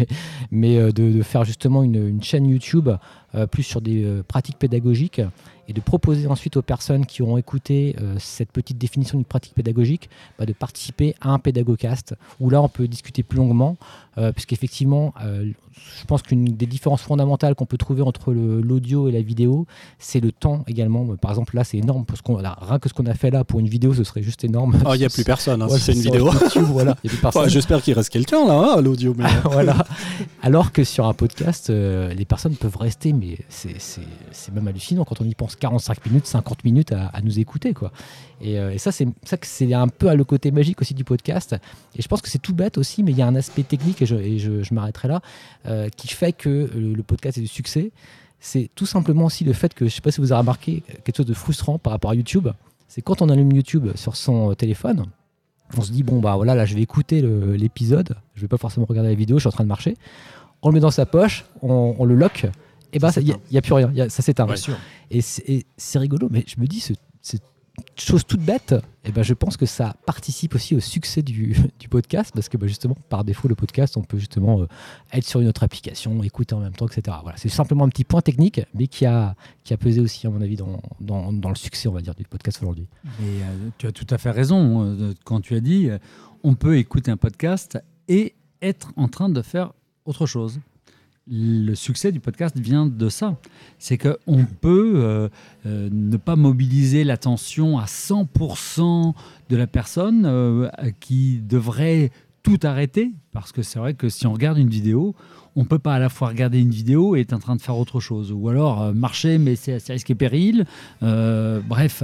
mais, 0.51 0.93
de, 0.93 1.23
faire 1.23 1.45
justement 1.45 1.83
une, 1.83 2.23
chaîne 2.23 2.47
YouTube 2.47 2.91
plus 3.51 3.63
sur 3.63 3.81
des 3.81 4.23
pratiques 4.27 4.59
pédagogiques 4.59 5.23
et 5.71 5.73
de 5.73 5.81
proposer 5.81 6.27
ensuite 6.27 6.57
aux 6.57 6.63
personnes 6.63 7.07
qui 7.07 7.23
auront 7.23 7.39
écouté 7.39 7.95
euh, 8.01 8.17
cette 8.19 8.51
petite 8.51 8.77
définition 8.77 9.19
d'une 9.19 9.25
pratique 9.25 9.55
pédagogique 9.55 10.11
bah, 10.37 10.45
de 10.45 10.53
participer 10.53 11.15
à 11.21 11.31
un 11.31 11.39
pédagogcast 11.39 12.17
où 12.41 12.51
là 12.51 12.61
on 12.61 12.69
peut 12.69 12.89
discuter 12.89 13.23
plus 13.23 13.39
longuement 13.39 13.77
euh, 14.19 14.33
puisqu'effectivement 14.33 15.15
euh, 15.25 15.53
je 16.01 16.05
pense 16.05 16.23
qu'une 16.23 16.45
des 16.45 16.67
différences 16.67 17.03
fondamentales 17.03 17.55
qu'on 17.55 17.67
peut 17.67 17.79
trouver 17.79 18.03
entre 18.03 18.33
l'audio 18.33 19.09
et 19.09 19.13
la 19.13 19.23
vidéo 19.23 19.67
c'est 20.01 20.19
le 20.19 20.33
temps 20.33 20.65
également. 20.67 21.07
Par 21.17 21.31
exemple 21.31 21.55
là 21.55 21.63
c'est 21.63 21.79
énorme. 21.79 22.05
Parce 22.05 22.21
qu'on 22.21 22.35
rien 22.35 22.79
que 22.81 22.89
ce 22.89 22.95
qu'on 22.95 23.07
a 23.07 23.15
fait 23.15 23.31
là 23.31 23.45
pour 23.45 23.61
une 23.61 23.69
vidéo 23.69 23.95
ce 23.95 24.03
serait 24.03 24.23
juste 24.23 24.43
énorme. 24.43 24.77
Il 24.81 24.87
oh, 24.87 24.97
n'y 24.97 25.05
a 25.05 25.09
plus 25.11 25.23
personne 25.23 25.63
hein, 25.63 25.69
ouais, 25.69 25.79
si 25.79 25.85
c'est 25.85 25.93
une 25.93 26.01
vidéo. 26.01 26.33
YouTube, 26.33 26.65
voilà, 26.69 26.97
j'espère 27.47 27.81
qu'il 27.81 27.95
reste 27.95 28.11
quelqu'un 28.11 28.45
là 28.47 28.55
hein, 28.55 28.79
à 28.79 28.81
l'audio 28.81 29.15
mais... 29.17 29.25
voilà. 29.45 29.87
alors 30.43 30.73
que 30.73 30.83
sur 30.83 31.07
un 31.07 31.15
podcast 31.15 31.71
les 31.71 32.25
personnes 32.25 32.57
peuvent 32.57 32.77
rester 32.77 33.13
mais 33.13 33.39
c'est 33.49 34.53
même 34.53 34.67
hallucinant 34.67 35.05
quand 35.05 35.21
on 35.21 35.25
y 35.25 35.35
pense 35.35 35.55
45 35.61 36.07
minutes, 36.07 36.27
50 36.27 36.65
minutes 36.65 36.93
à, 36.93 37.21
nous 37.23 37.39
écouter. 37.39 37.73
Quoi. 37.73 37.93
Et, 38.41 38.59
euh, 38.59 38.73
et 38.73 38.79
ça, 38.79 38.91
c'est 38.91 39.73
un 39.73 39.89
peu 39.89 40.13
le 40.15 40.25
côté 40.25 40.51
magique 40.51 40.81
aussi 40.81 40.95
du 40.95 41.05
podcast. 41.05 41.55
Et 41.97 42.03
je 42.03 42.09
pense 42.09 42.21
que 42.21 42.29
c'est 42.29 42.41
tout 42.41 42.55
bête 42.55 42.79
aussi, 42.79 43.03
mais 43.03 43.13
il 43.13 43.19
y 43.19 43.23
a 43.23 43.27
un 43.27 43.37
aspect 43.37 43.63
technique, 43.63 44.03
et 44.03 44.07
je, 44.07 44.63
je, 44.63 44.75
m'arrêterai 44.75 45.09
là, 45.09 45.21
euh, 45.67 45.89
qui 45.97 46.09
fait 46.09 46.33
que 46.33 46.71
le, 46.75 47.03
podcast 47.03 47.39
est 47.39 47.43
du 47.43 47.47
succès. 47.47 47.93
C'est 48.41 48.71
tout 48.75 48.87
simplement 48.87 49.27
aussi 49.27 49.45
le 49.45 49.53
fait 49.53 49.75
que, 49.75 49.85
je 49.85 49.91
ne 49.91 49.95
sais 49.95 50.01
pas 50.01 50.11
si 50.11 50.21
vous 50.21 50.33
avez 50.33 50.41
remarqué, 50.41 50.83
quelque 51.05 51.17
chose 51.17 51.27
de 51.27 51.35
frustrant 51.35 51.79
par 51.79 51.93
rapport 51.93 52.11
à 52.11 52.15
YouTube, 52.15 52.49
c'est 52.89 53.03
quand 53.03 53.23
on 53.23 53.29
allume 53.29 53.53
YouTube 53.53 53.89
sur 53.95 54.17
son 54.17 54.55
téléphone, 54.55 55.05
on 55.77 55.83
se 55.83 55.93
dit, 55.93 56.03
bon, 56.03 56.21
bah 56.21 56.35
voilà, 56.35 56.55
là, 56.55 56.65
je 56.65 56.75
vais 56.75 56.83
écouter 56.83 57.23
l'épisode, 57.23 58.17
je 58.35 58.41
ne 58.41 58.43
vais 58.43 58.49
pas 58.49 58.57
forcément 58.57 58.87
regarder 58.89 59.11
la 59.11 59.15
vidéo, 59.15 59.37
je 59.37 59.43
suis 59.43 59.49
en 59.49 59.53
train 59.53 59.65
de 59.65 59.69
marcher. 59.69 59.97
On 60.63 60.69
le 60.69 60.75
met 60.75 60.81
dans 60.81 60.91
sa 60.91 61.07
poche, 61.07 61.45
on, 61.63 61.95
on 61.99 62.05
le 62.05 62.15
lock, 62.15 62.47
et 62.93 62.99
ben 62.99 63.11
il 63.17 63.25
n'y 63.25 63.33
a, 63.33 63.59
a, 63.59 63.61
plus 63.63 63.73
rien, 63.73 63.93
y 63.93 64.01
a, 64.01 64.09
ça 64.09 64.23
s'éteint. 64.23 64.47
Ouais, 64.47 64.57
et 65.11 65.21
c'est 65.23 65.99
rigolo, 65.99 66.29
mais 66.31 66.45
je 66.47 66.61
me 66.61 66.67
dis, 66.67 66.81
cette 66.81 67.43
chose 67.97 68.25
toute 68.27 68.41
bête, 68.41 68.75
et 69.05 69.13
ben 69.13 69.23
je 69.23 69.35
pense 69.35 69.57
que 69.57 69.67
ça 69.67 69.95
participe 70.07 70.55
aussi 70.55 70.75
au 70.75 70.81
succès 70.81 71.23
du, 71.23 71.57
du 71.79 71.89
podcast, 71.89 72.31
parce 72.35 72.49
que 72.49 72.57
ben 72.57 72.69
justement, 72.69 72.97
par 73.09 73.25
défaut, 73.25 73.49
le 73.49 73.55
podcast, 73.55 73.97
on 73.97 74.03
peut 74.03 74.19
justement 74.19 74.63
euh, 74.63 74.67
être 75.13 75.27
sur 75.27 75.41
une 75.41 75.49
autre 75.49 75.63
application, 75.63 76.23
écouter 76.23 76.55
en 76.55 76.61
même 76.61 76.75
temps, 76.75 76.87
etc. 76.87 77.17
Voilà, 77.23 77.37
c'est 77.39 77.49
simplement 77.49 77.85
un 77.85 77.89
petit 77.89 78.05
point 78.05 78.21
technique, 78.21 78.61
mais 78.75 78.87
qui 78.87 79.07
a, 79.07 79.35
qui 79.65 79.73
a 79.73 79.77
pesé 79.77 80.01
aussi, 80.01 80.27
à 80.27 80.31
mon 80.31 80.41
avis, 80.41 80.57
dans, 80.57 80.81
dans, 81.01 81.33
dans 81.33 81.49
le 81.49 81.57
succès, 81.57 81.89
on 81.89 81.93
va 81.93 82.01
dire, 82.01 82.15
du 82.15 82.25
podcast 82.25 82.59
aujourd'hui. 82.63 82.89
Et 83.21 83.43
euh, 83.43 83.69
tu 83.79 83.87
as 83.87 83.93
tout 83.93 84.07
à 84.11 84.19
fait 84.19 84.31
raison 84.31 84.85
euh, 84.85 85.15
quand 85.25 85.41
tu 85.41 85.55
as 85.55 85.61
dit, 85.61 85.89
on 86.43 86.55
peut 86.55 86.79
écouter 86.79 87.11
un 87.11 87.17
podcast 87.17 87.79
et 88.09 88.35
être 88.63 88.93
en 88.97 89.09
train 89.09 89.29
de 89.29 89.43
faire 89.43 89.73
autre 90.05 90.27
chose 90.27 90.61
le 91.31 91.75
succès 91.75 92.11
du 92.11 92.19
podcast 92.19 92.59
vient 92.59 92.87
de 92.87 93.09
ça. 93.09 93.37
C'est 93.79 93.99
qu'on 93.99 94.45
peut 94.61 94.95
euh, 94.97 95.29
euh, 95.65 95.89
ne 95.93 96.17
pas 96.17 96.37
mobiliser 96.37 97.05
l'attention 97.05 97.79
à 97.79 97.85
100% 97.85 99.15
de 99.49 99.57
la 99.57 99.67
personne 99.67 100.25
euh, 100.27 100.69
qui 100.99 101.41
devrait 101.41 102.11
tout 102.43 102.59
arrêter. 102.65 103.13
Parce 103.33 103.53
que 103.53 103.63
c'est 103.63 103.79
vrai 103.79 103.95
que 103.95 104.09
si 104.09 104.27
on 104.27 104.33
regarde 104.33 104.59
une 104.59 104.71
vidéo, 104.71 105.15
on 105.55 105.61
ne 105.61 105.67
peut 105.67 105.79
pas 105.79 105.95
à 105.95 105.99
la 106.01 106.09
fois 106.09 106.29
regarder 106.29 106.61
une 106.61 106.71
vidéo 106.71 107.15
et 107.15 107.21
être 107.21 107.33
en 107.33 107.39
train 107.39 107.55
de 107.55 107.63
faire 107.63 107.79
autre 107.79 108.01
chose. 108.01 108.33
Ou 108.33 108.49
alors 108.49 108.93
marcher, 108.93 109.39
mais 109.39 109.55
c'est 109.55 109.75
assez 109.75 109.93
risqué 109.93 110.15
péril. 110.15 110.65
bref, 111.01 112.03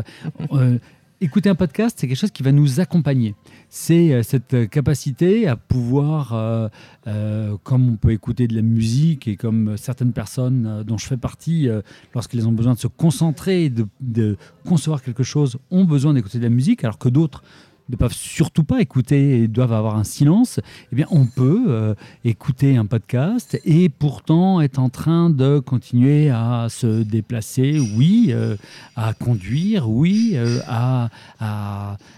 écouter 1.21 1.49
un 1.49 1.55
podcast, 1.55 1.97
c'est 1.99 2.09
quelque 2.09 2.19
chose 2.19 2.31
qui 2.31 2.43
va 2.43 2.53
nous 2.53 2.81
accompagner. 2.81 3.35
C'est 3.69 4.13
euh, 4.13 4.23
cette 4.23 4.69
capacité 4.69 5.49
à 5.49 5.57
pouvoir, 5.57 6.35
euh, 6.35 6.69
euh, 7.07 7.57
comme 7.63 7.89
on 7.89 7.97
peut 7.97 8.13
écouter 8.13 8.47
de 8.47 8.55
la 8.55 8.63
musique 8.63 9.27
et 9.29 9.37
comme 9.37 9.77
certaines 9.77 10.13
personnes 10.13 10.83
dont 10.87 10.99
je 10.99 11.07
fais 11.07 11.17
partie, 11.17 11.69
lorsqu'elles 12.15 12.47
ont 12.47 12.53
besoin 12.53 12.75
de 12.75 12.79
se 12.79 12.87
concentrer, 12.87 13.71
de, 13.71 13.87
de 14.01 14.37
concevoir 14.65 15.03
quelque 15.03 15.23
chose, 15.23 15.59
ont 15.71 15.85
besoin 15.85 16.15
d'écouter 16.15 16.39
de 16.39 16.45
la 16.45 16.51
musique, 16.51 16.85
alors 16.85 16.99
que 16.99 17.09
d'autres 17.09 17.43
ne 17.89 17.97
peuvent 17.97 18.13
surtout 18.13 18.65
pas 18.65 18.81
écouter 18.81 19.43
et 19.43 19.49
doivent 19.49 19.73
avoir 19.73 19.97
un 19.97 20.05
silence, 20.05 20.61
eh 20.93 20.97
bien, 20.97 21.07
on 21.11 21.27
peut 21.27 21.65
euh, 21.69 21.95
écouter 22.25 22.77
un 22.77 22.87
podcast 22.87 23.61
et 23.65 23.89
pourtant 23.89 24.61
être 24.61 24.79
en 24.79 24.89
train 24.89 25.31
de 25.31 25.61
continuer 25.61 26.31
à 26.31 26.67
se 26.69 27.03
déplacer, 27.03 27.79
oui, 27.97 28.29
euh, 28.31 28.57
à 28.97 29.15
conduire, 29.15 29.89
oui, 29.89 30.33
euh, 30.35 30.59
à, 30.67 31.09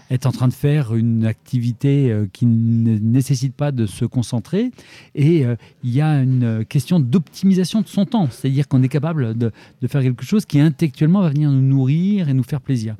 être 0.09 0.25
en 0.25 0.31
train 0.31 0.47
de 0.47 0.53
faire 0.53 0.95
une 0.95 1.25
activité 1.25 2.15
qui 2.33 2.47
ne 2.47 2.97
nécessite 2.97 3.53
pas 3.53 3.71
de 3.71 3.85
se 3.85 4.05
concentrer. 4.05 4.71
Et 5.13 5.45
il 5.83 5.89
y 5.91 6.01
a 6.01 6.21
une 6.23 6.65
question 6.65 6.99
d'optimisation 6.99 7.81
de 7.81 7.87
son 7.87 8.05
temps, 8.05 8.27
c'est-à-dire 8.31 8.67
qu'on 8.67 8.81
est 8.81 8.89
capable 8.89 9.37
de 9.37 9.51
faire 9.87 10.01
quelque 10.01 10.25
chose 10.25 10.45
qui 10.45 10.59
intellectuellement 10.59 11.21
va 11.21 11.29
venir 11.29 11.51
nous 11.51 11.61
nourrir 11.61 12.27
et 12.27 12.33
nous 12.33 12.43
faire 12.43 12.61
plaisir. 12.61 12.95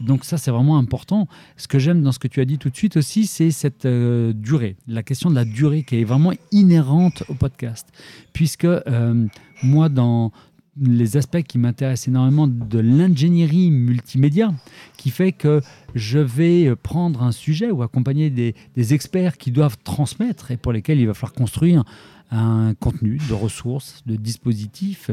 Donc 0.00 0.24
ça, 0.24 0.38
c'est 0.38 0.50
vraiment 0.50 0.78
important. 0.78 1.28
Ce 1.56 1.68
que 1.68 1.78
j'aime 1.78 2.02
dans 2.02 2.12
ce 2.12 2.18
que 2.18 2.28
tu 2.28 2.40
as 2.40 2.44
dit 2.44 2.58
tout 2.58 2.70
de 2.70 2.76
suite 2.76 2.96
aussi, 2.96 3.26
c'est 3.26 3.50
cette 3.50 3.86
euh, 3.86 4.32
durée, 4.32 4.76
la 4.86 5.02
question 5.02 5.30
de 5.30 5.34
la 5.34 5.44
durée 5.44 5.82
qui 5.82 6.00
est 6.00 6.04
vraiment 6.04 6.32
inhérente 6.52 7.22
au 7.28 7.34
podcast. 7.34 7.88
Puisque 8.32 8.64
euh, 8.64 9.26
moi, 9.62 9.88
dans 9.88 10.32
les 10.80 11.16
aspects 11.16 11.42
qui 11.42 11.58
m'intéressent 11.58 12.08
énormément 12.08 12.48
de 12.48 12.78
l'ingénierie 12.80 13.70
multimédia, 13.70 14.52
qui 14.96 15.10
fait 15.10 15.30
que 15.30 15.60
je 15.94 16.18
vais 16.18 16.74
prendre 16.74 17.22
un 17.22 17.30
sujet 17.30 17.70
ou 17.70 17.82
accompagner 17.82 18.28
des, 18.30 18.56
des 18.74 18.92
experts 18.92 19.38
qui 19.38 19.52
doivent 19.52 19.78
transmettre 19.84 20.50
et 20.50 20.56
pour 20.56 20.72
lesquels 20.72 20.98
il 20.98 21.06
va 21.06 21.14
falloir 21.14 21.32
construire 21.32 21.84
un 22.32 22.74
contenu 22.74 23.18
de 23.28 23.34
ressources, 23.34 24.02
de 24.06 24.16
dispositifs. 24.16 25.10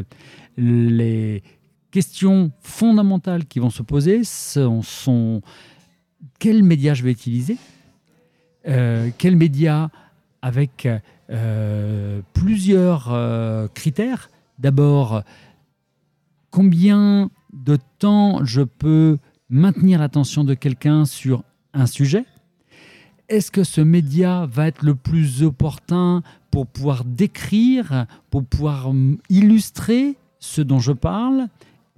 Les, 0.58 1.44
questions 1.91 2.51
fondamentales 2.62 3.45
qui 3.45 3.60
vont 3.60 3.69
se 3.69 3.84
poser 3.84 4.23
sont, 4.23 5.41
quels 6.39 6.63
médias 6.63 6.93
je 6.93 7.04
vais 7.04 7.12
utiliser, 7.12 7.58
euh, 8.67 9.10
quels 9.17 9.36
médias 9.36 9.89
avec 10.41 10.88
euh, 11.30 12.21
plusieurs 12.34 13.12
euh, 13.12 13.67
critères? 13.73 14.30
D'abord, 14.58 15.23
combien 16.49 17.30
de 17.54 17.77
temps 17.99 18.43
je 18.45 18.62
peux 18.62 19.17
maintenir 19.49 19.99
l'attention 19.99 20.43
de 20.43 20.54
quelqu'un 20.54 21.06
sur 21.06 21.43
un 21.73 21.86
sujet? 21.86 22.25
Est-ce 23.27 23.51
que 23.51 23.63
ce 23.63 23.82
média 23.82 24.45
va 24.45 24.67
être 24.67 24.84
le 24.84 24.95
plus 24.95 25.43
opportun 25.43 26.21
pour 26.49 26.67
pouvoir 26.67 27.06
décrire, 27.06 28.06
pour 28.30 28.43
pouvoir 28.43 28.89
hum, 28.89 29.17
illustrer 29.30 30.17
ce 30.39 30.62
dont 30.62 30.80
je 30.80 30.91
parle? 30.91 31.47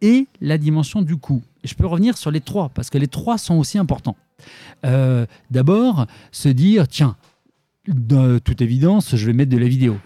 Et 0.03 0.27
la 0.41 0.59
dimension 0.59 1.01
du 1.01 1.15
coût. 1.15 1.41
je 1.63 1.73
peux 1.73 1.87
revenir 1.87 2.17
sur 2.17 2.29
les 2.29 2.41
trois, 2.41 2.69
parce 2.69 2.89
que 2.89 2.97
les 2.97 3.07
trois 3.07 3.37
sont 3.37 3.55
aussi 3.55 3.77
importants. 3.77 4.17
Euh, 4.85 5.25
d'abord, 5.49 6.05
se 6.31 6.49
dire, 6.49 6.89
tiens, 6.89 7.15
de 7.87 8.37
toute 8.39 8.61
évidence, 8.61 9.15
je 9.15 9.25
vais 9.25 9.33
mettre 9.33 9.51
de 9.51 9.57
la 9.57 9.67
vidéo. 9.67 9.97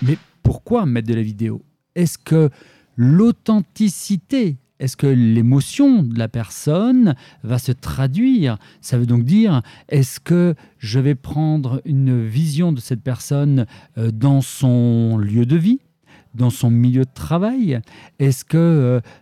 Mais 0.00 0.16
pourquoi 0.42 0.86
mettre 0.86 1.08
de 1.08 1.14
la 1.14 1.22
vidéo? 1.22 1.62
Est-ce 1.94 2.16
que 2.16 2.48
l'authenticité, 2.96 4.56
est-ce 4.80 4.96
que 4.96 5.06
l'émotion 5.06 6.02
de 6.02 6.18
la 6.18 6.28
personne 6.28 7.14
va 7.42 7.58
se 7.58 7.72
traduire? 7.72 8.56
Ça 8.80 8.96
veut 8.96 9.06
donc 9.06 9.24
dire, 9.24 9.60
est-ce 9.90 10.18
que 10.18 10.54
je 10.78 10.98
vais 10.98 11.14
prendre 11.14 11.82
une 11.84 12.26
vision 12.26 12.72
de 12.72 12.80
cette 12.80 13.02
personne 13.02 13.66
euh, 13.98 14.10
dans 14.10 14.40
son 14.40 15.18
lieu 15.18 15.44
de 15.44 15.56
vie? 15.56 15.80
Dans 16.34 16.50
son 16.50 16.70
milieu 16.70 17.04
de 17.04 17.10
travail 17.14 17.80
Est-ce 18.18 18.44
que 18.44 18.56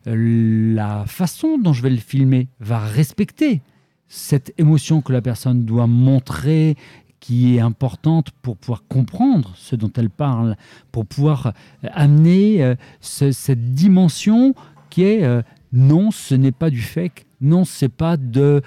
euh, 0.07 0.75
la 0.75 1.05
façon 1.07 1.59
dont 1.59 1.73
je 1.73 1.83
vais 1.83 1.90
le 1.90 1.96
filmer 1.96 2.49
va 2.61 2.79
respecter 2.79 3.62
cette 4.09 4.53
émotion 4.59 5.03
que 5.03 5.12
la 5.12 5.23
personne 5.23 5.64
doit 5.64 5.87
montrer 5.87 6.77
qui 7.20 7.57
est 7.57 7.61
importante 7.61 8.31
pour 8.42 8.57
pouvoir 8.57 8.85
comprendre 8.88 9.53
ce 9.55 9.77
dont 9.77 9.92
elle 9.96 10.11
parle, 10.11 10.57
pour 10.90 11.07
pouvoir 11.07 11.53
euh, 11.85 11.88
amener 11.92 12.62
euh, 12.62 12.75
cette 13.01 13.75
dimension 13.75 14.55
qui 14.88 15.05
est 15.05 15.44
non, 15.73 16.11
ce 16.11 16.35
n'est 16.35 16.51
pas 16.51 16.68
du 16.68 16.83
fake, 16.83 17.27
non, 17.40 17.64
c'est 17.64 17.88
pas 17.88 18.16
de 18.16 18.61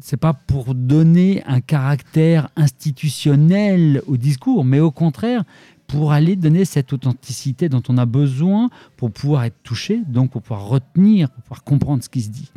c'est 0.00 0.18
pas 0.18 0.34
pour 0.34 0.74
donner 0.74 1.42
un 1.46 1.60
caractère 1.62 2.50
institutionnel 2.56 4.02
au 4.06 4.16
discours, 4.18 4.64
mais 4.64 4.80
au 4.80 4.90
contraire, 4.90 5.44
pour 5.86 6.12
aller 6.12 6.36
donner 6.36 6.64
cette 6.64 6.92
authenticité 6.92 7.68
dont 7.68 7.82
on 7.88 7.98
a 7.98 8.06
besoin 8.06 8.70
pour 8.96 9.10
pouvoir 9.10 9.44
être 9.44 9.62
touché, 9.62 10.00
donc 10.06 10.30
pour 10.30 10.42
pouvoir 10.42 10.66
retenir, 10.66 11.30
pour 11.30 11.42
pouvoir 11.42 11.64
comprendre 11.64 12.02
ce 12.02 12.08
qui 12.08 12.22
se 12.22 12.30
dit. 12.30 12.50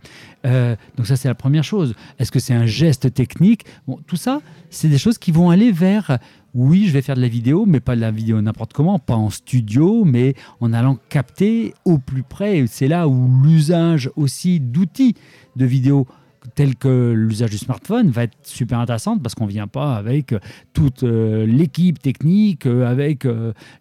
Euh, 0.46 0.76
donc 0.96 1.08
ça, 1.08 1.16
c'est 1.16 1.28
la 1.28 1.36
première 1.36 1.64
chose. 1.64 1.94
Est-ce 2.20 2.32
que 2.32 2.40
c'est 2.40 2.54
un 2.54 2.66
geste 2.66 3.14
technique? 3.14 3.66
Bon, 3.88 4.00
Tout 4.08 4.16
ça, 4.16 4.42
c'est 4.70 4.88
des 4.88 4.98
choses 4.98 5.18
qui 5.18 5.32
vont 5.32 5.50
aller 5.50 5.72
vers, 5.72 6.20
oui, 6.54 6.86
je 6.88 6.94
vais 6.94 7.02
faire 7.02 7.16
de 7.16 7.22
la 7.22 7.28
vidéo, 7.28 7.66
mais 7.68 7.80
pas 7.80 7.96
de 7.96 8.02
la 8.02 8.12
vidéo 8.12 8.42
n'importe 8.42 8.74
comment, 8.74 8.98
pas 8.98 9.16
en 9.16 9.30
studio, 9.30 10.06
mais 10.06 10.34
en 10.62 10.74
allant 10.74 10.98
capter 11.10 11.74
au 11.86 11.98
plus 11.98 12.24
près. 12.24 12.66
C'est 12.68 12.88
là 12.88 13.08
où 13.08 13.30
l'usage 13.44 14.10
aussi 14.16 14.60
d'outils 14.60 15.16
de 15.56 15.66
vidéo 15.66 16.08
tel 16.56 16.76
que 16.76 17.12
l'usage 17.12 17.52
du 17.52 17.58
smartphone 17.58 18.10
va 18.10 18.24
être 18.24 18.38
super 18.44 18.80
intéressante 18.80 19.22
parce 19.22 19.36
qu'on 19.36 19.46
ne 19.46 19.52
vient 19.52 19.68
pas 19.68 19.96
avec 19.96 20.34
euh, 20.34 20.40
toute 20.74 21.04
euh, 21.04 21.46
l'équipe 21.46 22.00
technique, 22.00 22.66
euh, 22.66 22.90
avec 22.90 23.28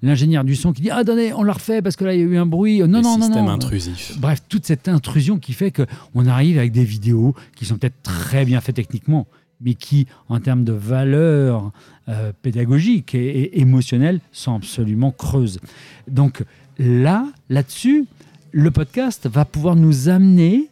l'ingénieur 0.02 0.44
du 0.44 0.56
son 0.56 0.72
qui 0.72 0.82
dit 0.82 0.90
Ah, 0.90 0.98
attendez, 0.98 1.32
on 1.32 1.42
l'a 1.42 1.52
refait 1.52 1.82
parce 1.82 1.96
que 1.96 2.04
là, 2.04 2.14
il 2.14 2.20
y 2.20 2.22
a 2.22 2.26
eu 2.26 2.36
un 2.36 2.46
bruit. 2.46 2.80
Non, 2.80 3.00
non, 3.00 3.18
non, 3.18 3.28
non. 3.28 3.48
intrusif. 3.48 4.18
Bref, 4.18 4.42
toute 4.48 4.66
cette 4.66 4.88
intrusion 4.88 5.38
qui 5.38 5.52
fait 5.52 5.72
qu'on 5.72 6.26
arrive 6.26 6.58
avec 6.58 6.72
des 6.72 6.84
vidéos 6.84 7.34
qui 7.54 7.64
sont 7.64 7.76
peut-être 7.76 8.02
très 8.02 8.44
bien 8.44 8.60
faites 8.60 8.76
techniquement, 8.76 9.26
mais 9.60 9.74
qui, 9.74 10.06
en 10.28 10.40
termes 10.40 10.64
de 10.64 10.72
valeur 10.72 11.72
pédagogique 12.42 13.14
et, 13.14 13.26
et 13.26 13.60
émotionnelle, 13.60 14.20
sont 14.30 14.54
absolument 14.54 15.10
creuses. 15.10 15.60
Donc 16.08 16.44
là, 16.78 17.26
là-dessus, 17.48 18.06
le 18.52 18.70
podcast 18.70 19.28
va 19.28 19.44
pouvoir 19.44 19.76
nous 19.76 20.08
amener 20.08 20.68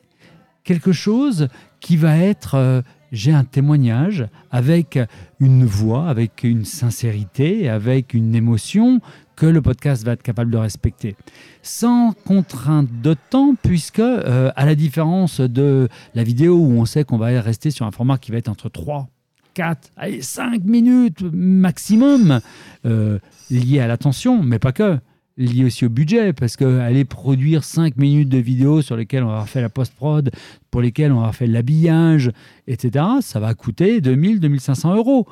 quelque 0.65 0.93
chose 0.93 1.49
qui 1.85 1.99
va 1.99 2.17
être 2.17 2.55
euh, 2.55 2.81
j'ai 3.13 3.33
un 3.33 3.45
témoignage 3.45 4.27
avec 4.51 4.99
une 5.39 5.67
voix, 5.67 6.09
avec 6.09 6.43
une 6.43 6.65
sincérité, 6.65 7.69
avec 7.69 8.15
une 8.15 8.35
émotion 8.35 9.01
que 9.37 9.45
le 9.45 9.61
podcast 9.61 10.03
va 10.03 10.13
être 10.13 10.23
capable 10.23 10.51
de 10.51 10.57
respecter. 10.57 11.15
Sans 11.63 12.15
contrainte 12.25 12.89
de 13.03 13.15
temps, 13.29 13.55
puisque, 13.63 13.99
euh, 13.99 14.51
à 14.57 14.65
la 14.65 14.75
différence 14.75 15.41
de 15.41 15.89
la 16.15 16.25
vidéo 16.25 16.57
où 16.57 16.81
on 16.81 16.87
sait 16.87 17.05
qu'on 17.05 17.19
va 17.19 17.27
rester 17.43 17.71
sur 17.71 17.85
un 17.85 17.91
format 17.91 18.17
qui 18.17 18.33
va 18.33 18.39
être 18.39 18.49
entre 18.49 18.71
3, 18.71 19.07
4, 19.53 19.91
allez, 19.99 20.23
5 20.23 20.65
minutes 20.65 21.23
maximum, 21.33 22.41
euh, 22.87 23.19
lié 23.51 23.81
à 23.81 23.87
l'attention, 23.87 24.43
mais 24.43 24.59
pas 24.59 24.73
que 24.73 24.99
lié 25.37 25.65
aussi 25.65 25.85
au 25.85 25.89
budget, 25.89 26.33
parce 26.33 26.57
qu'aller 26.57 27.05
produire 27.05 27.65
5 27.65 27.97
minutes 27.97 28.29
de 28.29 28.39
vidéo 28.39 28.83
sur 28.83 28.97
lesquelles 28.97 29.25
on 29.25 29.29
va 29.29 29.47
fait 29.47 29.61
la 29.61 29.69
post-prod, 29.69 30.31
pour 30.71 30.81
lesquelles 30.81 31.13
on 31.13 31.21
va 31.21 31.33
fait 31.33 31.47
l'habillage, 31.47 32.31
etc., 32.67 33.05
ça 33.21 33.41
va 33.41 33.55
coûter 33.55 34.01
2000, 34.01 34.41
2500 34.41 34.97
euros. 34.97 35.27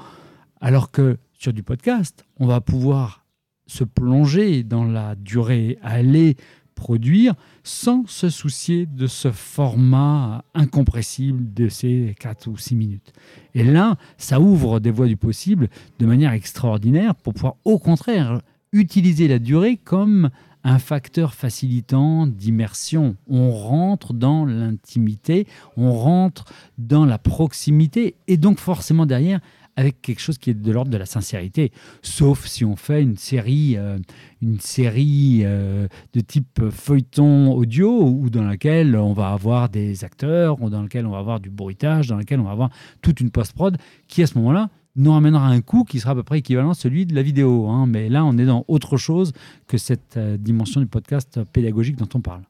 Alors 0.60 0.90
que 0.90 1.18
sur 1.32 1.52
du 1.52 1.62
podcast, 1.62 2.24
on 2.38 2.46
va 2.46 2.60
pouvoir 2.60 3.24
se 3.66 3.84
plonger 3.84 4.64
dans 4.64 4.84
la 4.84 5.14
durée, 5.14 5.78
aller 5.82 6.36
produire 6.74 7.34
sans 7.62 8.06
se 8.06 8.28
soucier 8.28 8.86
de 8.86 9.06
ce 9.06 9.30
format 9.30 10.44
incompressible 10.54 11.52
de 11.54 11.68
ces 11.68 12.14
4 12.18 12.48
ou 12.48 12.56
6 12.56 12.74
minutes. 12.74 13.12
Et 13.54 13.62
là, 13.62 13.96
ça 14.18 14.40
ouvre 14.40 14.80
des 14.80 14.90
voies 14.90 15.06
du 15.06 15.16
possible 15.16 15.68
de 15.98 16.06
manière 16.06 16.32
extraordinaire 16.32 17.14
pour 17.14 17.34
pouvoir 17.34 17.56
au 17.64 17.78
contraire 17.78 18.40
utiliser 18.72 19.28
la 19.28 19.38
durée 19.38 19.76
comme 19.76 20.30
un 20.64 20.78
facteur 20.78 21.34
facilitant 21.34 22.26
d'immersion. 22.26 23.16
On 23.28 23.50
rentre 23.50 24.14
dans 24.14 24.44
l'intimité, 24.44 25.46
on 25.76 25.92
rentre 25.92 26.44
dans 26.78 27.04
la 27.04 27.18
proximité 27.18 28.14
et 28.28 28.36
donc 28.36 28.58
forcément 28.58 29.06
derrière 29.06 29.40
avec 29.76 30.02
quelque 30.02 30.20
chose 30.20 30.36
qui 30.36 30.50
est 30.50 30.54
de 30.54 30.70
l'ordre 30.70 30.90
de 30.90 30.98
la 30.98 31.06
sincérité. 31.06 31.72
Sauf 32.02 32.46
si 32.46 32.64
on 32.64 32.76
fait 32.76 33.02
une 33.02 33.16
série, 33.16 33.76
euh, 33.76 33.98
une 34.42 34.60
série 34.60 35.40
euh, 35.44 35.88
de 36.12 36.20
type 36.20 36.68
feuilleton 36.70 37.52
audio 37.52 38.02
ou 38.02 38.28
dans 38.28 38.44
laquelle 38.44 38.94
on 38.96 39.14
va 39.14 39.30
avoir 39.30 39.70
des 39.70 40.04
acteurs, 40.04 40.60
ou 40.60 40.68
dans 40.68 40.82
laquelle 40.82 41.06
on 41.06 41.12
va 41.12 41.18
avoir 41.18 41.40
du 41.40 41.48
bruitage, 41.48 42.08
dans 42.08 42.16
laquelle 42.16 42.40
on 42.40 42.44
va 42.44 42.50
avoir 42.50 42.70
toute 43.00 43.20
une 43.20 43.30
post-prod 43.30 43.78
qui 44.08 44.22
à 44.22 44.26
ce 44.26 44.36
moment-là 44.38 44.68
nous 44.96 45.12
ramènera 45.12 45.46
un 45.46 45.60
coût 45.60 45.84
qui 45.84 46.00
sera 46.00 46.12
à 46.12 46.14
peu 46.14 46.22
près 46.22 46.38
équivalent 46.38 46.70
à 46.70 46.74
celui 46.74 47.06
de 47.06 47.14
la 47.14 47.22
vidéo. 47.22 47.68
Hein. 47.68 47.86
Mais 47.86 48.08
là, 48.08 48.24
on 48.24 48.36
est 48.38 48.44
dans 48.44 48.64
autre 48.68 48.96
chose 48.96 49.32
que 49.66 49.78
cette 49.78 50.16
euh, 50.16 50.36
dimension 50.36 50.80
du 50.80 50.86
podcast 50.86 51.40
pédagogique 51.52 51.96
dont 51.96 52.08
on 52.14 52.20
parle. 52.20 52.42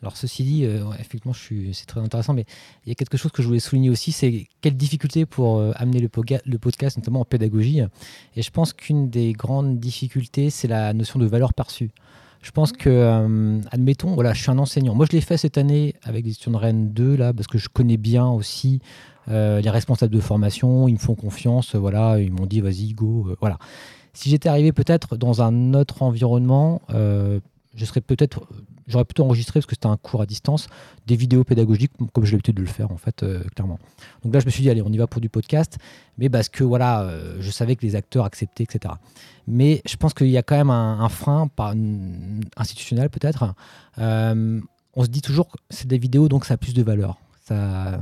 Alors 0.00 0.16
ceci 0.16 0.44
dit, 0.44 0.64
euh, 0.64 0.84
effectivement, 1.00 1.34
c'est 1.34 1.86
très 1.86 2.00
intéressant, 2.00 2.32
mais 2.32 2.44
il 2.86 2.88
y 2.88 2.92
a 2.92 2.94
quelque 2.94 3.16
chose 3.16 3.32
que 3.32 3.42
je 3.42 3.48
voulais 3.48 3.60
souligner 3.60 3.90
aussi, 3.90 4.12
c'est 4.12 4.46
quelle 4.60 4.76
difficulté 4.76 5.26
pour 5.26 5.58
euh, 5.58 5.72
amener 5.74 5.98
le, 5.98 6.08
le, 6.44 6.58
podcast, 6.58 6.96
notamment 6.96 7.20
en 7.20 7.24
pédagogie. 7.24 7.80
Et 8.36 8.42
je 8.42 8.50
pense 8.50 8.72
qu'une 8.72 9.10
des 9.10 9.32
grandes 9.32 9.80
difficultés, 9.80 10.50
c'est 10.50 10.68
la 10.68 10.92
notion 10.92 11.18
de 11.18 11.26
valeur 11.26 11.52
perçue. 11.52 11.90
Je 12.42 12.50
pense 12.52 12.72
que, 12.72 13.60
admettons, 13.70 14.14
voilà, 14.14 14.32
je 14.32 14.42
suis 14.42 14.50
un 14.50 14.58
enseignant. 14.58 14.94
Moi, 14.94 15.06
je 15.10 15.16
l'ai 15.16 15.20
fait 15.20 15.36
cette 15.36 15.58
année 15.58 15.94
avec 16.04 16.26
étudiants 16.26 16.52
de 16.52 16.56
Rennes 16.56 16.92
2, 16.92 17.16
là, 17.16 17.32
parce 17.32 17.46
que 17.46 17.58
je 17.58 17.68
connais 17.68 17.96
bien 17.96 18.26
aussi 18.28 18.80
euh, 19.30 19.60
les 19.60 19.70
responsables 19.70 20.14
de 20.14 20.20
formation, 20.20 20.88
ils 20.88 20.94
me 20.94 20.98
font 20.98 21.14
confiance, 21.14 21.74
voilà, 21.74 22.18
ils 22.18 22.32
m'ont 22.32 22.46
dit 22.46 22.60
vas-y, 22.60 22.92
go, 22.92 23.26
euh, 23.28 23.36
voilà. 23.40 23.58
Si 24.14 24.30
j'étais 24.30 24.48
arrivé 24.48 24.72
peut-être 24.72 25.16
dans 25.16 25.42
un 25.42 25.74
autre 25.74 26.02
environnement, 26.02 26.80
euh, 26.90 27.40
je 27.78 27.84
serais 27.84 28.00
peut-être, 28.00 28.46
j'aurais 28.86 29.04
plutôt 29.04 29.24
enregistré 29.24 29.60
parce 29.60 29.66
que 29.66 29.74
c'était 29.74 29.86
un 29.86 29.96
cours 29.96 30.20
à 30.20 30.26
distance, 30.26 30.68
des 31.06 31.16
vidéos 31.16 31.44
pédagogiques 31.44 31.92
comme 32.12 32.24
j'ai 32.24 32.32
l'habitude 32.32 32.56
de 32.56 32.60
le 32.60 32.66
faire 32.66 32.90
en 32.90 32.96
fait, 32.96 33.24
clairement. 33.54 33.78
Donc 34.24 34.34
là, 34.34 34.40
je 34.40 34.46
me 34.46 34.50
suis 34.50 34.62
dit 34.62 34.70
allez, 34.70 34.82
on 34.82 34.92
y 34.92 34.98
va 34.98 35.06
pour 35.06 35.20
du 35.20 35.28
podcast, 35.28 35.78
mais 36.18 36.28
parce 36.28 36.48
que 36.48 36.64
voilà, 36.64 37.10
je 37.38 37.50
savais 37.50 37.76
que 37.76 37.86
les 37.86 37.96
acteurs 37.96 38.24
acceptaient, 38.24 38.64
etc. 38.64 38.94
Mais 39.46 39.80
je 39.86 39.96
pense 39.96 40.12
qu'il 40.12 40.28
y 40.28 40.36
a 40.36 40.42
quand 40.42 40.56
même 40.56 40.70
un, 40.70 41.08
frein, 41.08 41.48
institutionnel 42.56 43.08
peut-être. 43.10 43.54
on 43.96 45.02
se 45.04 45.08
dit 45.08 45.22
toujours 45.22 45.48
c'est 45.70 45.86
des 45.86 45.98
vidéos, 45.98 46.28
donc 46.28 46.44
ça 46.44 46.54
a 46.54 46.56
plus 46.56 46.74
de 46.74 46.82
valeur. 46.82 47.16
Ça, 47.46 48.00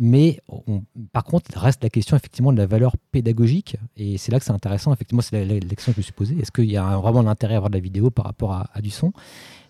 mais 0.00 0.40
par 1.12 1.24
contre, 1.24 1.50
reste 1.58 1.82
la 1.82 1.90
question 1.90 2.16
effectivement 2.16 2.52
de 2.52 2.58
la 2.58 2.66
valeur 2.66 2.96
pédagogique. 3.10 3.76
Et 3.96 4.16
c'est 4.16 4.30
là 4.30 4.38
que 4.38 4.44
c'est 4.44 4.52
intéressant. 4.52 4.92
Effectivement, 4.92 5.22
c'est 5.22 5.44
l'élection 5.44 5.90
que 5.90 5.96
je 5.96 6.00
me 6.00 6.02
suis 6.04 6.12
posée. 6.12 6.36
Est-ce 6.40 6.52
qu'il 6.52 6.70
y 6.70 6.76
a 6.76 6.96
vraiment 6.98 7.22
l'intérêt 7.22 7.54
à 7.54 7.56
avoir 7.56 7.70
de 7.70 7.76
la 7.76 7.80
vidéo 7.80 8.10
par 8.10 8.24
rapport 8.24 8.52
à, 8.52 8.80
du 8.80 8.90
son? 8.90 9.12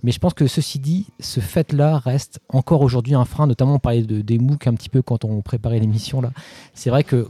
Mais 0.03 0.13
je 0.13 0.19
pense 0.19 0.35
que 0.35 0.47
ceci 0.47 0.79
dit, 0.79 1.07
ce 1.19 1.41
fait-là 1.41 1.99
reste 1.99 2.41
encore 2.51 2.83
aujourd'hui 2.83 3.15
un 3.15 3.25
frein. 3.25 3.47
Notamment, 3.47 3.75
on 3.75 3.79
parlait 3.79 4.03
de, 4.03 4.21
des 4.21 4.39
MOOC 4.39 4.67
un 4.67 4.75
petit 4.75 4.91
peu 4.91 5.01
quand 5.01 5.25
on 5.25 5.41
préparait 5.41 5.79
l'émission. 5.79 6.21
là. 6.21 6.31
C'est 6.75 6.91
vrai 6.91 7.05
que 7.05 7.29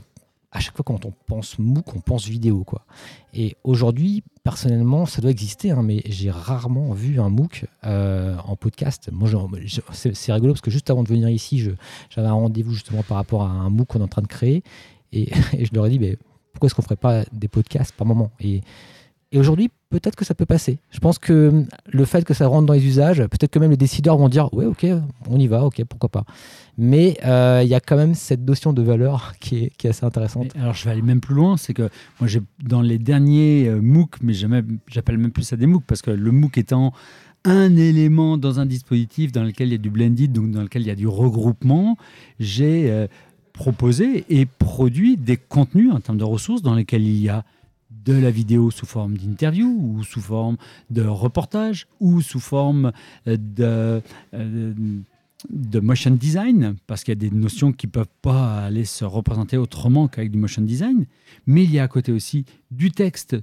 à 0.51 0.59
chaque 0.59 0.75
fois 0.75 0.83
quand 0.83 1.05
on 1.05 1.13
pense 1.27 1.59
MOOC, 1.59 1.95
on 1.95 1.99
pense 1.99 2.27
vidéo. 2.27 2.63
Quoi. 2.63 2.85
Et 3.33 3.55
aujourd'hui, 3.63 4.23
personnellement, 4.43 5.05
ça 5.05 5.21
doit 5.21 5.31
exister, 5.31 5.71
hein, 5.71 5.83
mais 5.83 6.01
j'ai 6.05 6.31
rarement 6.31 6.91
vu 6.93 7.19
un 7.19 7.29
MOOC 7.29 7.65
euh, 7.85 8.35
en 8.43 8.55
podcast. 8.55 9.09
Moi, 9.11 9.29
c'est 9.91 10.33
rigolo 10.33 10.53
parce 10.53 10.61
que 10.61 10.71
juste 10.71 10.89
avant 10.89 11.03
de 11.03 11.09
venir 11.09 11.29
ici, 11.29 11.59
j'avais 12.09 12.27
un 12.27 12.33
rendez-vous 12.33 12.73
justement 12.73 13.03
par 13.03 13.17
rapport 13.17 13.43
à 13.43 13.49
un 13.49 13.69
MOOC 13.69 13.87
qu'on 13.87 13.99
est 13.99 14.03
en 14.03 14.07
train 14.07 14.23
de 14.23 14.27
créer. 14.27 14.63
Et, 15.11 15.29
je 15.59 15.69
leur 15.73 15.85
ai 15.85 15.89
dit, 15.89 15.99
mais 15.99 16.17
pourquoi 16.51 16.67
est-ce 16.67 16.75
qu'on 16.75 16.81
ne 16.81 16.85
ferait 16.85 16.95
pas 16.95 17.23
des 17.31 17.47
podcasts 17.47 17.95
par 17.95 18.07
moment? 18.07 18.31
Et, 18.39 18.61
et 19.31 19.37
aujourd'hui, 19.37 19.69
peut-être 19.91 20.15
que 20.15 20.25
ça 20.25 20.33
peut 20.33 20.47
passer. 20.47 20.79
Je 20.89 20.99
pense 20.99 21.19
que 21.19 21.63
le 21.87 22.05
fait 22.05 22.25
que 22.25 22.33
ça 22.33 22.47
rentre 22.47 22.65
dans 22.65 22.73
les 22.73 22.85
usages, 22.85 23.19
peut-être 23.27 23.51
que 23.51 23.59
même 23.59 23.69
les 23.69 23.77
décideurs 23.77 24.17
vont 24.17 24.27
dire 24.27 24.51
ouais, 24.55 24.65
ok, 24.65 24.87
on 25.29 25.37
y 25.37 25.47
va, 25.47 25.65
ok, 25.65 25.83
pourquoi 25.85 26.09
pas. 26.09 26.25
Mais 26.79 27.17
euh, 27.25 27.61
il 27.63 27.69
y 27.69 27.75
a 27.75 27.79
quand 27.79 27.95
même 27.95 28.15
cette 28.15 28.41
notion 28.41 28.73
de 28.73 28.81
valeur 28.81 29.33
qui 29.39 29.65
est, 29.65 29.85
assez 29.85 30.03
intéressante. 30.03 30.55
alors 30.55 30.73
je 30.73 30.83
vais 30.85 30.91
aller 30.91 31.03
même 31.03 31.21
plus 31.21 31.35
loin, 31.35 31.57
c'est 31.57 31.75
que 31.75 31.89
moi 32.19 32.29
dans 32.63 32.81
les 32.81 32.97
derniers 32.97 33.67
euh, 33.67 33.79
MOOC, 33.81 34.15
mais 34.23 34.33
j'appelle 34.33 35.17
même 35.19 35.31
plus 35.31 35.43
ça 35.43 35.57
des 35.57 35.67
MOOC 35.67 35.83
parce 35.85 36.01
que 36.01 36.11
le 36.11 36.31
MOOC 36.31 36.57
étant 36.57 36.91
un 37.45 37.75
élément 37.75 38.37
dans 38.37 38.59
un 38.59 38.65
dispositif 38.65 39.31
dans 39.31 39.43
lequel 39.43 39.69
il 39.69 39.71
y 39.73 39.75
a 39.75 39.77
du 39.77 39.91
blended, 39.91 40.31
donc 40.31 40.49
dans 40.51 40.63
lequel 40.63 40.81
il 40.81 40.87
y 40.87 40.91
a 40.91 40.95
du 40.95 41.07
regroupement, 41.07 41.97
j'ai 42.39 42.89
euh, 42.89 43.07
proposé 43.53 44.25
et 44.29 44.47
produit 44.47 45.17
des 45.17 45.37
contenus 45.37 45.91
en 45.93 45.99
termes 45.99 46.17
de 46.17 46.23
ressources 46.23 46.63
dans 46.63 46.73
lesquels 46.73 47.03
il 47.03 47.21
y 47.21 47.29
a 47.29 47.45
de 47.89 48.13
la 48.13 48.31
vidéo 48.31 48.71
sous 48.71 48.85
forme 48.85 49.17
d'interview 49.17 49.67
ou 49.67 50.03
sous 50.03 50.21
forme 50.21 50.57
de 50.89 51.01
reportage 51.01 51.87
ou 51.99 52.21
sous 52.21 52.39
forme 52.39 52.91
euh, 53.27 53.37
de, 53.37 54.01
euh, 54.33 54.73
de 55.49 55.79
motion 55.79 56.11
design, 56.11 56.75
parce 56.87 57.03
qu'il 57.03 57.13
y 57.13 57.17
a 57.17 57.29
des 57.29 57.35
notions 57.35 57.71
qui 57.71 57.87
ne 57.87 57.91
peuvent 57.91 58.07
pas 58.21 58.65
aller 58.65 58.85
se 58.85 59.05
représenter 59.05 59.57
autrement 59.57 60.07
qu'avec 60.07 60.31
du 60.31 60.37
motion 60.37 60.61
design, 60.61 61.05
mais 61.47 61.63
il 61.63 61.71
y 61.71 61.79
a 61.79 61.83
à 61.83 61.87
côté 61.87 62.11
aussi 62.11 62.45
du 62.71 62.91
texte 62.91 63.37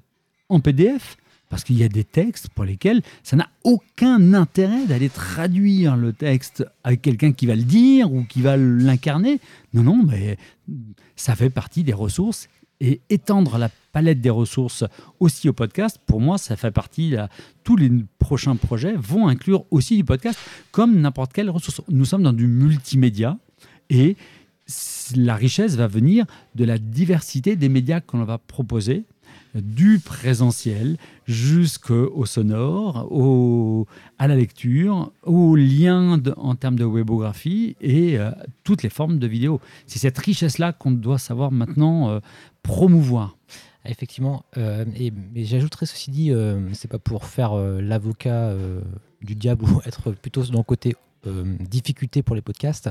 en 0.48 0.60
PDF, 0.60 1.16
parce 1.48 1.62
qu'il 1.62 1.78
y 1.78 1.84
a 1.84 1.88
des 1.88 2.04
textes 2.04 2.48
pour 2.50 2.64
lesquels 2.64 3.02
ça 3.22 3.36
n'a 3.36 3.48
aucun 3.64 4.34
intérêt 4.34 4.84
d'aller 4.86 5.08
traduire 5.08 5.96
le 5.96 6.12
texte 6.12 6.66
avec 6.82 7.02
quelqu'un 7.02 7.32
qui 7.32 7.46
va 7.46 7.54
le 7.54 7.62
dire 7.62 8.12
ou 8.12 8.24
qui 8.24 8.42
va 8.42 8.56
l'incarner. 8.56 9.38
Non, 9.72 9.82
non, 9.82 10.02
mais 10.02 10.38
ça 11.14 11.36
fait 11.36 11.50
partie 11.50 11.84
des 11.84 11.92
ressources 11.92 12.48
et 12.80 13.00
étendre 13.08 13.58
la 13.58 13.70
palette 13.92 14.20
des 14.20 14.30
ressources 14.30 14.84
aussi 15.20 15.48
au 15.48 15.52
podcast, 15.52 15.98
pour 16.06 16.20
moi, 16.20 16.38
ça 16.38 16.56
fait 16.56 16.70
partie. 16.70 17.10
de 17.10 17.18
tous 17.64 17.76
les 17.76 17.90
prochains 18.18 18.56
projets 18.56 18.94
vont 18.96 19.28
inclure 19.28 19.64
aussi 19.70 19.96
du 19.96 20.04
podcast, 20.04 20.38
comme 20.70 21.00
n'importe 21.00 21.32
quelle 21.32 21.50
ressource. 21.50 21.80
Nous 21.88 22.04
sommes 22.04 22.22
dans 22.22 22.32
du 22.32 22.46
multimédia 22.46 23.38
et 23.90 24.16
la 25.14 25.36
richesse 25.36 25.76
va 25.76 25.86
venir 25.86 26.26
de 26.54 26.64
la 26.64 26.78
diversité 26.78 27.56
des 27.56 27.68
médias 27.68 28.00
qu'on 28.00 28.24
va 28.24 28.38
proposer 28.38 29.04
du 29.54 29.98
présentiel 29.98 30.96
jusqu'au 31.26 32.26
sonore, 32.26 33.08
au, 33.10 33.86
à 34.18 34.28
la 34.28 34.36
lecture, 34.36 35.12
aux 35.22 35.56
liens 35.56 36.20
en 36.36 36.54
termes 36.54 36.76
de 36.76 36.84
webographie 36.84 37.76
et 37.80 38.18
euh, 38.18 38.30
toutes 38.64 38.82
les 38.82 38.90
formes 38.90 39.18
de 39.18 39.26
vidéo. 39.26 39.60
C'est 39.86 39.98
cette 39.98 40.18
richesse-là 40.18 40.72
qu'on 40.72 40.90
doit 40.90 41.18
savoir 41.18 41.52
maintenant 41.52 42.10
euh, 42.10 42.20
promouvoir. 42.66 43.36
Effectivement, 43.84 44.44
euh, 44.56 44.84
et, 44.96 45.12
j'ajouterais 45.44 45.86
ceci 45.86 46.10
dit, 46.10 46.32
c'est 46.72 46.88
pas 46.88 46.98
pour 46.98 47.24
faire 47.24 47.54
l'avocat 47.54 48.52
du 49.22 49.34
diable 49.34 49.64
ou 49.70 49.80
être 49.86 50.12
plutôt 50.12 50.42
dans 50.44 50.58
le 50.58 50.64
côté 50.64 50.96
difficulté 51.24 52.22
pour 52.22 52.36
les 52.36 52.42
podcasts, 52.42 52.88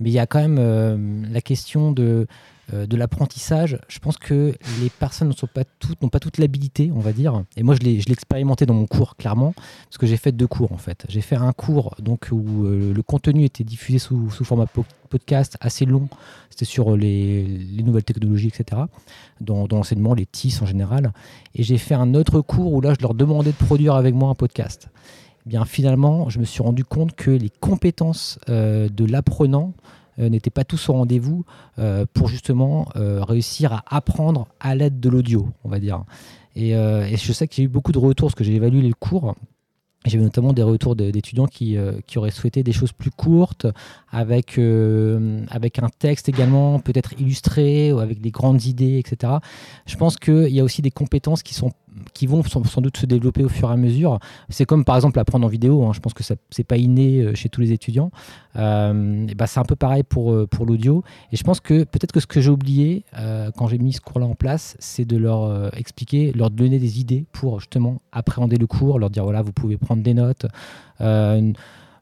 mais 0.00 0.10
il 0.10 0.12
y 0.12 0.18
a 0.18 0.26
quand 0.26 0.40
même 0.40 1.26
la 1.30 1.40
question 1.40 1.92
de 1.92 2.26
euh, 2.74 2.86
de 2.86 2.98
l'apprentissage, 2.98 3.78
je 3.88 3.98
pense 3.98 4.18
que 4.18 4.54
les 4.82 4.90
personnes 4.90 5.28
n'ont 5.28 5.48
pas 5.48 5.64
toutes, 5.78 5.98
toute 6.20 6.36
l'habilité, 6.36 6.90
on 6.94 7.00
va 7.00 7.12
dire. 7.12 7.44
Et 7.56 7.62
moi, 7.62 7.74
je 7.74 7.80
l'ai, 7.80 7.98
expérimenté 8.10 8.66
dans 8.66 8.74
mon 8.74 8.86
cours, 8.86 9.16
clairement, 9.16 9.54
parce 9.54 9.96
que 9.98 10.06
j'ai 10.06 10.18
fait 10.18 10.32
deux 10.32 10.46
cours, 10.46 10.72
en 10.72 10.76
fait. 10.76 11.06
J'ai 11.08 11.22
fait 11.22 11.36
un 11.36 11.52
cours 11.52 11.94
donc, 11.98 12.28
où 12.30 12.66
euh, 12.66 12.92
le 12.92 13.02
contenu 13.02 13.44
était 13.44 13.64
diffusé 13.64 13.98
sous, 13.98 14.28
format 14.28 14.66
podcast 15.08 15.56
assez 15.62 15.86
long. 15.86 16.10
C'était 16.50 16.66
sur 16.66 16.94
les, 16.94 17.46
nouvelles 17.82 18.04
technologies, 18.04 18.48
etc. 18.48 18.82
Dans 19.40 19.66
l'enseignement, 19.70 20.12
les 20.12 20.26
TIS 20.26 20.58
en 20.60 20.66
général. 20.66 21.12
Et 21.54 21.62
j'ai 21.62 21.78
fait 21.78 21.94
un 21.94 22.12
autre 22.14 22.42
cours 22.42 22.74
où 22.74 22.82
là, 22.82 22.92
je 22.92 23.00
leur 23.00 23.14
demandais 23.14 23.52
de 23.52 23.64
produire 23.64 23.94
avec 23.94 24.14
moi 24.14 24.28
un 24.28 24.34
podcast. 24.34 24.90
Eh 25.48 25.52
bien, 25.52 25.64
finalement, 25.64 26.28
je 26.28 26.40
me 26.40 26.44
suis 26.44 26.62
rendu 26.62 26.84
compte 26.84 27.14
que 27.14 27.30
les 27.30 27.48
compétences 27.48 28.38
euh, 28.50 28.90
de 28.90 29.06
l'apprenant 29.06 29.72
euh, 30.18 30.28
n'étaient 30.28 30.50
pas 30.50 30.64
tous 30.64 30.90
au 30.90 30.92
rendez-vous 30.92 31.46
euh, 31.78 32.04
pour 32.12 32.28
justement 32.28 32.86
réussir 32.94 33.72
à 33.72 33.82
apprendre 33.88 34.46
à 34.60 34.74
l'aide 34.74 35.00
de 35.00 35.08
l'audio, 35.08 35.48
on 35.64 35.70
va 35.70 35.78
dire. 35.78 36.04
Et, 36.54 36.72
je 36.72 37.32
sais 37.32 37.48
y 37.56 37.60
a 37.62 37.64
eu 37.64 37.68
beaucoup 37.68 37.92
de 37.92 37.98
retours 37.98 38.28
parce 38.28 38.34
que 38.34 38.44
j'ai 38.44 38.56
évalué 38.56 38.82
les 38.82 38.92
cours. 38.92 39.36
J'ai 40.04 40.18
eu 40.18 40.20
notamment 40.20 40.52
des 40.52 40.62
retours 40.62 40.94
d'étudiants 40.94 41.46
qui, 41.46 41.78
qui, 42.06 42.18
auraient 42.18 42.30
souhaité 42.30 42.62
des 42.62 42.72
choses 42.72 42.92
plus 42.92 43.10
courtes, 43.10 43.66
avec, 44.10 44.60
avec 45.48 45.78
un 45.78 45.88
texte 45.98 46.28
également 46.28 46.78
peut-être 46.78 47.14
illustré, 47.18 47.90
ou 47.94 48.00
avec 48.00 48.20
des 48.20 48.30
grandes 48.30 48.66
idées, 48.66 48.98
etc. 48.98 49.32
Je 49.86 49.96
pense 49.96 50.18
qu'il 50.18 50.50
y 50.50 50.60
a 50.60 50.64
aussi 50.64 50.82
des 50.82 50.90
compétences 50.90 51.42
qui 51.42 51.54
sont 51.54 51.72
qui 52.14 52.26
vont 52.26 52.42
sans, 52.42 52.80
doute 52.80 52.96
se 52.96 53.06
développer 53.06 53.44
au 53.44 53.48
fur 53.48 53.70
et 53.70 53.72
à 53.72 53.76
mesure. 53.76 54.18
C'est 54.48 54.64
comme 54.64 54.84
par 54.84 54.96
exemple 54.96 55.18
apprendre 55.18 55.46
en 55.46 55.48
vidéo, 55.48 55.84
hein. 55.84 55.92
je 55.92 56.00
pense 56.00 56.14
que 56.14 56.22
ce 56.22 56.34
n'est 56.56 56.64
pas 56.64 56.76
inné 56.76 57.20
euh, 57.20 57.34
chez 57.34 57.48
tous 57.48 57.60
les 57.60 57.72
étudiants. 57.72 58.10
Euh, 58.56 59.26
bah, 59.36 59.46
c'est 59.46 59.60
un 59.60 59.64
peu 59.64 59.76
pareil 59.76 60.02
pour, 60.02 60.32
euh, 60.32 60.46
pour 60.46 60.66
l'audio. 60.66 61.04
Et 61.32 61.36
je 61.36 61.44
pense 61.44 61.60
que 61.60 61.84
peut-être 61.84 62.12
que 62.12 62.20
ce 62.20 62.26
que 62.26 62.40
j'ai 62.40 62.50
oublié 62.50 63.04
quand 63.56 63.66
j'ai 63.66 63.78
mis 63.78 63.92
ce 63.92 64.00
cours-là 64.00 64.26
en 64.26 64.34
place, 64.34 64.76
c'est 64.78 65.04
de 65.04 65.16
leur 65.16 65.74
expliquer, 65.76 66.32
leur 66.32 66.50
donner 66.50 66.78
des 66.78 67.00
idées 67.00 67.24
pour 67.32 67.60
justement 67.60 68.00
appréhender 68.12 68.56
le 68.56 68.66
cours, 68.66 68.98
leur 68.98 69.10
dire 69.10 69.24
voilà, 69.24 69.42
vous 69.42 69.52
pouvez 69.52 69.76
prendre 69.76 70.02
des 70.02 70.14
notes 70.14 70.46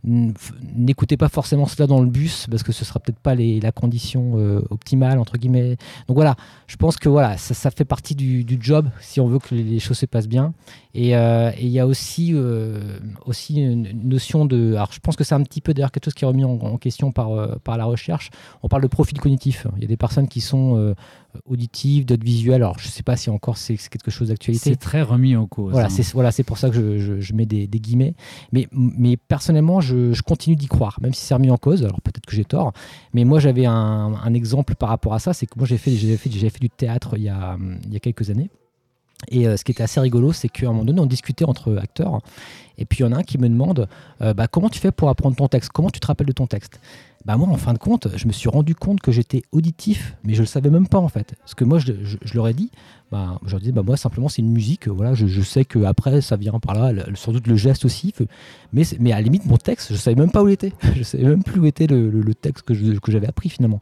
n'écoutez 0.06 1.16
pas 1.16 1.28
forcément 1.28 1.66
cela 1.66 1.86
dans 1.86 2.00
le 2.00 2.06
bus 2.06 2.46
parce 2.48 2.62
que 2.62 2.72
ce 2.72 2.84
sera 2.84 3.00
peut-être 3.00 3.18
pas 3.18 3.34
la 3.34 3.72
condition 3.72 4.34
euh, 4.36 4.62
optimale 4.70 5.18
entre 5.18 5.36
guillemets. 5.36 5.76
Donc 6.06 6.16
voilà, 6.16 6.36
je 6.68 6.76
pense 6.76 6.96
que 6.96 7.08
voilà, 7.08 7.36
ça, 7.36 7.70
fait 7.70 7.84
partie 7.84 8.14
du, 8.14 8.44
job 8.60 8.88
si 9.00 9.20
on 9.20 9.26
veut 9.26 9.38
que 9.38 9.54
les, 9.54 9.80
choses 9.80 9.98
se 9.98 10.06
passent 10.06 10.28
bien. 10.28 10.54
Et 10.94 11.16
euh, 11.16 11.50
il 11.60 11.68
y 11.68 11.80
a 11.80 11.86
aussi 11.86 12.30
euh, 12.34 12.98
aussi 13.26 13.60
une 13.60 14.08
notion 14.08 14.44
de, 14.44 14.74
alors 14.74 14.92
je 14.92 15.00
pense 15.00 15.16
que 15.16 15.24
c'est 15.24 15.34
un 15.34 15.42
petit 15.42 15.60
peu 15.60 15.74
d'ailleurs 15.74 15.90
quelque 15.90 16.04
chose 16.04 16.14
qui 16.14 16.24
est 16.24 16.28
remis 16.28 16.44
en, 16.44 16.78
question 16.78 17.10
par 17.10 17.58
par 17.60 17.76
la 17.76 17.84
recherche. 17.84 18.30
On 18.62 18.68
parle 18.68 18.82
de 18.82 18.88
profil 18.88 19.18
cognitif. 19.18 19.66
Il 19.76 19.82
y 19.82 19.84
a 19.84 19.88
des 19.88 19.96
personnes 19.96 20.28
qui 20.28 20.40
sont 20.40 20.94
auditives, 21.44 22.04
d'autres 22.06 22.24
visuelles. 22.24 22.62
Alors, 22.62 22.78
je 22.78 22.86
ne 22.86 22.90
sais 22.90 23.02
pas 23.02 23.16
si 23.16 23.30
encore 23.30 23.56
c'est 23.58 23.76
quelque 23.76 24.10
chose 24.10 24.28
d'actualité. 24.28 24.70
C'est 24.70 24.76
très 24.76 25.02
remis 25.02 25.36
en 25.36 25.46
cause. 25.46 25.72
Voilà, 25.72 25.86
hein. 25.88 25.90
c'est 25.90 26.06
voilà, 26.12 26.30
pour 26.46 26.58
ça 26.58 26.70
que 26.70 26.74
je, 26.76 26.98
je- 26.98 27.20
je 27.20 27.32
mets 27.34 27.46
des, 27.46 27.66
des 27.66 27.80
guillemets. 27.80 28.14
Mais, 28.52 28.68
mais 28.72 29.16
personnellement, 29.16 29.80
je, 29.80 30.12
je 30.12 30.22
continue 30.22 30.56
d'y 30.56 30.66
croire, 30.66 30.98
même 31.00 31.14
si 31.14 31.24
c'est 31.24 31.34
remis 31.34 31.50
en 31.50 31.56
cause. 31.56 31.84
Alors 31.84 32.00
peut-être 32.00 32.26
que 32.26 32.34
j'ai 32.34 32.44
tort. 32.44 32.72
Mais 33.14 33.24
moi, 33.24 33.40
j'avais 33.40 33.66
un, 33.66 33.74
un 33.74 34.34
exemple 34.34 34.74
par 34.74 34.88
rapport 34.88 35.14
à 35.14 35.18
ça. 35.18 35.32
C'est 35.32 35.46
que 35.46 35.54
moi, 35.56 35.66
j'ai 35.66 35.78
fait, 35.78 35.90
fait, 35.94 36.30
fait 36.30 36.60
du 36.60 36.70
théâtre 36.70 37.14
il 37.16 37.22
y 37.24 37.28
a, 37.28 37.56
il 37.86 37.92
y 37.92 37.96
a 37.96 38.00
quelques 38.00 38.30
années. 38.30 38.50
Et 39.28 39.46
euh, 39.46 39.56
ce 39.56 39.64
qui 39.64 39.72
était 39.72 39.82
assez 39.82 40.00
rigolo, 40.00 40.32
c'est 40.32 40.48
qu'à 40.48 40.66
un 40.66 40.70
moment 40.70 40.84
donné, 40.84 41.00
on 41.00 41.06
discutait 41.06 41.44
entre 41.44 41.76
acteurs. 41.78 42.20
Et 42.78 42.84
puis, 42.84 42.98
il 43.00 43.02
y 43.02 43.04
en 43.06 43.12
a 43.12 43.18
un 43.18 43.22
qui 43.22 43.38
me 43.38 43.48
demande 43.48 43.88
euh, 44.20 44.34
bah, 44.34 44.46
comment 44.46 44.68
tu 44.68 44.78
fais 44.78 44.92
pour 44.92 45.08
apprendre 45.08 45.36
ton 45.36 45.48
texte? 45.48 45.70
Comment 45.72 45.90
tu 45.90 46.00
te 46.00 46.06
rappelles 46.06 46.26
de 46.26 46.32
ton 46.32 46.46
texte? 46.46 46.80
Bah 47.24 47.36
moi, 47.36 47.48
en 47.48 47.56
fin 47.56 47.72
de 47.72 47.78
compte, 47.78 48.06
je 48.14 48.28
me 48.28 48.32
suis 48.32 48.48
rendu 48.48 48.76
compte 48.76 49.00
que 49.00 49.10
j'étais 49.10 49.42
auditif, 49.50 50.14
mais 50.22 50.34
je 50.34 50.42
le 50.42 50.46
savais 50.46 50.70
même 50.70 50.86
pas 50.86 50.98
en 50.98 51.08
fait. 51.08 51.34
Parce 51.40 51.54
que 51.56 51.64
moi, 51.64 51.80
je, 51.80 51.92
je- 52.04 52.34
leur 52.34 52.46
ai 52.46 52.54
dit, 52.54 52.70
bah, 53.10 53.40
je 53.44 53.50
leur 53.50 53.58
disais, 53.58 53.72
bah 53.72 53.82
moi 53.84 53.96
simplement 53.96 54.28
c'est 54.28 54.42
une 54.42 54.52
musique, 54.52 54.86
voilà, 54.86 55.12
je, 55.14 55.40
sais 55.42 55.64
que 55.64 55.82
après 55.82 56.20
ça 56.20 56.36
vient 56.36 56.60
par 56.60 56.74
là, 56.74 56.92
sans 57.16 57.32
doute 57.32 57.48
le 57.48 57.56
geste 57.56 57.84
aussi, 57.84 58.14
mais, 58.72 58.84
mais 59.00 59.10
à 59.10 59.16
la 59.16 59.22
limite 59.22 59.44
mon 59.44 59.56
texte, 59.56 59.92
je 59.92 59.96
savais 59.96 60.14
même 60.14 60.30
pas 60.30 60.44
où 60.44 60.48
il 60.48 60.52
était, 60.52 60.72
je 60.96 61.02
savais 61.02 61.24
même 61.24 61.42
plus 61.42 61.58
où 61.58 61.66
était 61.66 61.88
le, 61.88 62.32
texte 62.34 62.64
que 62.64 63.10
j'avais 63.10 63.26
appris 63.26 63.48
finalement. 63.48 63.80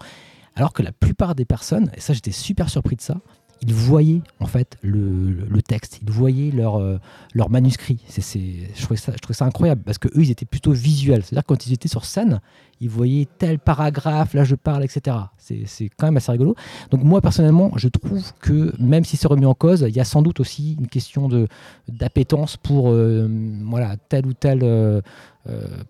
Alors 0.56 0.72
que 0.72 0.82
la 0.82 0.92
plupart 0.92 1.34
des 1.34 1.44
personnes, 1.44 1.90
et 1.94 2.00
ça 2.00 2.14
j'étais 2.14 2.32
super 2.32 2.70
surpris 2.70 2.96
de 2.96 3.02
ça, 3.02 3.20
ils 3.62 3.72
voyaient 3.72 4.22
en 4.40 4.46
fait 4.46 4.76
le, 4.82 5.62
texte, 5.62 6.00
ils 6.02 6.10
voyaient 6.10 6.50
leur, 6.50 6.76
euh, 6.76 6.98
leur 7.34 7.50
manuscrit. 7.50 7.98
C'est, 8.08 8.20
c'est- 8.20 8.68
je, 8.74 8.82
trouvais 8.82 8.98
ça, 8.98 9.12
je 9.12 9.18
trouvais 9.18 9.36
ça 9.36 9.46
incroyable 9.46 9.82
parce 9.84 9.98
que 9.98 10.08
eux 10.08 10.22
ils 10.22 10.30
étaient 10.30 10.44
plutôt 10.44 10.72
visuels, 10.72 11.22
c'est-à-dire 11.24 11.44
quand 11.46 11.66
ils 11.66 11.72
étaient 11.72 11.88
sur 11.88 12.04
scène, 12.04 12.40
ils 12.80 12.90
voyaient 12.90 13.26
tel 13.38 13.58
paragraphe, 13.58 14.34
là 14.34 14.44
je 14.44 14.54
parle, 14.54 14.84
etc. 14.84 15.16
C'est, 15.38 15.90
quand 15.96 16.06
même 16.06 16.16
assez 16.16 16.32
rigolo. 16.32 16.54
Donc 16.90 17.02
moi 17.02 17.20
personnellement, 17.20 17.72
je 17.76 17.88
trouve 17.88 18.32
que 18.40 18.72
même 18.78 19.04
si 19.04 19.16
c'est 19.16 19.28
remis 19.28 19.46
en 19.46 19.54
cause, 19.54 19.84
il 19.88 19.94
y 19.94 20.00
a 20.00 20.04
sans 20.04 20.22
doute 20.22 20.40
aussi 20.40 20.74
une 20.78 20.88
question 20.88 21.28
de 21.28 21.48
d'appétence 21.88 22.56
pour 22.56 22.90
euh, 22.90 23.28
voilà 23.64 23.96
tel 24.08 24.26
ou 24.26 24.32
tel 24.32 24.60
euh, 24.62 25.00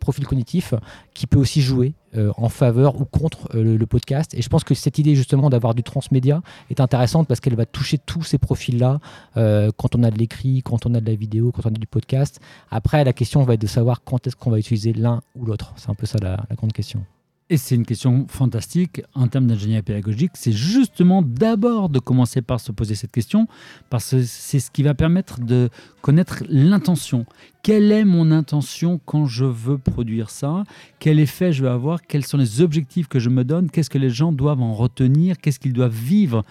profil 0.00 0.26
cognitif 0.26 0.74
qui 1.14 1.26
peut 1.26 1.38
aussi 1.38 1.60
jouer 1.60 1.94
euh, 2.16 2.30
en 2.36 2.48
faveur 2.48 3.00
ou 3.00 3.04
contre 3.04 3.48
euh, 3.56 3.76
le, 3.76 3.86
podcast. 3.86 4.34
Et 4.34 4.42
je 4.42 4.48
pense 4.48 4.62
que 4.62 4.72
cette 4.74 4.98
idée 4.98 5.16
justement 5.16 5.50
d'avoir 5.50 5.74
du 5.74 5.82
transmédia 5.82 6.42
est 6.70 6.78
intéressante 6.78 7.26
parce 7.26 7.40
qu'elle 7.40 7.56
va 7.56 7.66
toucher 7.66 7.98
tous 7.98 8.22
ces 8.22 8.38
profils-là 8.38 9.00
euh, 9.36 9.72
quand 9.76 9.96
on 9.96 10.04
a 10.04 10.12
de 10.12 10.18
l'écrit, 10.18 10.62
quand 10.62 10.86
on 10.86 10.94
a 10.94 11.00
de 11.00 11.10
la 11.10 11.16
vidéo, 11.16 11.50
quand 11.50 11.62
on 11.66 11.70
a 11.70 11.78
du 11.78 11.88
podcast. 11.88 12.40
Après, 12.70 13.02
la 13.02 13.12
question 13.12 13.42
va 13.42 13.54
être 13.54 13.60
de 13.60 13.66
savoir 13.66 14.04
quand 14.04 14.28
est-ce 14.28 14.36
qu'on 14.36 14.52
va 14.52 14.60
utiliser 14.60 14.92
l'un 14.92 15.22
ou 15.34 15.44
l'autre. 15.44 15.72
C'est 15.74 15.90
un 15.90 15.94
peu 15.94 16.06
ça 16.06 16.18
la 16.22 16.38
grande 16.54 16.72
question. 16.72 17.04
Et 17.54 17.56
c'est 17.56 17.76
une 17.76 17.86
question 17.86 18.26
fantastique 18.28 19.02
en 19.14 19.28
termes 19.28 19.46
d'ingénierie 19.46 19.82
pédagogique. 19.82 20.32
C'est 20.34 20.50
justement 20.50 21.22
d'abord 21.22 21.88
de 21.88 22.00
commencer 22.00 22.42
par 22.42 22.58
se 22.58 22.72
poser 22.72 22.96
cette 22.96 23.12
question, 23.12 23.46
parce 23.90 24.10
que 24.10 24.24
c'est 24.24 24.58
ce 24.58 24.72
qui 24.72 24.82
va 24.82 24.94
permettre 24.94 25.38
de 25.38 25.68
connaître 26.02 26.42
l'intention. 26.48 27.26
Quelle 27.62 27.92
est 27.92 28.04
mon 28.04 28.32
intention 28.32 29.00
quand 29.04 29.26
je 29.26 29.44
veux 29.44 29.78
produire 29.78 30.30
ça? 30.30 30.64
Quel 30.98 31.20
effet 31.20 31.52
je 31.52 31.62
veux 31.62 31.70
avoir? 31.70 32.02
Quels 32.02 32.24
sont 32.24 32.38
les 32.38 32.60
objectifs 32.60 33.06
que 33.06 33.20
je 33.20 33.30
me 33.30 33.44
donne? 33.44 33.70
Qu'est-ce 33.70 33.88
que 33.88 33.98
les 33.98 34.10
gens 34.10 34.32
doivent 34.32 34.60
en 34.60 34.74
retenir? 34.74 35.38
Qu'est-ce 35.38 35.60
qu'ils 35.60 35.72
doivent 35.72 35.94
vivre 35.94 36.42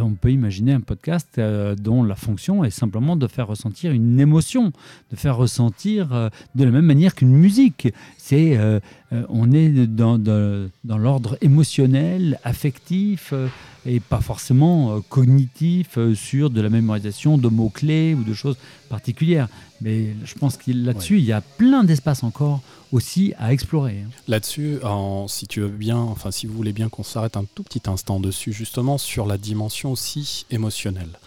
on 0.00 0.12
peut 0.14 0.30
imaginer 0.32 0.72
un 0.72 0.80
podcast 0.80 1.28
euh, 1.38 1.74
dont 1.74 2.02
la 2.04 2.14
fonction 2.14 2.64
est 2.64 2.70
simplement 2.70 3.16
de 3.16 3.26
faire 3.26 3.48
ressentir 3.48 3.92
une 3.92 4.18
émotion, 4.20 4.72
de 5.10 5.16
faire 5.16 5.36
ressentir 5.36 6.12
euh, 6.12 6.28
de 6.54 6.64
la 6.64 6.70
même 6.70 6.86
manière 6.86 7.14
qu'une 7.14 7.32
musique. 7.34 7.88
C'est, 8.16 8.56
euh, 8.56 8.80
euh, 9.12 9.24
on 9.28 9.52
est 9.52 9.86
dans, 9.86 10.18
dans- 10.18 10.68
dans 10.84 10.98
l'ordre 10.98 11.36
émotionnel, 11.42 12.38
affectif 12.44 13.30
euh, 13.32 13.48
et 13.86 14.00
pas 14.00 14.20
forcément 14.20 14.96
euh, 14.96 15.00
cognitif 15.08 15.98
euh, 15.98 16.14
sur 16.14 16.50
de 16.50 16.60
la 16.60 16.68
mémorisation 16.68 17.38
de 17.38 17.48
mots-clés 17.48 18.14
ou 18.14 18.24
de 18.24 18.34
choses 18.34 18.56
particulières. 18.88 19.48
Mais 19.80 20.14
je 20.24 20.34
pense 20.34 20.56
que 20.56 20.70
là-dessus, 20.70 21.18
il 21.18 21.24
y 21.24 21.32
a 21.32 21.40
plein 21.40 21.82
d'espace 21.82 22.22
encore 22.22 22.60
aussi 22.92 23.34
à 23.38 23.52
explorer. 23.52 24.04
hein. 24.06 24.10
Là-dessus, 24.28 24.78
si 25.26 25.46
tu 25.46 25.60
veux 25.60 25.68
bien, 25.68 25.98
enfin 25.98 26.30
si 26.30 26.46
vous 26.46 26.54
voulez 26.54 26.72
bien 26.72 26.88
qu'on 26.88 27.02
s'arrête 27.02 27.36
un 27.36 27.44
tout 27.54 27.64
petit 27.64 27.82
instant 27.86 28.20
dessus, 28.20 28.52
justement 28.52 28.98
sur 28.98 29.26
la 29.26 29.38
dimension 29.38 29.90
aussi 29.90 30.46
émotionnelle. 30.50 31.18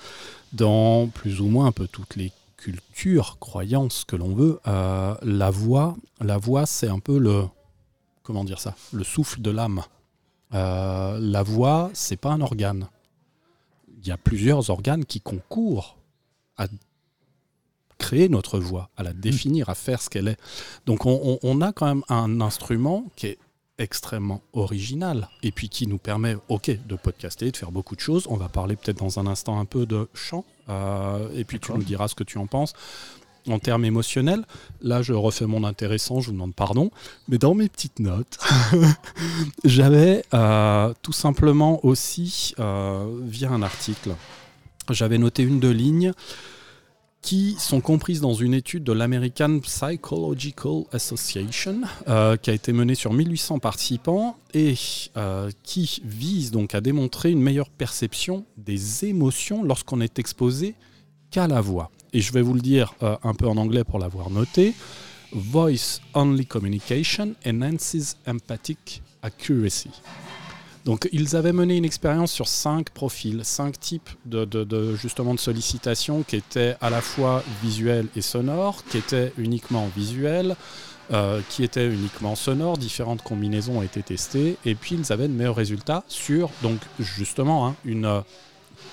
Dans 0.53 1.07
plus 1.07 1.41
ou 1.41 1.47
moins 1.47 1.65
un 1.65 1.71
peu 1.73 1.87
toutes 1.87 2.15
les 2.15 2.31
cultures, 2.57 3.37
croyances 3.39 4.05
que 4.05 4.15
l'on 4.15 4.33
veut, 4.33 4.59
euh, 4.67 5.15
la 5.21 5.49
voix, 5.49 5.95
la 6.21 6.37
voix, 6.37 6.65
c'est 6.65 6.87
un 6.87 6.99
peu 6.99 7.19
le, 7.19 7.43
comment 8.23 8.43
dire 8.43 8.59
ça, 8.59 8.75
le 8.93 9.03
souffle 9.03 9.41
de 9.41 9.51
l'âme. 9.51 9.81
Euh, 10.53 11.17
la 11.19 11.43
voix, 11.43 11.89
c'est 11.93 12.17
pas 12.17 12.31
un 12.31 12.41
organe. 12.41 12.87
Il 14.01 14.07
y 14.07 14.11
a 14.11 14.17
plusieurs 14.17 14.69
organes 14.69 15.05
qui 15.05 15.19
concourent 15.19 15.97
à 16.57 16.67
créer 17.97 18.29
notre 18.29 18.59
voix, 18.59 18.89
à 18.97 19.03
la 19.03 19.13
définir, 19.13 19.69
à 19.69 19.75
faire 19.75 20.01
ce 20.01 20.09
qu'elle 20.09 20.27
est. 20.27 20.39
Donc 20.85 21.05
on, 21.05 21.61
a 21.61 21.71
quand 21.71 21.87
même 21.87 22.03
un 22.09 22.41
instrument 22.41 23.05
qui 23.15 23.27
est 23.27 23.39
extrêmement 23.77 24.41
original 24.53 25.27
et 25.43 25.51
puis 25.51 25.69
qui 25.69 25.87
nous 25.87 25.97
permet, 25.97 26.37
ok, 26.49 26.71
de 26.85 26.95
podcaster, 26.95 27.51
de 27.51 27.57
faire 27.57 27.71
beaucoup 27.71 27.95
de 27.95 28.01
choses. 28.01 28.27
On 28.29 28.37
va 28.37 28.47
parler 28.47 28.75
peut-être 28.75 28.99
dans 28.99 29.19
un 29.19 29.27
instant 29.27 29.59
un 29.59 29.65
peu 29.65 29.85
de 29.85 30.07
chant 30.13 30.45
euh, 30.69 31.29
et 31.35 31.43
puis 31.43 31.59
tu 31.59 31.71
nous 31.73 31.83
diras 31.83 32.07
ce 32.07 32.15
que 32.15 32.23
tu 32.23 32.37
en 32.37 32.47
penses. 32.47 32.73
En 33.47 33.59
termes 33.59 33.85
émotionnels, 33.85 34.43
là 34.81 35.03
je 35.03 35.13
refais 35.13 35.45
mon 35.45 35.63
intéressant, 35.63 36.19
je 36.19 36.27
vous 36.27 36.33
demande 36.33 36.55
pardon, 36.55 36.89
mais 37.27 37.37
dans 37.37 37.53
mes 37.53 37.69
petites 37.69 37.99
notes, 37.99 38.39
j'avais 39.63 40.23
euh, 40.33 40.93
tout 41.03 41.13
simplement 41.13 41.85
aussi, 41.85 42.55
euh, 42.59 43.05
via 43.23 43.51
un 43.51 43.61
article, 43.61 44.15
j'avais 44.89 45.19
noté 45.19 45.43
une 45.43 45.59
deux 45.59 45.71
lignes 45.71 46.11
qui 47.21 47.55
sont 47.59 47.81
comprises 47.81 48.21
dans 48.21 48.33
une 48.33 48.53
étude 48.53 48.83
de 48.83 48.93
l'American 48.93 49.59
Psychological 49.59 50.83
Association, 50.91 51.81
euh, 52.07 52.37
qui 52.37 52.51
a 52.51 52.53
été 52.53 52.71
menée 52.71 52.93
sur 52.93 53.13
1800 53.13 53.59
participants 53.59 54.37
et 54.53 54.75
qui 55.63 56.01
vise 56.03 56.51
donc 56.51 56.75
à 56.75 56.81
démontrer 56.81 57.31
une 57.31 57.41
meilleure 57.41 57.69
perception 57.69 58.45
des 58.57 59.05
émotions 59.05 59.63
lorsqu'on 59.63 60.01
est 60.01 60.17
exposé 60.19 60.75
qu'à 61.31 61.47
la 61.47 61.61
voix. 61.61 61.91
Et 62.15 62.21
je 62.21 62.31
vais 62.31 62.41
vous 62.41 62.53
le 62.53 62.61
dire 62.61 62.93
euh, 63.03 63.17
un 63.23 63.33
peu 63.33 63.45
en 63.45 63.57
anglais 63.57 63.83
pour 63.83 63.99
l'avoir 63.99 64.29
noté. 64.29 64.73
Voice 65.33 65.99
only 66.13 66.45
communication 66.45 67.35
enhances 67.45 68.15
empathic 68.25 69.03
accuracy. 69.21 69.89
Donc 70.85 71.09
ils 71.11 71.35
avaient 71.35 71.51
mené 71.51 71.75
une 71.75 71.83
expérience 71.83 72.31
sur 72.31 72.47
cinq 72.47 72.89
profils, 72.91 73.41
cinq 73.43 73.77
types 73.81 74.09
de, 74.23 74.95
justement 74.95 75.33
de 75.33 75.39
sollicitations 75.41 76.23
qui 76.23 76.37
étaient 76.37 76.77
à 76.79 76.89
la 76.89 77.01
fois 77.01 77.43
visuelles 77.61 78.07
et 78.15 78.21
sonores, 78.21 78.85
qui 78.85 78.97
étaient 78.97 79.33
uniquement 79.37 79.89
visuelles, 79.93 80.55
euh, 81.11 81.41
qui 81.49 81.65
étaient 81.65 81.87
uniquement 81.87 82.35
sonores. 82.35 82.77
Différentes 82.77 83.23
combinaisons 83.23 83.79
ont 83.79 83.83
été 83.83 84.01
testées 84.01 84.55
et 84.63 84.75
puis 84.75 84.95
ils 84.95 85.11
avaient 85.11 85.27
de 85.27 85.33
meilleurs 85.33 85.57
résultats 85.57 86.05
sur 86.07 86.49
donc 86.63 86.79
justement 86.97 87.67
hein, 87.67 87.75
une 87.83 88.23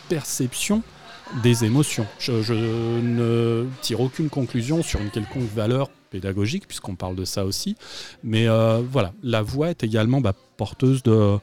perception 0.09 0.83
des 1.43 1.65
émotions. 1.65 2.07
Je, 2.19 2.33
ne 2.53 3.67
tire 3.81 4.01
aucune 4.01 4.29
conclusion 4.29 4.83
sur 4.83 5.01
une 5.01 5.11
quelconque 5.11 5.49
valeur 5.55 5.89
pédagogique 6.11 6.67
puisqu'on 6.69 6.95
parle 6.95 7.17
de 7.17 7.25
ça 7.25 7.45
aussi, 7.45 7.77
mais 8.23 8.49
euh, 8.49 8.83
voilà, 8.91 9.13
la 9.23 9.43
voix 9.43 9.71
est 9.71 9.83
également 9.83 10.21
bah, 10.21 10.35
porteuse 10.57 11.03
de 11.03 11.39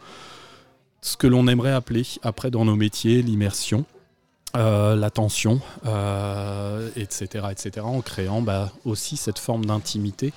ce 1.02 1.18
que 1.18 1.28
l'on 1.28 1.48
aimerait 1.48 1.72
appeler 1.72 2.04
après 2.24 2.52
dans 2.52 2.66
nos 2.66 2.76
métiers 2.76 3.22
l'immersion, 3.22 3.86
euh, 4.56 4.96
l'attention, 4.96 5.62
euh, 5.86 6.90
etc., 6.96 7.46
etc., 7.52 7.86
en 7.86 8.02
créant 8.02 8.42
bah, 8.42 8.72
aussi 8.86 9.16
cette 9.18 9.40
forme 9.40 9.66
d'intimité, 9.66 10.34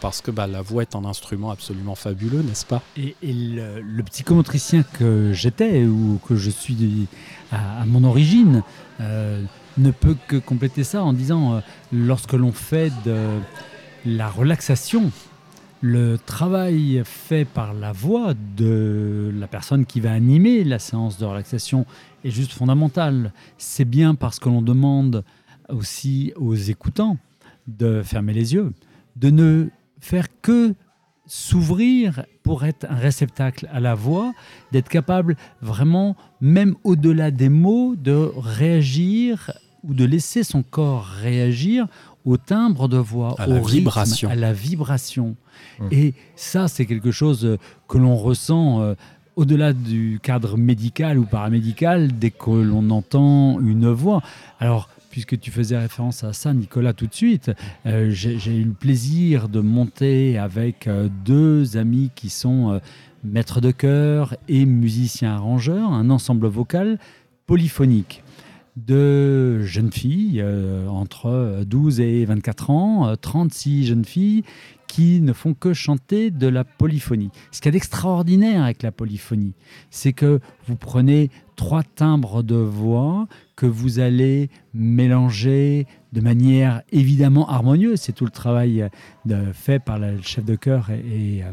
parce 0.00 0.20
que 0.20 0.30
bah, 0.30 0.46
la 0.46 0.62
voix 0.62 0.82
est 0.82 0.94
un 0.94 1.04
instrument 1.04 1.50
absolument 1.50 1.94
fabuleux, 1.94 2.42
n'est-ce 2.42 2.66
pas? 2.66 2.82
Et, 2.96 3.16
le, 3.22 3.80
le 3.80 4.02
psychomotricien 4.04 4.82
que 4.82 5.32
j'étais 5.32 5.84
ou 5.84 6.20
que 6.26 6.36
je 6.36 6.50
suis 6.50 7.06
à 7.52 7.84
mon 7.86 8.04
origine 8.04 8.62
euh, 9.00 9.42
ne 9.78 9.90
peut 9.90 10.16
que 10.28 10.36
compléter 10.36 10.84
ça 10.84 11.02
en 11.02 11.12
disant 11.12 11.54
euh, 11.54 11.60
lorsque 11.92 12.32
l'on 12.32 12.52
fait 12.52 12.92
de 13.04 13.40
la 14.06 14.28
relaxation, 14.28 15.10
le 15.80 16.16
travail 16.16 17.02
fait 17.04 17.44
par 17.44 17.74
la 17.74 17.92
voix 17.92 18.34
de 18.56 19.32
la 19.34 19.46
personne 19.46 19.84
qui 19.84 20.00
va 20.00 20.12
animer 20.12 20.64
la 20.64 20.78
séance 20.78 21.18
de 21.18 21.24
relaxation 21.24 21.86
est 22.24 22.30
juste 22.30 22.52
fondamental. 22.52 23.32
C'est 23.58 23.84
bien 23.84 24.14
parce 24.14 24.38
que 24.38 24.48
l'on 24.48 24.62
demande 24.62 25.24
aussi 25.68 26.32
aux 26.36 26.54
écoutants 26.54 27.18
de 27.66 28.02
fermer 28.02 28.32
les 28.32 28.54
yeux, 28.54 28.72
de 29.16 29.30
ne 29.30 29.68
faire 30.00 30.26
que 30.40 30.74
s'ouvrir 31.26 32.24
pour 32.44 32.64
être 32.64 32.86
un 32.88 32.94
réceptacle 32.94 33.68
à 33.72 33.80
la 33.80 33.94
voix, 33.94 34.32
d'être 34.70 34.88
capable 34.88 35.34
vraiment, 35.62 36.14
même 36.40 36.76
au-delà 36.84 37.32
des 37.32 37.48
mots, 37.48 37.96
de 37.96 38.30
réagir 38.36 39.50
ou 39.82 39.94
de 39.94 40.04
laisser 40.04 40.44
son 40.44 40.62
corps 40.62 41.06
réagir 41.06 41.86
au 42.24 42.36
timbre 42.36 42.86
de 42.88 42.98
voix, 42.98 43.34
À 43.38 43.48
au 43.48 43.50
la 43.50 43.56
rythme, 43.56 43.68
vibration. 43.78 44.30
à 44.30 44.34
la 44.34 44.52
vibration. 44.52 45.36
Mmh. 45.80 45.88
Et 45.90 46.14
ça, 46.36 46.68
c'est 46.68 46.86
quelque 46.86 47.10
chose 47.10 47.44
euh, 47.44 47.58
que 47.88 47.98
l'on 47.98 48.16
ressent 48.16 48.80
euh, 48.80 48.94
au-delà 49.36 49.72
du 49.72 50.20
cadre 50.22 50.56
médical 50.56 51.18
ou 51.18 51.24
paramédical, 51.24 52.12
dès 52.18 52.30
que 52.30 52.50
l'on 52.50 52.88
entend 52.90 53.58
une 53.60 53.88
voix. 53.90 54.22
Alors, 54.60 54.88
puisque 55.14 55.38
tu 55.38 55.52
faisais 55.52 55.78
référence 55.78 56.24
à 56.24 56.32
ça, 56.32 56.52
Nicolas, 56.52 56.92
tout 56.92 57.06
de 57.06 57.14
suite, 57.14 57.52
euh, 57.86 58.10
j'ai 58.10 58.56
eu 58.56 58.64
le 58.64 58.72
plaisir 58.72 59.48
de 59.48 59.60
monter 59.60 60.38
avec 60.38 60.88
euh, 60.88 61.08
deux 61.24 61.76
amis 61.76 62.10
qui 62.16 62.30
sont 62.30 62.72
euh, 62.72 62.78
maîtres 63.22 63.60
de 63.60 63.70
chœur 63.70 64.34
et 64.48 64.66
musiciens 64.66 65.34
arrangeurs, 65.34 65.92
un 65.92 66.10
ensemble 66.10 66.48
vocal 66.48 66.98
polyphonique 67.46 68.24
de 68.76 69.62
jeunes 69.62 69.92
filles 69.92 70.44
entre 70.88 71.62
12 71.64 72.00
et 72.00 72.24
24 72.24 72.70
ans, 72.70 73.14
36 73.14 73.86
jeunes 73.86 74.04
filles 74.04 74.42
qui 74.88 75.20
ne 75.20 75.32
font 75.32 75.54
que 75.54 75.72
chanter 75.74 76.32
de 76.32 76.48
la 76.48 76.64
polyphonie. 76.64 77.30
Ce 77.52 77.60
qu'il 77.60 77.66
y 77.66 77.68
a 77.68 77.72
d'extraordinaire 77.72 78.64
avec 78.64 78.82
la 78.82 78.90
polyphonie, 78.90 79.54
c'est 79.90 80.12
que 80.12 80.40
vous 80.66 80.74
prenez 80.74 81.30
trois 81.56 81.82
timbres 81.82 82.42
de 82.42 82.56
voix 82.56 83.26
que 83.56 83.66
vous 83.66 83.98
allez 83.98 84.50
mélanger 84.72 85.86
de 86.12 86.20
manière 86.20 86.82
évidemment 86.92 87.48
harmonieuse. 87.48 88.00
C'est 88.00 88.12
tout 88.12 88.24
le 88.24 88.30
travail 88.30 88.88
euh, 89.30 89.52
fait 89.52 89.78
par 89.78 89.98
le 89.98 90.20
chef 90.22 90.44
de 90.44 90.56
chœur 90.56 90.90
et, 90.90 91.42
euh, 91.42 91.52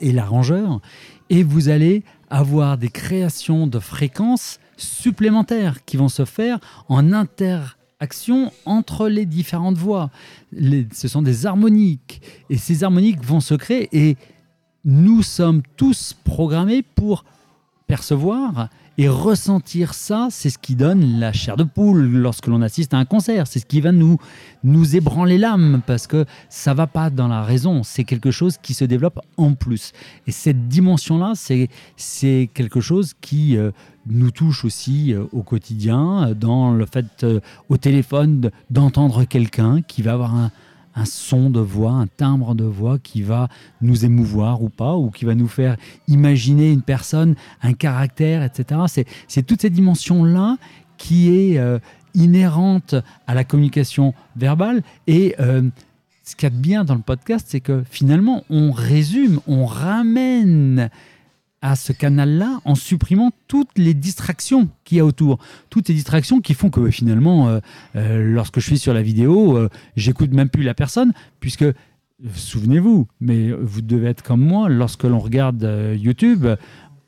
et 0.00 0.12
l'arrangeur. 0.12 0.80
Et 1.30 1.42
vous 1.42 1.68
allez 1.68 2.02
avoir 2.30 2.78
des 2.78 2.88
créations 2.88 3.66
de 3.66 3.78
fréquences 3.78 4.58
supplémentaires 4.76 5.84
qui 5.84 5.96
vont 5.96 6.08
se 6.08 6.24
faire 6.24 6.58
en 6.88 7.12
inter 7.12 7.60
action 8.00 8.52
entre 8.66 9.08
les 9.08 9.26
différentes 9.26 9.76
voix. 9.76 10.10
ce 10.52 11.08
sont 11.08 11.22
des 11.22 11.46
harmoniques. 11.46 12.20
Et 12.50 12.58
ces 12.58 12.84
harmoniques 12.84 13.22
vont 13.24 13.40
se 13.40 13.54
créer 13.54 13.88
et 13.92 14.16
nous 14.84 15.22
sommes 15.22 15.62
tous 15.76 16.14
programmés 16.24 16.82
pour 16.82 17.24
percevoir 17.86 18.68
et 18.96 19.08
ressentir 19.08 19.94
ça, 19.94 20.28
c'est 20.30 20.50
ce 20.50 20.58
qui 20.58 20.76
donne 20.76 21.18
la 21.18 21.32
chair 21.32 21.56
de 21.56 21.64
poule 21.64 22.04
lorsque 22.04 22.46
l'on 22.46 22.62
assiste 22.62 22.94
à 22.94 22.98
un 22.98 23.04
concert. 23.04 23.46
C'est 23.46 23.58
ce 23.58 23.66
qui 23.66 23.80
va 23.80 23.90
nous, 23.90 24.18
nous 24.62 24.94
ébranler 24.94 25.36
l'âme 25.36 25.82
parce 25.84 26.06
que 26.06 26.24
ça 26.48 26.74
va 26.74 26.86
pas 26.86 27.10
dans 27.10 27.26
la 27.26 27.42
raison. 27.42 27.82
C'est 27.82 28.04
quelque 28.04 28.30
chose 28.30 28.56
qui 28.62 28.72
se 28.72 28.84
développe 28.84 29.18
en 29.36 29.54
plus. 29.54 29.92
Et 30.26 30.32
cette 30.32 30.68
dimension-là, 30.68 31.32
c'est, 31.34 32.50
quelque 32.54 32.80
chose 32.80 33.14
qui 33.20 33.56
euh, 33.56 33.72
nous 34.06 34.30
touche 34.30 34.64
aussi 34.64 35.12
euh, 35.12 35.24
au 35.32 35.42
quotidien, 35.42 36.32
dans 36.38 36.72
le 36.72 36.86
fait 36.86 37.24
euh, 37.24 37.40
au 37.68 37.76
téléphone 37.76 38.50
d'entendre 38.70 39.24
quelqu'un 39.24 39.82
qui 39.82 40.02
va 40.02 40.12
avoir 40.12 40.34
un, 40.34 40.52
un 40.96 41.04
son 41.04 41.50
de 41.50 41.60
voix, 41.60 41.92
un 41.92 42.06
timbre 42.06 42.54
de 42.54 42.64
voix 42.64 42.98
qui 42.98 43.22
va 43.22 43.48
nous 43.80 44.04
émouvoir 44.04 44.62
ou 44.62 44.68
pas, 44.68 44.94
ou 44.94 45.10
qui 45.10 45.24
va 45.24 45.34
nous 45.34 45.48
faire 45.48 45.76
imaginer 46.08 46.70
une 46.70 46.82
personne, 46.82 47.34
un 47.62 47.72
caractère, 47.72 48.42
etc. 48.42 49.04
C'est 49.28 49.42
toute 49.42 49.62
cette 49.62 49.72
dimension-là 49.72 50.56
qui 50.96 51.30
est 51.30 51.58
euh, 51.58 51.78
inhérente 52.14 52.94
à 53.26 53.34
la 53.34 53.44
communication 53.44 54.14
verbale. 54.36 54.82
Et 55.06 55.34
euh, 55.40 55.68
ce 56.22 56.36
qu'il 56.36 56.44
y 56.44 56.46
a 56.46 56.50
de 56.50 56.60
bien 56.60 56.84
dans 56.84 56.94
le 56.94 57.00
podcast, 57.00 57.46
c'est 57.48 57.60
que 57.60 57.82
finalement, 57.90 58.44
on 58.48 58.72
résume, 58.72 59.40
on 59.46 59.66
ramène 59.66 60.90
à 61.64 61.76
ce 61.76 61.92
canal-là 61.92 62.60
en 62.66 62.74
supprimant 62.74 63.32
toutes 63.48 63.78
les 63.78 63.94
distractions 63.94 64.68
qu'il 64.84 64.98
y 64.98 65.00
a 65.00 65.04
autour. 65.06 65.38
Toutes 65.70 65.88
les 65.88 65.94
distractions 65.94 66.42
qui 66.42 66.52
font 66.52 66.68
que 66.68 66.90
finalement, 66.90 67.48
euh, 67.48 67.60
euh, 67.96 68.22
lorsque 68.22 68.60
je 68.60 68.66
suis 68.66 68.78
sur 68.78 68.92
la 68.92 69.00
vidéo, 69.00 69.56
euh, 69.56 69.70
j'écoute 69.96 70.30
même 70.34 70.50
plus 70.50 70.62
la 70.62 70.74
personne, 70.74 71.14
puisque, 71.40 71.64
souvenez-vous, 72.34 73.08
mais 73.18 73.50
vous 73.50 73.80
devez 73.80 74.08
être 74.08 74.22
comme 74.22 74.42
moi, 74.42 74.68
lorsque 74.68 75.04
l'on 75.04 75.18
regarde 75.18 75.66
YouTube, 75.96 76.46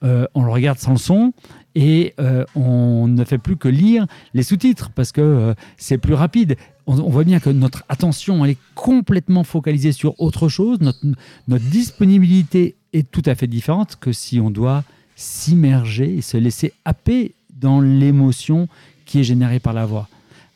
on 0.03 0.45
le 0.45 0.51
regarde 0.51 0.79
sans 0.79 0.93
le 0.93 0.99
son 0.99 1.33
et 1.75 2.15
on 2.55 3.09
ne 3.09 3.25
fait 3.25 3.39
plus 3.39 3.57
que 3.57 3.69
lire 3.69 4.07
les 4.35 4.43
sous-titres 4.43 4.91
parce 4.95 5.11
que 5.11 5.55
c'est 5.77 5.99
plus 5.99 6.15
rapide. 6.15 6.57
On, 6.87 6.95
voit 6.95 7.25
bien 7.25 7.41
que 7.41 7.51
notre 7.51 7.83
attention 7.89 8.45
elle 8.45 8.53
est 8.53 8.59
complètement 8.75 9.43
focalisée 9.43 9.93
sur 9.93 10.21
autre 10.21 10.49
chose, 10.49 10.79
notre 10.81 11.65
disponibilité 11.65 12.77
est 12.97 13.11
tout 13.11 13.23
à 13.27 13.35
fait 13.35 13.47
différente 13.47 13.97
que 14.01 14.13
si 14.13 14.41
on 14.41 14.51
doit 14.51 14.85
s'immerger 15.15 16.17
et 16.17 16.23
se 16.23 16.37
laisser 16.37 16.73
happer 16.85 17.35
dans 17.55 17.81
l'émotion 17.81 18.69
qui 19.05 19.21
est 19.21 19.25
générée 19.25 19.61
par 19.61 19.73
la 19.73 19.87
voix. 19.87 20.09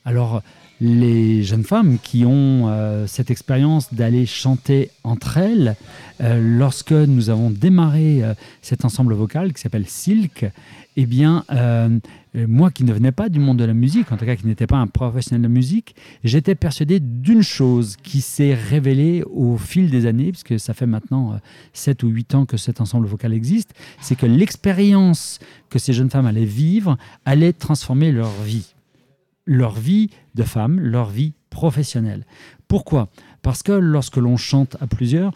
Alors, 0.04 0.42
les 0.80 1.42
jeunes 1.42 1.64
femmes 1.64 1.98
qui 2.02 2.24
ont 2.24 2.68
euh, 2.68 3.06
cette 3.06 3.30
expérience 3.30 3.92
d'aller 3.92 4.24
chanter 4.24 4.90
entre 5.04 5.36
elles, 5.36 5.76
euh, 6.22 6.40
lorsque 6.58 6.92
nous 6.92 7.28
avons 7.28 7.50
démarré 7.50 8.24
euh, 8.24 8.34
cet 8.62 8.84
ensemble 8.84 9.12
vocal 9.12 9.52
qui 9.52 9.60
s'appelle 9.60 9.86
Silk, 9.86 10.46
eh 10.96 11.06
bien, 11.06 11.44
moi 12.34 12.70
qui 12.70 12.84
ne 12.84 12.92
venais 12.92 13.12
pas 13.12 13.28
du 13.28 13.38
monde 13.38 13.58
de 13.58 13.64
la 13.64 13.72
musique, 13.72 14.10
en 14.10 14.16
tout 14.16 14.26
cas 14.26 14.34
qui 14.34 14.46
n'était 14.46 14.66
pas 14.66 14.76
un 14.76 14.88
professionnel 14.88 15.40
de 15.40 15.48
musique, 15.48 15.94
j'étais 16.24 16.56
persuadé 16.56 16.98
d'une 17.00 17.42
chose 17.42 17.96
qui 18.02 18.20
s'est 18.20 18.54
révélée 18.54 19.22
au 19.32 19.56
fil 19.56 19.88
des 19.88 20.04
années, 20.04 20.32
puisque 20.32 20.58
ça 20.58 20.74
fait 20.74 20.86
maintenant 20.86 21.38
7 21.74 22.02
ou 22.02 22.08
8 22.08 22.34
ans 22.34 22.44
que 22.44 22.56
cet 22.56 22.80
ensemble 22.80 23.06
vocal 23.06 23.32
existe, 23.32 23.72
c'est 24.00 24.16
que 24.16 24.26
l'expérience 24.26 25.38
que 25.70 25.78
ces 25.78 25.92
jeunes 25.92 26.10
femmes 26.10 26.26
allaient 26.26 26.44
vivre 26.44 26.98
allait 27.24 27.52
transformer 27.52 28.10
leur 28.10 28.32
vie 28.44 28.74
leur 29.50 29.72
vie 29.72 30.10
de 30.36 30.44
femme, 30.44 30.78
leur 30.78 31.10
vie 31.10 31.32
professionnelle. 31.50 32.24
Pourquoi? 32.68 33.08
Parce 33.42 33.64
que 33.64 33.72
lorsque 33.72 34.16
l'on 34.16 34.36
chante 34.36 34.76
à 34.80 34.86
plusieurs, 34.86 35.32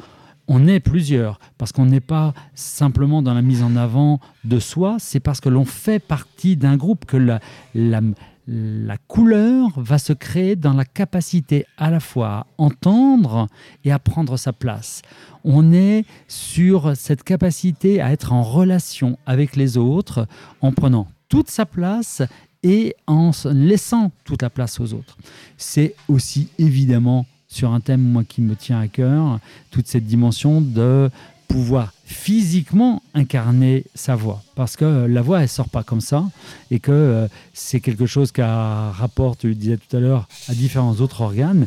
on 0.46 0.68
est 0.68 0.78
plusieurs, 0.78 1.40
parce 1.58 1.72
qu'on 1.72 1.86
n'est 1.86 2.00
pas 2.00 2.32
simplement 2.54 3.22
dans 3.22 3.34
la 3.34 3.42
mise 3.42 3.64
en 3.64 3.74
avant 3.74 4.20
de 4.44 4.60
soi, 4.60 4.96
c'est 5.00 5.18
parce 5.18 5.40
que 5.40 5.48
l'on 5.48 5.64
fait 5.64 5.98
partie 5.98 6.56
d'un 6.56 6.76
groupe 6.76 7.06
que 7.06 7.16
la, 7.16 7.40
la, 7.74 8.98
couleur 9.08 9.70
va 9.76 9.98
se 9.98 10.12
créer 10.12 10.54
dans 10.54 10.74
la 10.74 10.84
capacité 10.84 11.66
à 11.76 11.90
la 11.90 11.98
fois 11.98 12.28
à 12.28 12.46
entendre 12.58 13.48
et 13.84 13.90
à 13.90 13.98
prendre 13.98 14.36
sa 14.36 14.52
place. 14.52 15.02
On 15.42 15.72
est 15.72 16.04
sur 16.28 16.96
cette 16.96 17.24
capacité 17.24 18.00
à 18.00 18.12
être 18.12 18.32
en 18.32 18.44
relation 18.44 19.18
avec 19.26 19.56
les 19.56 19.76
autres 19.76 20.28
en 20.60 20.70
prenant 20.70 21.08
toute 21.28 21.50
sa 21.50 21.66
place 21.66 22.22
et 22.64 22.96
en 23.06 23.30
laissant 23.52 24.10
toute 24.24 24.42
la 24.42 24.50
place 24.50 24.80
aux 24.80 24.94
autres. 24.94 25.16
C'est 25.56 25.94
aussi 26.08 26.48
évidemment 26.58 27.26
sur 27.46 27.72
un 27.72 27.78
thème 27.80 28.00
moi 28.02 28.24
qui 28.24 28.40
me 28.40 28.56
tient 28.56 28.80
à 28.80 28.88
cœur, 28.88 29.38
toute 29.70 29.86
cette 29.86 30.06
dimension 30.06 30.60
de 30.60 31.08
pouvoir 31.46 31.92
physiquement 32.04 33.02
incarner 33.14 33.84
sa 33.94 34.16
voix. 34.16 34.42
Parce 34.56 34.76
que 34.76 35.06
la 35.06 35.22
voix, 35.22 35.42
elle 35.42 35.48
sort 35.48 35.68
pas 35.68 35.84
comme 35.84 36.00
ça, 36.00 36.24
et 36.70 36.80
que 36.80 36.90
euh, 36.90 37.28
c'est 37.52 37.80
quelque 37.80 38.06
chose 38.06 38.32
qui 38.32 38.42
rapporte, 38.42 39.42
je 39.42 39.48
le 39.48 39.54
disais 39.54 39.76
tout 39.76 39.96
à 39.96 40.00
l'heure, 40.00 40.26
à 40.48 40.54
différents 40.54 40.94
autres 40.96 41.20
organes. 41.20 41.66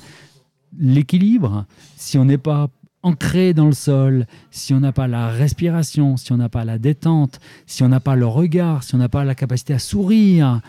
L'équilibre, 0.78 1.66
si 1.96 2.18
on 2.18 2.26
n'est 2.26 2.38
pas 2.38 2.70
ancré 3.04 3.54
dans 3.54 3.68
le 3.68 3.74
sol, 3.74 4.26
si 4.52 4.74
on 4.74 4.80
n'a 4.80 4.92
pas 4.92 5.08
la 5.08 5.30
respiration, 5.30 6.18
si 6.18 6.32
on 6.32 6.38
n'a 6.38 6.50
pas 6.50 6.66
la 6.66 6.78
détente, 6.78 7.40
si 7.66 7.84
on 7.84 7.90
n'a 7.90 8.00
pas 8.00 8.16
le 8.16 8.26
regard, 8.26 8.84
si 8.84 8.96
on 8.96 8.98
n'a 8.98 9.10
pas 9.10 9.24
la 9.24 9.36
capacité 9.36 9.74
à 9.74 9.80
sourire, 9.80 10.62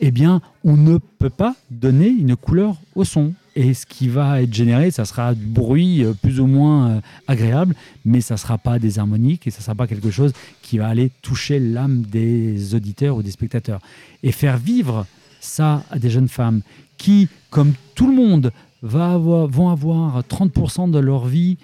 eh 0.00 0.10
bien, 0.10 0.40
on 0.64 0.76
ne 0.76 0.98
peut 0.98 1.30
pas 1.30 1.54
donner 1.70 2.08
une 2.08 2.36
couleur 2.36 2.76
au 2.94 3.04
son. 3.04 3.32
Et 3.56 3.72
ce 3.74 3.86
qui 3.86 4.08
va 4.08 4.42
être 4.42 4.52
généré, 4.52 4.90
ça 4.90 5.04
sera 5.04 5.34
du 5.34 5.46
bruit 5.46 6.02
euh, 6.02 6.12
plus 6.12 6.40
ou 6.40 6.46
moins 6.46 6.88
euh, 6.88 7.00
agréable, 7.28 7.76
mais 8.04 8.20
ça 8.20 8.34
ne 8.34 8.38
sera 8.38 8.58
pas 8.58 8.80
des 8.80 8.98
harmoniques 8.98 9.46
et 9.46 9.50
ça 9.50 9.58
ne 9.58 9.62
sera 9.62 9.74
pas 9.76 9.86
quelque 9.86 10.10
chose 10.10 10.32
qui 10.62 10.78
va 10.78 10.88
aller 10.88 11.12
toucher 11.22 11.60
l'âme 11.60 12.02
des 12.02 12.74
auditeurs 12.74 13.16
ou 13.16 13.22
des 13.22 13.30
spectateurs. 13.30 13.80
Et 14.24 14.32
faire 14.32 14.58
vivre 14.58 15.06
ça 15.40 15.84
à 15.90 16.00
des 16.00 16.10
jeunes 16.10 16.28
femmes 16.28 16.62
qui, 16.98 17.28
comme 17.50 17.74
tout 17.94 18.08
le 18.08 18.16
monde, 18.16 18.52
vont 18.82 19.70
avoir 19.70 20.20
30% 20.22 20.90
de 20.90 20.98
leur 20.98 21.26
vie 21.26 21.56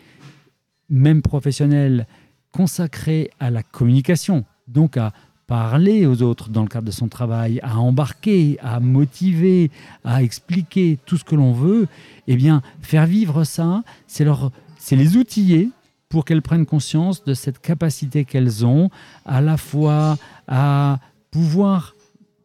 même 0.91 1.22
professionnel, 1.22 2.07
consacré 2.53 3.30
à 3.38 3.51
la 3.51 3.62
communication, 3.62 4.45
donc 4.68 4.97
à 4.97 5.12
parler 5.47 6.07
aux 6.07 6.22
autres 6.22 6.49
dans 6.49 6.62
le 6.62 6.68
cadre 6.68 6.86
de 6.86 6.93
son 6.93 7.09
travail, 7.09 7.59
à 7.62 7.78
embarquer, 7.78 8.57
à 8.61 8.78
motiver, 8.78 9.70
à 10.05 10.22
expliquer 10.22 10.99
tout 11.07 11.16
ce 11.16 11.24
que 11.24 11.34
l'on 11.34 11.53
veut, 11.53 11.88
eh 12.28 12.36
bien, 12.36 12.62
faire 12.82 13.07
vivre 13.07 13.43
ça, 13.45 13.82
c'est 14.07 14.24
leur, 14.24 14.53
c'est 14.78 14.95
les 14.97 15.16
outiller 15.16 15.70
pour 16.09 16.24
qu'elles 16.24 16.43
prennent 16.43 16.66
conscience 16.66 17.24
de 17.24 17.34
cette 17.34 17.61
capacité 17.61 18.24
qu'elles 18.24 18.66
ont, 18.66 18.91
à 19.24 19.41
la 19.41 19.57
fois 19.57 20.18
à 20.47 20.99
pouvoir 21.30 21.95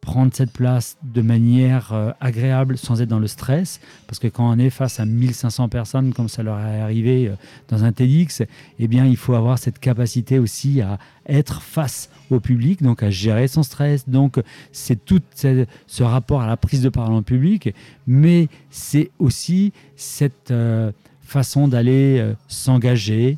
prendre 0.06 0.32
cette 0.32 0.52
place 0.52 0.96
de 1.02 1.20
manière 1.20 1.92
euh, 1.92 2.12
agréable 2.20 2.78
sans 2.78 3.02
être 3.02 3.08
dans 3.08 3.18
le 3.18 3.26
stress. 3.26 3.80
Parce 4.06 4.20
que 4.20 4.28
quand 4.28 4.48
on 4.48 4.56
est 4.56 4.70
face 4.70 5.00
à 5.00 5.04
1500 5.04 5.68
personnes, 5.68 6.14
comme 6.14 6.28
ça 6.28 6.44
leur 6.44 6.60
est 6.60 6.80
arrivé 6.80 7.26
euh, 7.26 7.34
dans 7.68 7.82
un 7.82 7.90
TEDx, 7.90 8.44
eh 8.78 8.86
bien, 8.86 9.04
il 9.04 9.16
faut 9.16 9.34
avoir 9.34 9.58
cette 9.58 9.80
capacité 9.80 10.38
aussi 10.38 10.80
à 10.80 10.98
être 11.28 11.60
face 11.60 12.08
au 12.30 12.38
public, 12.38 12.84
donc 12.84 13.02
à 13.02 13.10
gérer 13.10 13.48
son 13.48 13.64
stress. 13.64 14.08
Donc, 14.08 14.40
c'est 14.70 15.04
tout 15.04 15.20
ce 15.34 16.02
rapport 16.04 16.40
à 16.40 16.46
la 16.46 16.56
prise 16.56 16.82
de 16.82 16.88
parole 16.88 17.12
en 17.12 17.22
public, 17.22 17.74
mais 18.06 18.46
c'est 18.70 19.10
aussi 19.18 19.72
cette 19.96 20.52
euh, 20.52 20.92
façon 21.20 21.66
d'aller 21.66 22.32
s'engager 22.46 23.36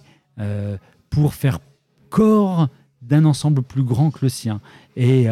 pour 1.09 1.33
faire 1.33 1.59
corps 2.11 2.69
d'un 3.01 3.25
ensemble 3.25 3.63
plus 3.63 3.83
grand 3.83 4.11
que 4.11 4.19
le 4.23 4.29
sien. 4.29 4.61
Et 4.97 5.27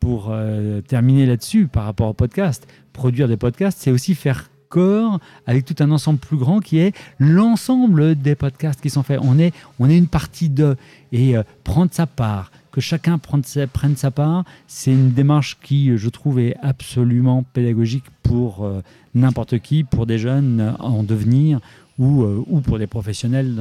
pour 0.00 0.28
euh, 0.30 0.80
terminer 0.82 1.26
là-dessus, 1.26 1.66
par 1.66 1.84
rapport 1.84 2.08
au 2.08 2.12
podcast, 2.12 2.66
produire 2.92 3.28
des 3.28 3.36
podcasts, 3.36 3.78
c'est 3.80 3.90
aussi 3.90 4.14
faire 4.14 4.50
corps 4.68 5.20
avec 5.46 5.64
tout 5.64 5.76
un 5.78 5.90
ensemble 5.90 6.18
plus 6.18 6.36
grand 6.36 6.60
qui 6.60 6.78
est 6.78 6.94
l'ensemble 7.18 8.16
des 8.16 8.34
podcasts 8.34 8.80
qui 8.80 8.90
sont 8.90 9.02
faits. 9.02 9.20
On 9.22 9.38
est, 9.38 9.54
on 9.78 9.88
est 9.88 9.96
une 9.96 10.08
partie 10.08 10.48
de 10.48 10.76
et 11.12 11.36
euh, 11.36 11.42
prendre 11.64 11.92
sa 11.92 12.06
part, 12.06 12.50
que 12.76 12.82
chacun 12.82 13.16
prenne 13.16 13.42
sa, 13.42 14.10
part, 14.10 14.44
c'est 14.66 14.92
une 14.92 15.12
démarche 15.12 15.56
qui, 15.62 15.96
je 15.96 16.08
trouve, 16.10 16.38
est 16.40 16.56
absolument 16.60 17.42
pédagogique 17.42 18.04
pour 18.22 18.66
euh, 18.66 18.82
n'importe 19.14 19.60
qui, 19.60 19.82
pour 19.82 20.04
des 20.04 20.18
jeunes 20.18 20.76
en 20.78 21.02
devenir 21.02 21.58
ou, 21.98 22.22
euh, 22.22 22.44
ou 22.46 22.60
pour 22.60 22.78
des 22.78 22.86
professionnels 22.86 23.58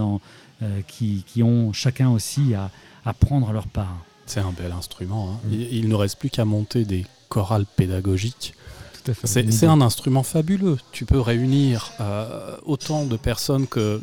euh, 0.61 0.81
qui, 0.89 1.23
qui 1.25 1.43
ont 1.43 1.71
chacun 1.71 2.09
aussi 2.09 2.55
à, 2.55 2.69
à 3.05 3.13
prendre 3.13 3.53
leur 3.53 3.67
part. 3.67 4.03
C'est 4.25 4.39
un 4.39 4.51
bel 4.51 4.71
instrument. 4.71 5.29
hein. 5.31 5.39
Mm. 5.47 5.53
Il, 5.53 5.73
il 5.73 5.89
ne 5.89 5.95
reste 5.95 6.17
plus 6.17 6.29
qu'à 6.29 6.45
monter 6.45 6.85
des 6.85 7.05
chorales 7.29 7.65
pédagogiques. 7.75 8.53
C'est 9.23 9.65
un 9.65 9.81
instrument 9.81 10.23
fabuleux. 10.23 10.77
Tu 10.91 11.05
peux 11.05 11.19
réunir 11.19 11.91
euh, 11.99 12.55
autant 12.65 13.05
de 13.05 13.17
personnes 13.17 13.67
que 13.67 14.01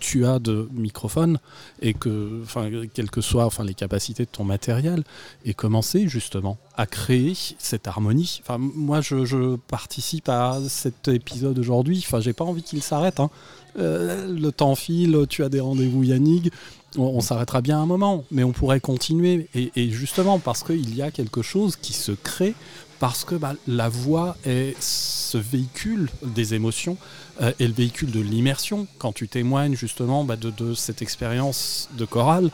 tu 0.00 0.26
as 0.26 0.38
de 0.38 0.68
microphones 0.72 1.38
et 1.80 1.94
que, 1.94 2.40
enfin, 2.42 2.70
quelles 2.92 3.10
que 3.10 3.20
soient 3.20 3.46
enfin, 3.46 3.64
les 3.64 3.74
capacités 3.74 4.24
de 4.24 4.30
ton 4.30 4.44
matériel, 4.44 5.04
et 5.44 5.54
commencer 5.54 6.08
justement 6.08 6.58
à 6.76 6.86
créer 6.86 7.34
cette 7.58 7.86
harmonie. 7.86 8.40
Enfin, 8.42 8.58
moi, 8.58 9.00
je, 9.00 9.56
participe 9.56 10.28
à 10.28 10.58
cet 10.68 11.08
épisode 11.08 11.58
aujourd'hui. 11.58 12.02
Enfin, 12.06 12.20
j'ai 12.20 12.32
pas 12.32 12.44
envie 12.44 12.62
qu'il 12.62 12.82
s'arrête. 12.82 13.20
hein. 13.20 13.30
Euh, 13.78 14.28
le 14.28 14.52
temps 14.52 14.74
file. 14.74 15.26
Tu 15.28 15.42
as 15.44 15.48
des 15.48 15.60
rendez-vous, 15.60 16.02
Yannick. 16.02 16.52
On, 16.98 17.20
s'arrêtera 17.20 17.62
bien 17.62 17.80
un 17.80 17.86
moment, 17.86 18.24
mais 18.30 18.44
on 18.44 18.52
pourrait 18.52 18.80
continuer. 18.80 19.48
Et 19.54 19.88
justement, 19.88 20.38
parce 20.38 20.62
qu'il 20.62 20.94
y 20.94 21.00
a 21.00 21.10
quelque 21.10 21.40
chose 21.40 21.76
qui 21.76 21.94
se 21.94 22.12
crée 22.12 22.54
parce 23.02 23.24
que 23.24 23.34
bah, 23.34 23.54
la 23.66 23.88
voix 23.88 24.36
est 24.44 24.80
ce 24.80 25.36
véhicule 25.36 26.08
des 26.22 26.54
émotions 26.54 26.96
euh, 27.40 27.52
et 27.58 27.66
le 27.66 27.74
véhicule 27.74 28.12
de 28.12 28.20
l'immersion. 28.20 28.86
Quand 28.98 29.10
tu 29.10 29.26
témoignes 29.26 29.74
justement 29.74 30.22
bah, 30.22 30.36
de, 30.36 30.72
cette 30.74 31.02
expérience 31.02 31.88
de 31.98 32.04
chorale, 32.04 32.48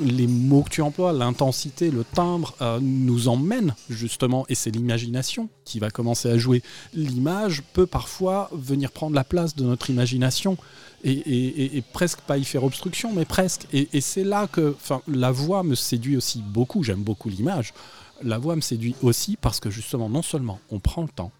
les 0.00 0.28
mots 0.28 0.62
que 0.62 0.68
tu 0.68 0.80
emploies, 0.80 1.12
l'intensité, 1.12 1.90
le 1.90 2.04
timbre 2.04 2.54
euh, 2.62 2.78
nous 2.80 3.26
emmènent 3.26 3.74
justement, 3.88 4.46
et 4.48 4.54
c'est 4.54 4.70
l'imagination 4.70 5.48
qui 5.64 5.80
va 5.80 5.90
commencer 5.90 6.30
à 6.30 6.38
jouer. 6.38 6.62
L'image 6.94 7.64
peut 7.72 7.86
parfois 7.86 8.48
venir 8.52 8.92
prendre 8.92 9.16
la 9.16 9.24
place 9.24 9.56
de 9.56 9.64
notre 9.64 9.90
imagination 9.90 10.56
et, 11.02 11.76
et- 11.76 11.82
presque 11.82 12.20
pas 12.20 12.38
y 12.38 12.44
faire 12.44 12.62
obstruction, 12.62 13.12
mais 13.12 13.24
presque. 13.24 13.66
Et, 13.72 14.00
c'est 14.00 14.22
là 14.22 14.46
que 14.46 14.76
la 15.08 15.32
voix 15.32 15.64
me 15.64 15.74
séduit 15.74 16.16
aussi 16.16 16.42
beaucoup, 16.46 16.84
j'aime 16.84 17.02
beaucoup 17.02 17.28
l'image. 17.28 17.72
La 18.22 18.38
voix 18.38 18.56
me 18.56 18.60
séduit 18.60 18.94
aussi 19.02 19.36
parce 19.40 19.60
que 19.60 19.70
justement, 19.70 20.08
non 20.08 20.22
seulement 20.22 20.60
on 20.70 20.78
prend 20.78 21.02
le 21.02 21.08
temps, 21.08 21.32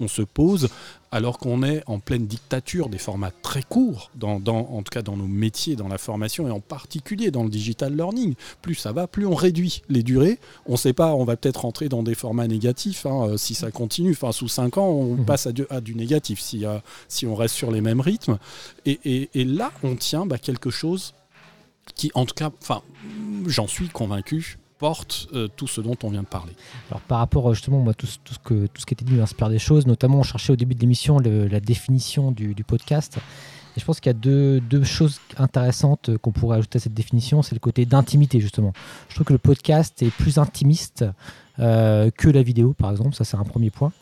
on 0.00 0.06
se 0.06 0.22
pose, 0.22 0.68
alors 1.10 1.38
qu'on 1.38 1.64
est 1.64 1.82
en 1.88 1.98
pleine 1.98 2.28
dictature 2.28 2.88
des 2.88 2.98
formats 2.98 3.32
très 3.42 3.64
courts, 3.64 4.12
dans, 4.14 4.38
dans- 4.38 4.68
en 4.70 4.82
tout 4.84 4.90
cas 4.92 5.02
dans 5.02 5.16
nos 5.16 5.26
métiers, 5.26 5.74
dans 5.74 5.88
la 5.88 5.98
formation 5.98 6.46
et 6.46 6.52
en 6.52 6.60
particulier 6.60 7.32
dans 7.32 7.42
le 7.42 7.48
digital 7.48 7.96
learning. 7.96 8.34
Plus 8.62 8.76
ça 8.76 8.92
va, 8.92 9.08
plus 9.08 9.26
on 9.26 9.34
réduit 9.34 9.82
les 9.88 10.04
durées. 10.04 10.38
On 10.66 10.72
ne 10.72 10.76
sait 10.76 10.92
pas, 10.92 11.16
on 11.16 11.24
va 11.24 11.36
peut-être 11.36 11.62
rentrer 11.62 11.88
dans 11.88 12.04
des 12.04 12.14
formats 12.14 12.46
négatifs 12.46 13.06
hein, 13.06 13.30
euh, 13.30 13.36
si 13.36 13.54
ça 13.54 13.72
continue. 13.72 14.12
Enfin, 14.12 14.30
sous 14.30 14.46
5 14.46 14.78
ans, 14.78 14.86
on 14.86 15.14
Mhm. 15.16 15.24
passe 15.24 15.48
à 15.48 15.52
du, 15.52 15.66
à 15.68 15.80
du 15.80 15.96
négatif 15.96 16.38
si, 16.38 16.64
euh, 16.64 16.78
si 17.08 17.26
on 17.26 17.34
reste 17.34 17.56
sur 17.56 17.72
les 17.72 17.80
mêmes 17.80 18.00
rythmes. 18.00 18.38
Et, 18.86 19.00
et- 19.04 19.30
et 19.34 19.44
là, 19.44 19.72
on 19.82 19.96
tient 19.96 20.26
bah, 20.26 20.38
quelque 20.38 20.70
chose 20.70 21.12
qui, 21.96 22.12
en 22.14 22.24
tout 22.24 22.34
cas, 22.34 22.52
enfin, 22.62 22.82
j'en 23.48 23.66
suis 23.66 23.88
convaincu, 23.88 24.58
porte 24.78 25.28
euh, 25.34 25.48
tout 25.56 25.66
ce 25.66 25.80
dont 25.80 25.96
on 26.02 26.10
vient 26.10 26.22
de 26.22 26.28
parler. 26.28 26.52
Alors 26.90 27.00
par 27.02 27.18
rapport 27.18 27.50
euh, 27.50 27.54
justement 27.54 27.78
moi 27.80 27.94
tout, 27.94 28.06
ce- 28.06 28.18
que 28.44 28.66
tout 28.66 28.80
ce 28.80 28.86
qui 28.86 28.94
était 28.94 29.04
dit 29.04 29.14
m'inspire 29.14 29.50
des 29.50 29.58
choses, 29.58 29.86
notamment 29.86 30.18
on 30.18 30.22
cherchait 30.22 30.52
au 30.52 30.56
début 30.56 30.74
de 30.74 30.80
l'émission 30.80 31.18
la 31.18 31.60
définition 31.60 32.30
du, 32.32 32.54
podcast. 32.66 33.18
Et 33.76 33.80
je 33.80 33.84
pense 33.84 34.00
qu'il 34.00 34.10
y 34.10 34.14
a 34.14 34.18
deux, 34.18 34.60
deux 34.60 34.84
choses 34.84 35.20
intéressantes 35.36 36.08
euh, 36.08 36.18
qu'on 36.18 36.32
pourrait 36.32 36.58
ajouter 36.58 36.78
à 36.78 36.80
cette 36.80 36.94
définition, 36.94 37.42
c'est 37.42 37.54
le 37.54 37.60
côté 37.60 37.86
d'intimité 37.86 38.40
justement. 38.40 38.72
Je 39.08 39.14
trouve 39.14 39.26
que 39.26 39.32
le 39.32 39.38
podcast 39.38 40.02
est 40.02 40.10
plus 40.10 40.38
intimiste 40.38 41.04
que 41.58 42.28
la 42.28 42.42
vidéo 42.42 42.72
par 42.72 42.92
exemple, 42.92 43.16
ça 43.16 43.24
c'est 43.24 43.36
un 43.36 43.44
premier 43.44 43.70
point. 43.70 43.92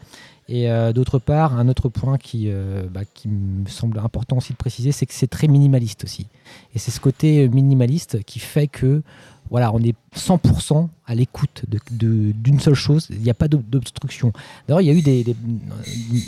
Et 0.48 0.68
d'autre 0.94 1.18
part, 1.18 1.58
un 1.58 1.68
autre 1.68 1.88
point 1.88 2.18
qui, 2.18 2.50
bah, 2.90 3.00
qui 3.14 3.28
me 3.28 3.66
semble 3.66 3.98
important 3.98 4.36
aussi 4.36 4.52
de 4.52 4.58
préciser, 4.58 4.92
c'est 4.92 5.06
que 5.06 5.14
c'est 5.14 5.26
très 5.26 5.48
minimaliste 5.48 6.04
aussi. 6.04 6.26
Et 6.74 6.78
c'est 6.78 6.90
ce 6.90 7.00
côté 7.00 7.48
minimaliste 7.48 8.22
qui 8.24 8.40
fait 8.40 8.68
que 8.68 9.02
voilà, 9.50 9.72
on 9.74 9.78
est 9.80 9.94
100% 10.16 10.88
à 11.06 11.14
l'écoute 11.14 11.64
d'une 12.00 12.58
seule 12.60 12.74
chose. 12.74 13.06
Il 13.10 13.20
n'y 13.20 13.30
a 13.30 13.34
pas 13.34 13.48
d'ob- 13.48 13.68
d'obstruction. 13.68 14.32
D'ailleurs, 14.66 14.80
il 14.80 14.86
y 14.86 14.90
a 14.90 14.94
eu 14.94 15.02
des, 15.02 15.22
des- 15.24 15.36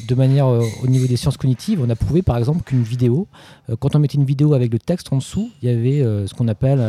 de 0.08 0.14
manière 0.14 0.46
euh, 0.46 0.62
au 0.82 0.86
niveau 0.86 1.06
des 1.06 1.16
sciences 1.16 1.36
cognitives, 1.36 1.80
on 1.82 1.90
a 1.90 1.96
prouvé 1.96 2.22
par 2.22 2.36
exemple 2.36 2.62
qu'une 2.62 2.82
vidéo, 2.82 3.26
euh, 3.70 3.76
quand 3.78 3.94
on 3.96 3.98
mettait 3.98 4.18
une 4.18 4.24
vidéo 4.24 4.52
avec 4.54 4.72
le 4.72 4.78
texte 4.78 5.12
en 5.12 5.16
dessous, 5.16 5.50
il 5.62 5.68
y 5.68 5.72
avait 5.72 6.00
euh, 6.02 6.26
ce 6.26 6.34
qu'on 6.34 6.48
appelle 6.48 6.80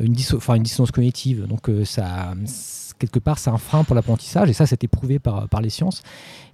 une, 0.00 0.12
disso- 0.12 0.38
une 0.54 0.62
dissonance 0.62 0.90
cognitive. 0.92 1.46
Donc 1.46 1.70
ça, 1.84 2.34
quelque 2.98 3.18
part, 3.18 3.38
c'est 3.38 3.50
un 3.50 3.58
frein 3.58 3.84
pour 3.84 3.94
l'apprentissage 3.94 4.48
et 4.50 4.52
ça, 4.52 4.66
c'était 4.66 4.88
prouvé 4.88 5.18
par, 5.18 5.48
par 5.48 5.60
les 5.60 5.70
sciences. 5.70 6.02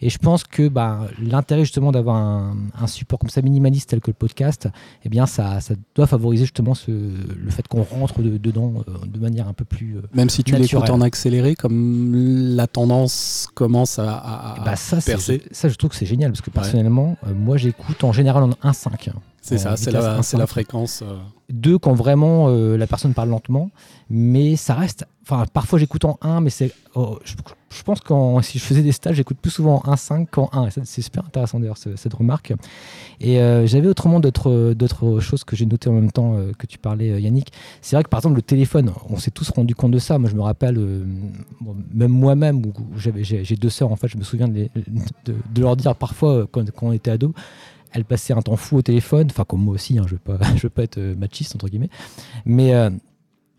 Et 0.00 0.10
je 0.10 0.18
pense 0.18 0.42
que 0.44 0.68
bah, 0.68 1.00
l'intérêt 1.20 1.60
justement 1.64 1.92
d'avoir 1.92 2.16
un, 2.16 2.56
un 2.80 2.86
support 2.86 3.18
comme 3.20 3.30
ça 3.30 3.42
minimaliste 3.42 3.90
tel 3.90 4.00
que 4.00 4.10
le 4.10 4.14
podcast, 4.14 4.68
eh 5.04 5.08
bien, 5.08 5.26
ça, 5.26 5.60
ça 5.60 5.74
doit 5.94 6.06
favoriser 6.06 6.44
justement 6.44 6.74
ce, 6.74 6.90
le 6.90 7.50
fait 7.50 7.66
qu'on 7.68 7.82
rentre 7.84 8.20
de- 8.22 8.36
dedans 8.38 8.72
euh, 8.88 9.06
de 9.06 9.18
manière 9.20 9.46
un 9.48 9.52
peu 9.52 9.64
plus. 9.64 9.96
euh, 9.98 10.02
Même 10.14 10.30
si 10.30 10.42
tu 10.42 10.56
l'écoutes 10.56 10.90
en 10.90 11.00
accéléré, 11.00 11.54
comme 11.54 12.12
la 12.56 12.66
tendance 12.66 13.48
commence 13.54 13.98
à, 13.98 14.12
à- 14.12 14.60
à 14.60 14.64
bah, 14.64 14.76
ça, 14.76 15.00
c'est- 15.00 15.12
percer. 15.12 15.42
ça, 15.52 15.68
je 15.68 15.74
trouve 15.76 15.90
que 15.90 15.96
c'est 15.96 16.06
génial 16.06 16.32
parce 16.32 16.40
que 16.42 16.50
personnellement, 16.50 17.16
euh, 17.26 17.34
moi, 17.34 17.56
j'écoute 17.56 18.02
en 18.04 18.12
général 18.12 18.42
en 18.42 18.50
1.5. 18.68 19.10
C'est 19.44 19.56
Euh, 19.56 19.58
ça, 19.58 19.76
c'est 19.76 19.90
la, 19.90 20.22
c'est 20.22 20.36
la 20.36 20.44
1.5. 20.44 20.46
fréquence. 20.46 21.02
euh, 21.02 21.18
Deux 21.50 21.76
quand 21.76 21.92
vraiment 21.94 22.46
euh, 22.48 22.76
la 22.78 22.86
personne 22.86 23.12
parle 23.12 23.28
lentement, 23.28 23.70
mais 24.08 24.54
ça 24.56 24.74
reste. 24.74 25.04
Enfin, 25.24 25.44
parfois 25.52 25.78
j'écoute 25.80 26.04
en 26.04 26.16
1, 26.22 26.40
mais 26.40 26.50
c'est. 26.50 26.72
oh, 26.94 27.18
je, 27.24 27.34
je 27.70 27.82
pense 27.82 28.00
que 28.00 28.14
si 28.42 28.58
je 28.60 28.64
faisais 28.64 28.82
des 28.82 28.92
stages, 28.92 29.16
j'écoute 29.16 29.38
plus 29.42 29.50
souvent 29.50 29.82
en 29.84 29.94
1.5 29.94 30.26
qu'en 30.30 30.48
1. 30.52 30.66
Et 30.66 30.70
ça, 30.70 30.80
C'est 30.84 31.02
super 31.02 31.24
intéressant 31.26 31.58
d'ailleurs 31.58 31.76
ce- 31.76 31.96
cette 31.96 32.14
remarque. 32.14 32.52
Et 33.20 33.40
euh, 33.40 33.66
j'avais 33.66 33.88
autrement 33.88 34.20
d'autres 34.20 35.18
choses 35.20 35.42
que 35.44 35.56
j'ai 35.56 35.66
notées 35.66 35.90
en 35.90 35.94
même 35.94 36.12
temps 36.12 36.36
euh, 36.36 36.52
que 36.56 36.66
tu 36.68 36.78
parlais, 36.78 37.10
euh, 37.10 37.18
Yannick. 37.20 37.52
C'est 37.80 37.96
vrai 37.96 38.04
que 38.04 38.08
par 38.08 38.18
exemple 38.20 38.36
le 38.36 38.42
téléphone, 38.42 38.92
on 39.10 39.16
s'est 39.18 39.30
tous 39.32 39.50
rendu 39.50 39.74
compte 39.74 39.90
de 39.92 39.98
ça. 39.98 40.18
Moi, 40.18 40.30
je 40.30 40.36
me 40.36 40.42
rappelle, 40.42 40.78
euh, 40.78 41.04
bon, 41.60 41.76
même 41.92 42.12
moi-même, 42.12 42.64
où 42.64 42.72
j'ai 42.96 43.56
deux 43.56 43.70
sœurs 43.70 43.90
en 43.90 43.96
fait, 43.96 44.08
je 44.08 44.16
me 44.18 44.22
souviens 44.22 44.46
de, 44.48 44.54
les- 44.54 44.70
de- 45.24 45.34
de 45.52 45.60
leur 45.60 45.76
dire 45.76 45.94
parfois 45.96 46.32
euh, 46.32 46.46
quand, 46.50 46.68
quand 46.70 46.86
on 46.86 46.92
était 46.92 47.10
ado. 47.10 47.34
Elles 47.92 48.04
passaient 48.04 48.32
un 48.32 48.42
temps 48.42 48.56
fou 48.56 48.78
au 48.78 48.82
téléphone, 48.82 49.28
enfin 49.30 49.44
comme 49.44 49.62
moi 49.62 49.74
aussi, 49.74 49.98
hein, 49.98 50.04
je 50.06 50.14
ne 50.14 50.38
veux, 50.38 50.56
veux 50.62 50.70
pas 50.70 50.82
être 50.82 50.98
euh, 50.98 51.14
machiste 51.14 51.54
entre 51.54 51.68
guillemets, 51.68 51.90
mais, 52.44 52.74
euh, 52.74 52.90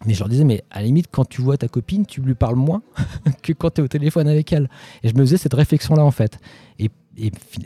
mais 0.06 0.14
je 0.14 0.20
leur 0.20 0.30
disais, 0.30 0.44
mais 0.44 0.64
à 0.72 0.80
la 0.80 0.88
limite, 0.88 1.08
quand 1.12 1.26
tu 1.26 1.42
vois 1.42 1.58
ta 1.58 1.68
copine, 1.68 2.06
tu 2.06 2.22
lui 2.22 2.36
parles 2.36 2.56
moins 2.56 2.82
que 3.42 3.54
quand 3.54 3.72
tu 3.72 3.82
es 3.82 3.84
au 3.84 3.88
téléphone 3.88 4.28
avec 4.28 4.52
elle. 4.52 4.70
Et 5.04 5.10
je 5.10 5.16
me 5.16 5.22
faisais 5.22 5.38
cette 5.38 5.54
réflexion-là, 5.54 6.04
en 6.04 6.12
fait. 6.12 6.40
Et, 6.80 6.90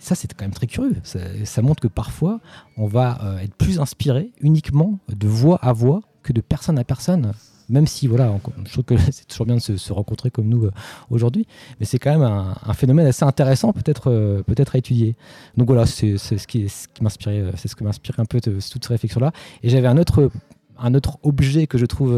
ça, 0.02 0.14
c'est 0.14 0.34
quand 0.34 0.44
même 0.44 0.54
très 0.54 0.68
curieux. 0.68 0.98
Ça, 1.04 1.20
ça 1.46 1.62
montre 1.62 1.80
que 1.80 1.88
parfois, 1.88 2.42
on 2.76 2.86
va 2.86 3.18
euh, 3.24 3.38
être 3.38 3.56
plus 3.56 3.80
inspiré 3.80 4.32
uniquement 4.42 5.00
de 5.08 5.26
voix 5.26 5.58
à 5.62 5.72
voix 5.72 6.02
que 6.22 6.34
de 6.34 6.42
personne 6.42 6.78
à 6.78 6.84
personne. 6.84 7.32
Même 7.70 7.86
si, 7.86 8.08
voilà, 8.08 8.34
je 8.66 8.72
trouve 8.72 8.86
que 8.86 8.98
c'est 9.12 9.28
toujours 9.28 9.46
bien 9.46 9.56
de 9.56 9.62
se, 9.62 9.78
se 9.78 9.94
rencontrer 9.94 10.32
comme 10.32 10.48
nous 10.48 10.66
euh, 10.66 10.72
aujourd'hui, 11.10 11.46
mais 11.80 11.86
c'est 11.86 12.00
quand 12.00 12.12
même 12.12 12.22
un, 12.22 12.74
phénomène 12.74 13.08
assez 13.08 13.26
intéressant, 13.26 13.74
peut-être 13.74 14.12
euh, 14.12 14.44
peut-être 14.44 14.76
à 14.76 14.78
étudier. 14.78 15.16
Donc 15.58 15.68
voilà, 15.68 15.86
c'est 15.86 16.18
ce 16.18 16.48
qui, 16.48 16.70
ce 16.70 16.88
m'inspirait, 17.02 17.40
euh, 17.40 17.52
c'est 17.56 17.68
ce 17.68 17.76
un 18.18 18.26
peu 18.26 18.40
de, 18.40 18.58
toute 18.72 18.86
ces 18.86 18.94
réflexions-là. 18.94 19.32
Et 19.64 19.70
j'avais 19.70 19.88
un 19.88 19.98
autre, 19.98 20.30
un 20.78 20.94
autre 20.94 21.20
objet 21.24 21.68
que 21.68 21.78
je 21.78 21.86
trouve 21.86 22.18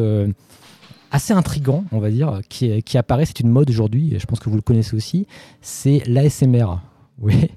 assez 1.12 1.34
intrigant, 1.34 1.84
on 1.92 2.00
va 2.00 2.10
dire, 2.10 2.42
qui, 2.50 2.82
qui 2.84 2.98
apparaît, 2.98 3.26
c'est 3.26 3.40
une 3.40 3.50
mode 3.50 3.70
aujourd'hui, 3.70 4.16
je 4.18 4.26
pense 4.26 4.40
que 4.40 4.50
vous 4.50 4.56
le 4.56 4.62
connaissez 4.62 4.96
aussi, 4.96 5.28
c'est 5.62 6.04
l'ASMR. 6.06 6.80
Oui. 7.20 7.50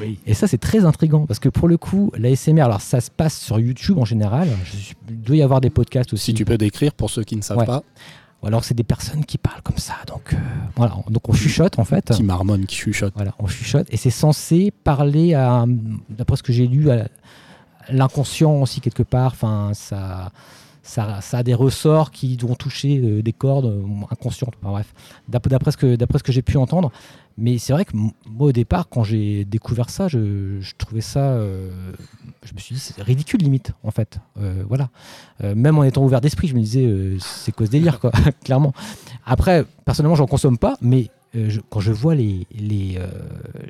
Oui. 0.00 0.18
Et 0.26 0.34
ça, 0.34 0.46
c'est 0.46 0.58
très 0.58 0.84
intrigant 0.84 1.26
parce 1.26 1.38
que 1.38 1.48
pour 1.48 1.68
le 1.68 1.76
coup, 1.76 2.10
l'ASMR, 2.16 2.62
alors 2.62 2.80
ça 2.80 3.00
se 3.00 3.10
passe 3.10 3.38
sur 3.38 3.58
YouTube 3.60 3.98
en 3.98 4.04
général. 4.04 4.48
Je 4.64 4.92
il 5.08 5.20
doit 5.22 5.36
y 5.36 5.42
avoir 5.42 5.60
des 5.60 5.70
podcasts 5.70 6.12
aussi. 6.12 6.26
Si 6.26 6.34
tu 6.34 6.44
peux 6.44 6.58
décrire 6.58 6.92
pour 6.92 7.10
ceux 7.10 7.24
qui 7.24 7.36
ne 7.36 7.42
savent 7.42 7.58
Ouais. 7.58 7.66
pas, 7.66 7.82
Ou 8.42 8.46
alors 8.48 8.64
c'est 8.64 8.74
des 8.74 8.84
personnes 8.84 9.24
qui 9.24 9.38
parlent 9.38 9.62
comme 9.62 9.78
ça. 9.78 9.94
Donc 10.06 10.32
euh, 10.32 10.36
voilà, 10.76 10.94
donc 11.08 11.28
on 11.28 11.32
chuchote 11.32 11.78
en 11.78 11.84
fait. 11.84 12.12
qui 12.12 12.22
marmonne, 12.22 12.66
qui 12.66 12.76
chuchote. 12.76 13.12
Voilà, 13.16 13.34
on 13.38 13.46
chuchote 13.46 13.86
et 13.90 13.96
c'est 13.96 14.10
censé 14.10 14.70
parler 14.84 15.34
à, 15.34 15.64
d'après 16.10 16.36
ce 16.36 16.42
que 16.42 16.52
j'ai 16.52 16.66
lu, 16.66 16.90
à 16.90 17.08
l'inconscient 17.90 18.52
aussi 18.62 18.80
quelque 18.80 19.02
part. 19.02 19.32
Enfin, 19.32 19.70
ça, 19.74 20.30
ça, 20.82 21.20
ça 21.20 21.38
a 21.38 21.42
des 21.42 21.54
ressorts 21.54 22.10
qui 22.10 22.36
vont 22.36 22.54
toucher 22.54 22.98
euh, 22.98 23.22
des 23.22 23.32
cordes 23.32 23.66
euh, 23.66 23.82
inconscientes. 24.10 24.54
Enfin, 24.62 24.70
bref, 24.72 24.94
d'ap- 25.28 25.48
d'après 25.48 25.70
ce 25.72 25.76
que, 25.76 25.96
d'après 25.96 26.18
ce 26.18 26.22
que 26.24 26.32
j'ai 26.32 26.42
pu 26.42 26.56
entendre. 26.56 26.90
Mais 27.38 27.58
c'est 27.58 27.72
vrai 27.72 27.84
que 27.84 27.94
moi, 27.94 28.12
au 28.48 28.52
départ, 28.52 28.88
quand 28.88 29.04
j'ai 29.04 29.44
découvert 29.44 29.90
ça, 29.90 30.08
je, 30.08 30.58
je 30.60 30.74
trouvais 30.78 31.02
ça. 31.02 31.32
euh, 31.32 31.70
je 32.44 32.54
me 32.54 32.58
suis 32.58 32.74
dit, 32.74 32.80
c'est 32.80 33.00
ridicule 33.02 33.40
limite, 33.40 33.72
en 33.82 33.90
fait. 33.90 34.20
Euh, 34.40 34.62
voilà. 34.66 34.88
Euh, 35.44 35.54
même 35.54 35.78
en 35.78 35.84
étant 35.84 36.02
ouvert 36.02 36.20
d'esprit, 36.22 36.48
je 36.48 36.54
me 36.54 36.60
disais, 36.60 37.16
c'est 37.20 37.54
ce 37.58 37.70
délire, 37.70 38.00
quoi, 38.00 38.10
clairement. 38.44 38.72
Après, 39.26 39.66
personnellement, 39.84 40.16
j'en 40.16 40.26
consomme 40.26 40.56
pas, 40.56 40.76
mais 40.80 41.10
je- 41.48 41.60
quand 41.68 41.80
je 41.80 41.92
vois 41.92 42.14
les, 42.14 42.46
les, 42.52 42.96
euh, 42.98 43.06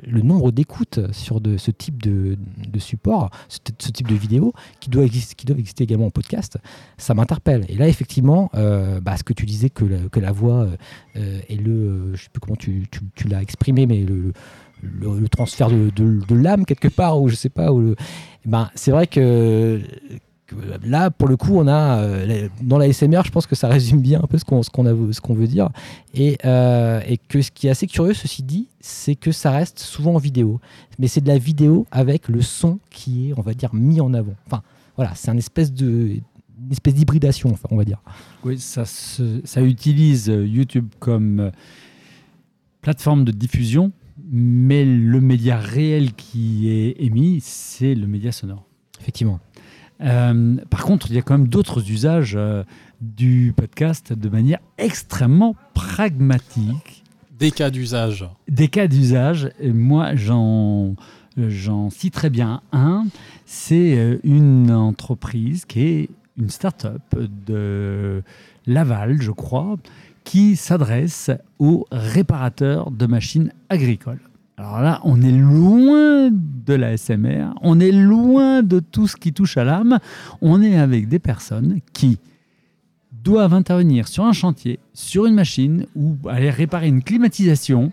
le 0.05 0.21
nombre 0.21 0.51
d'écoutes 0.51 0.99
sur 1.11 1.41
ce 1.57 1.71
type 1.71 2.01
de, 2.01 2.37
support, 2.79 3.29
ce, 3.49 3.59
type 3.91 4.07
de 4.07 4.15
vidéo, 4.15 4.53
qui, 4.79 4.89
doit 4.89 5.03
exister, 5.03 5.83
également 5.83 6.07
en 6.07 6.11
podcast, 6.11 6.57
ça 6.97 7.13
m'interpelle. 7.13 7.65
Et 7.69 7.75
là, 7.75 7.87
effectivement, 7.87 8.49
euh, 8.55 8.99
bah, 8.99 9.17
ce 9.17 9.23
que 9.23 9.33
tu 9.33 9.45
disais, 9.45 9.69
que 9.69 9.85
la, 10.19 10.31
voix 10.31 10.63
euh, 10.63 10.77
euh, 11.17 11.39
et 11.49 11.55
le. 11.55 11.71
euh, 11.71 12.15
je 12.15 12.23
sais 12.23 12.29
plus 12.31 12.39
comment 12.39 12.55
tu, 12.55 12.87
l'as 13.27 13.41
exprimé, 13.41 13.85
mais 13.85 14.03
le. 14.03 14.33
transfert 15.29 15.69
de, 15.69 16.33
l'âme 16.35 16.65
quelque 16.65 16.87
part 16.87 17.19
ou 17.21 17.29
je 17.29 17.35
sais 17.35 17.49
pas 17.49 17.71
ou 17.71 17.79
le- 17.79 17.95
eh 18.45 18.49
ben 18.49 18.69
c'est 18.75 18.91
vrai 18.91 19.07
que 19.07 19.81
là 20.83 21.11
pour 21.11 21.27
le 21.27 21.35
coup 21.37 21.57
on 21.57 21.67
a 21.67 21.99
euh, 21.99 22.47
dans 22.61 22.77
la 22.77 22.91
SMR 22.91 23.21
je 23.25 23.31
pense 23.31 23.45
que 23.47 23.55
ça 23.55 23.67
résume 23.67 24.01
bien 24.01 24.19
un 24.23 24.27
peu 24.27 24.37
ce 24.37 24.45
qu'on 24.45 24.63
ce 24.63 24.69
qu'on 24.69 25.33
veut 25.33 25.47
dire. 25.47 25.69
Et, 26.13 26.37
euh, 26.45 27.01
et 27.07 27.17
que 27.17 27.41
ce 27.41 27.51
qui 27.51 27.67
est 27.67 27.69
assez 27.69 27.87
curieux 27.87 28.13
ceci 28.13 28.43
dit 28.43 28.67
c'est 28.79 29.15
que 29.15 29.31
ça 29.31 29.51
reste 29.51 29.79
souvent 29.79 30.15
en 30.15 30.19
vidéo. 30.19 30.59
Mais 30.99 31.07
c'est 31.07 31.21
de 31.21 31.27
la 31.27 31.37
vidéo 31.37 31.85
avec 31.91 32.27
le 32.29 32.41
son 32.41 32.79
qui 32.89 33.29
est 33.29 33.33
on 33.37 33.41
va 33.41 33.53
dire 33.53 33.73
mis 33.73 33.99
en 34.01 34.13
avant. 34.13 34.35
Enfin 34.45 34.61
voilà 34.95 35.13
c'est 35.15 35.29
un 35.29 35.37
espèce 35.37 35.71
de 35.73 35.87
une 36.65 36.71
espèce 36.71 36.95
d'hybridation 36.95 37.49
enfin, 37.51 37.67
on 37.69 37.77
va 37.77 37.85
dire. 37.85 38.01
Oui, 38.43 38.57
ça, 38.57 38.83
se- 38.85 39.41
ça 39.43 39.61
utilise 39.61 40.29
euh, 40.29 40.45
YouTube 40.47 40.87
comme 40.99 41.51
plateforme 42.81 43.25
de 43.25 43.31
diffusion, 43.31 43.91
mais 44.31 44.85
le 44.85 45.21
média 45.21 45.57
réel 45.59 46.13
qui 46.13 46.69
est 46.69 46.95
émis, 47.03 47.39
c'est 47.41 47.93
le 47.95 48.07
média 48.07 48.31
sonore. 48.31 48.63
effectivement 48.99 49.39
Euh, 50.01 50.55
par 50.69 50.83
contre, 50.83 51.07
il 51.09 51.15
y 51.15 51.17
a 51.17 51.21
quand 51.21 51.37
même 51.37 51.47
d'autres 51.47 51.89
usages 51.89 52.35
euh, 52.35 52.63
du 53.01 53.53
podcast 53.55 54.13
de 54.13 54.29
manière 54.29 54.59
extrêmement 54.77 55.55
pragmatique. 55.73 57.03
Des 57.39 57.51
cas 57.51 57.69
d'usage. 57.69 58.27
Des 58.47 58.67
cas 58.67 58.87
d'usage, 58.87 59.49
et 59.59 59.71
moi 59.71 60.15
j'en 60.15 60.95
j'en 61.37 61.91
citerai 61.91 62.31
bien 62.31 62.61
un, 62.71 63.05
c'est 63.45 63.97
euh, 63.97 64.17
une 64.23 64.71
entreprise 64.71 65.65
qui 65.65 65.81
est 65.81 66.09
une 66.37 66.49
start-up 66.49 67.01
de 67.45 68.23
Laval, 68.65 69.21
je 69.21 69.31
crois, 69.31 69.77
qui 70.23 70.55
s'adresse 70.55 71.31
aux 71.59 71.87
réparateurs 71.91 72.91
de 72.91 73.05
machines 73.05 73.51
agricoles. 73.69 74.19
Alors 74.59 74.81
là, 74.81 74.99
on 75.03 75.21
est 75.21 75.31
loin 75.31 76.31
de 76.31 76.73
la 76.73 76.97
SMR, 76.97 77.53
on 77.61 77.79
est 77.79 77.91
loin 77.91 78.63
de 78.63 78.79
tout 78.79 79.07
ce 79.07 79.15
qui 79.15 79.31
touche 79.31 79.55
à 79.55 79.63
l'âme, 79.63 79.99
on 80.41 80.63
est 80.63 80.79
avec 80.79 81.07
des 81.07 81.19
personnes 81.19 81.79
qui 81.93 82.17
doivent 83.11 83.53
intervenir 83.53 84.07
sur 84.07 84.25
un 84.25 84.33
chantier, 84.33 84.79
sur 84.95 85.27
une 85.27 85.35
machine 85.35 85.85
ou 85.95 86.15
aller 86.27 86.49
réparer 86.49 86.87
une 86.87 87.03
climatisation, 87.03 87.91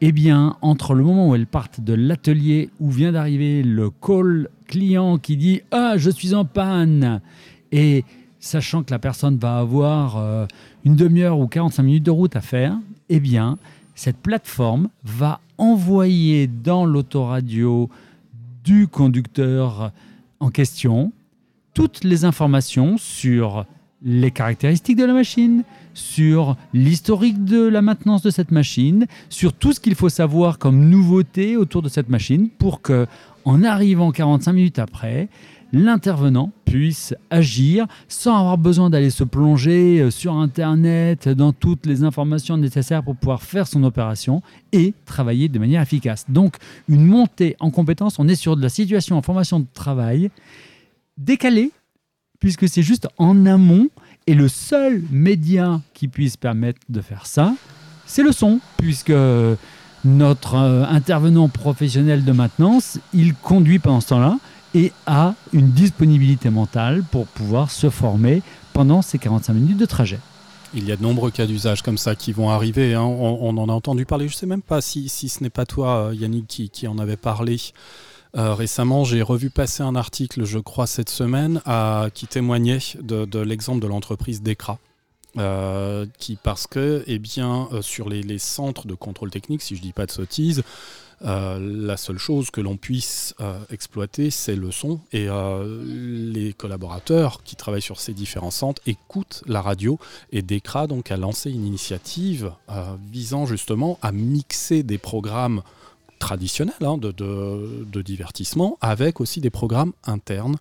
eh 0.00 0.12
bien, 0.12 0.56
entre 0.62 0.94
le 0.94 1.02
moment 1.02 1.30
où 1.30 1.34
elles 1.34 1.48
partent 1.48 1.80
de 1.80 1.94
l'atelier 1.94 2.70
où 2.78 2.88
vient 2.88 3.10
d'arriver 3.10 3.64
le 3.64 3.90
call 3.90 4.48
client 4.68 5.18
qui 5.18 5.36
dit 5.36 5.62
Ah, 5.72 5.94
je 5.96 6.10
suis 6.10 6.34
en 6.34 6.44
panne! 6.44 7.20
Et 7.72 8.04
sachant 8.38 8.84
que 8.84 8.92
la 8.92 9.00
personne 9.00 9.38
va 9.38 9.58
avoir 9.58 10.18
euh, 10.18 10.46
une 10.84 10.94
demi-heure 10.94 11.40
ou 11.40 11.48
45 11.48 11.82
minutes 11.82 12.04
de 12.04 12.12
route 12.12 12.36
à 12.36 12.40
faire, 12.40 12.78
eh 13.08 13.18
bien, 13.18 13.58
cette 13.96 14.18
plateforme 14.18 14.88
va 15.02 15.40
envoyer 15.58 16.46
dans 16.46 16.84
l'autoradio 16.84 17.90
du 18.62 18.86
conducteur 18.86 19.90
en 20.38 20.50
question 20.50 21.12
toutes 21.74 22.04
les 22.04 22.24
informations 22.24 22.98
sur 22.98 23.66
les 24.02 24.30
caractéristiques 24.30 24.98
de 24.98 25.04
la 25.04 25.14
machine, 25.14 25.64
sur 25.94 26.56
l'historique 26.74 27.44
de 27.44 27.66
la 27.66 27.80
maintenance 27.80 28.22
de 28.22 28.30
cette 28.30 28.50
machine, 28.50 29.06
sur 29.30 29.52
tout 29.52 29.72
ce 29.72 29.80
qu'il 29.80 29.94
faut 29.94 30.10
savoir 30.10 30.58
comme 30.58 30.88
nouveauté 30.88 31.56
autour 31.56 31.82
de 31.82 31.88
cette 31.88 32.10
machine 32.10 32.50
pour 32.50 32.82
que, 32.82 33.06
en 33.44 33.64
arrivant 33.64 34.12
45 34.12 34.52
minutes 34.52 34.78
après, 34.78 35.28
l'intervenant 35.72 36.52
puisse 36.64 37.14
agir 37.30 37.86
sans 38.08 38.38
avoir 38.38 38.58
besoin 38.58 38.90
d'aller 38.90 39.10
se 39.10 39.24
plonger 39.24 40.00
euh, 40.00 40.10
sur 40.10 40.34
Internet 40.34 41.28
dans 41.28 41.52
toutes 41.52 41.86
les 41.86 42.02
informations 42.04 42.56
nécessaires 42.56 43.02
pour 43.02 43.16
pouvoir 43.16 43.42
faire 43.42 43.66
son 43.66 43.82
opération 43.84 44.42
et 44.72 44.94
travailler 45.04 45.48
de 45.48 45.58
manière 45.58 45.82
efficace. 45.82 46.24
Donc, 46.28 46.56
une 46.88 47.04
montée 47.04 47.56
en 47.60 47.70
compétence, 47.70 48.18
on 48.18 48.28
est 48.28 48.34
sur 48.34 48.56
de 48.56 48.62
la 48.62 48.68
situation 48.68 49.16
en 49.16 49.22
formation 49.22 49.60
de 49.60 49.66
travail 49.72 50.30
décalée, 51.18 51.72
puisque 52.40 52.68
c'est 52.68 52.82
juste 52.82 53.08
en 53.18 53.46
amont, 53.46 53.88
et 54.26 54.34
le 54.34 54.48
seul 54.48 55.02
média 55.10 55.80
qui 55.94 56.08
puisse 56.08 56.36
permettre 56.36 56.80
de 56.88 57.00
faire 57.00 57.26
ça, 57.26 57.54
c'est 58.06 58.22
le 58.22 58.32
son, 58.32 58.60
puisque 58.76 59.12
notre 60.04 60.54
euh, 60.54 60.84
intervenant 60.84 61.48
professionnel 61.48 62.24
de 62.24 62.32
maintenance, 62.32 62.98
il 63.12 63.34
conduit 63.34 63.78
pendant 63.78 64.00
ce 64.00 64.08
temps-là 64.10 64.38
et 64.76 64.92
a 65.06 65.34
une 65.54 65.70
disponibilité 65.70 66.50
mentale 66.50 67.02
pour 67.10 67.26
pouvoir 67.26 67.70
se 67.70 67.88
former 67.88 68.42
pendant 68.74 69.00
ces 69.00 69.18
45 69.18 69.54
minutes 69.54 69.78
de 69.78 69.86
trajet. 69.86 70.18
Il 70.74 70.84
y 70.84 70.92
a 70.92 70.96
de 70.96 71.02
nombreux 71.02 71.30
cas 71.30 71.46
d'usage 71.46 71.80
comme 71.80 71.96
ça 71.96 72.14
qui 72.14 72.32
vont 72.32 72.50
arriver. 72.50 72.92
hein. 72.92 73.00
On, 73.00 73.56
en 73.56 73.68
a 73.70 73.72
entendu 73.72 74.04
parler. 74.04 74.28
Je 74.28 74.34
ne 74.34 74.38
sais 74.38 74.46
même 74.46 74.60
pas 74.60 74.82
si, 74.82 75.08
si 75.08 75.30
ce 75.30 75.42
n'est 75.42 75.50
pas 75.50 75.64
toi, 75.64 76.08
euh, 76.08 76.14
Yannick, 76.14 76.68
qui, 76.70 76.86
en 76.86 76.98
avait 76.98 77.16
parlé. 77.16 77.56
Euh, 78.36 78.52
récemment, 78.52 79.04
j'ai 79.04 79.22
revu 79.22 79.48
passer 79.48 79.82
un 79.82 79.96
article, 79.96 80.44
je 80.44 80.58
crois, 80.58 80.86
cette 80.86 81.08
semaine, 81.08 81.62
qui 82.12 82.26
témoignait 82.26 82.80
de, 83.00 83.38
l'exemple 83.38 83.80
de 83.80 83.86
l'entreprise 83.86 84.42
Decra. 84.42 84.78
Euh, 85.38 86.06
qui 86.18 86.36
parce 86.36 86.66
que 86.66 87.04
eh 87.06 87.18
bien 87.18 87.68
sur 87.82 88.08
les, 88.08 88.38
centres 88.38 88.86
de 88.86 88.94
contrôle 88.94 89.28
technique 89.28 89.60
si 89.60 89.76
je 89.76 89.82
dis 89.82 89.92
pas 89.92 90.06
de 90.06 90.10
sottises 90.10 90.62
euh, 91.22 91.58
la 91.58 91.96
seule 91.96 92.18
chose 92.18 92.50
que 92.50 92.60
l'on 92.60 92.76
puisse 92.76 93.34
euh, 93.40 93.58
exploiter, 93.70 94.30
c'est 94.30 94.56
le 94.56 94.70
son. 94.70 95.00
Et 95.12 95.28
euh, 95.28 95.82
les 95.84 96.52
collaborateurs 96.52 97.42
qui 97.42 97.56
travaillent 97.56 97.82
sur 97.82 98.00
ces 98.00 98.12
différents 98.12 98.50
centres 98.50 98.82
écoutent 98.86 99.42
la 99.46 99.62
radio. 99.62 99.98
Et 100.32 100.42
Decra 100.42 100.86
donc, 100.86 101.10
a 101.10 101.16
lancé 101.16 101.50
une 101.50 101.66
initiative 101.66 102.52
visant 103.10 103.46
justement 103.46 103.98
à 104.02 104.12
mixer 104.12 104.82
des 104.82 104.98
programmes 104.98 105.62
traditionnels 106.18 106.74
hein, 106.80 106.96
de, 106.98 108.02
divertissement 108.02 108.78
avec 108.80 109.20
aussi 109.20 109.40
des 109.40 109.50
programmes 109.50 109.92
internes. 110.04 110.56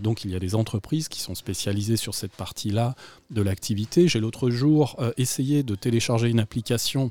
Donc 0.00 0.24
il 0.24 0.30
y 0.30 0.36
a 0.36 0.38
des 0.38 0.54
entreprises 0.54 1.08
qui 1.08 1.20
sont 1.20 1.34
spécialisées 1.34 1.96
sur 1.96 2.14
cette 2.14 2.32
partie-là 2.32 2.94
de 3.30 3.42
l'activité. 3.42 4.08
J'ai 4.08 4.20
l'autre 4.20 4.50
jour 4.50 4.96
essayé 5.16 5.62
de 5.62 5.74
télécharger 5.74 6.28
une 6.28 6.40
application 6.40 7.10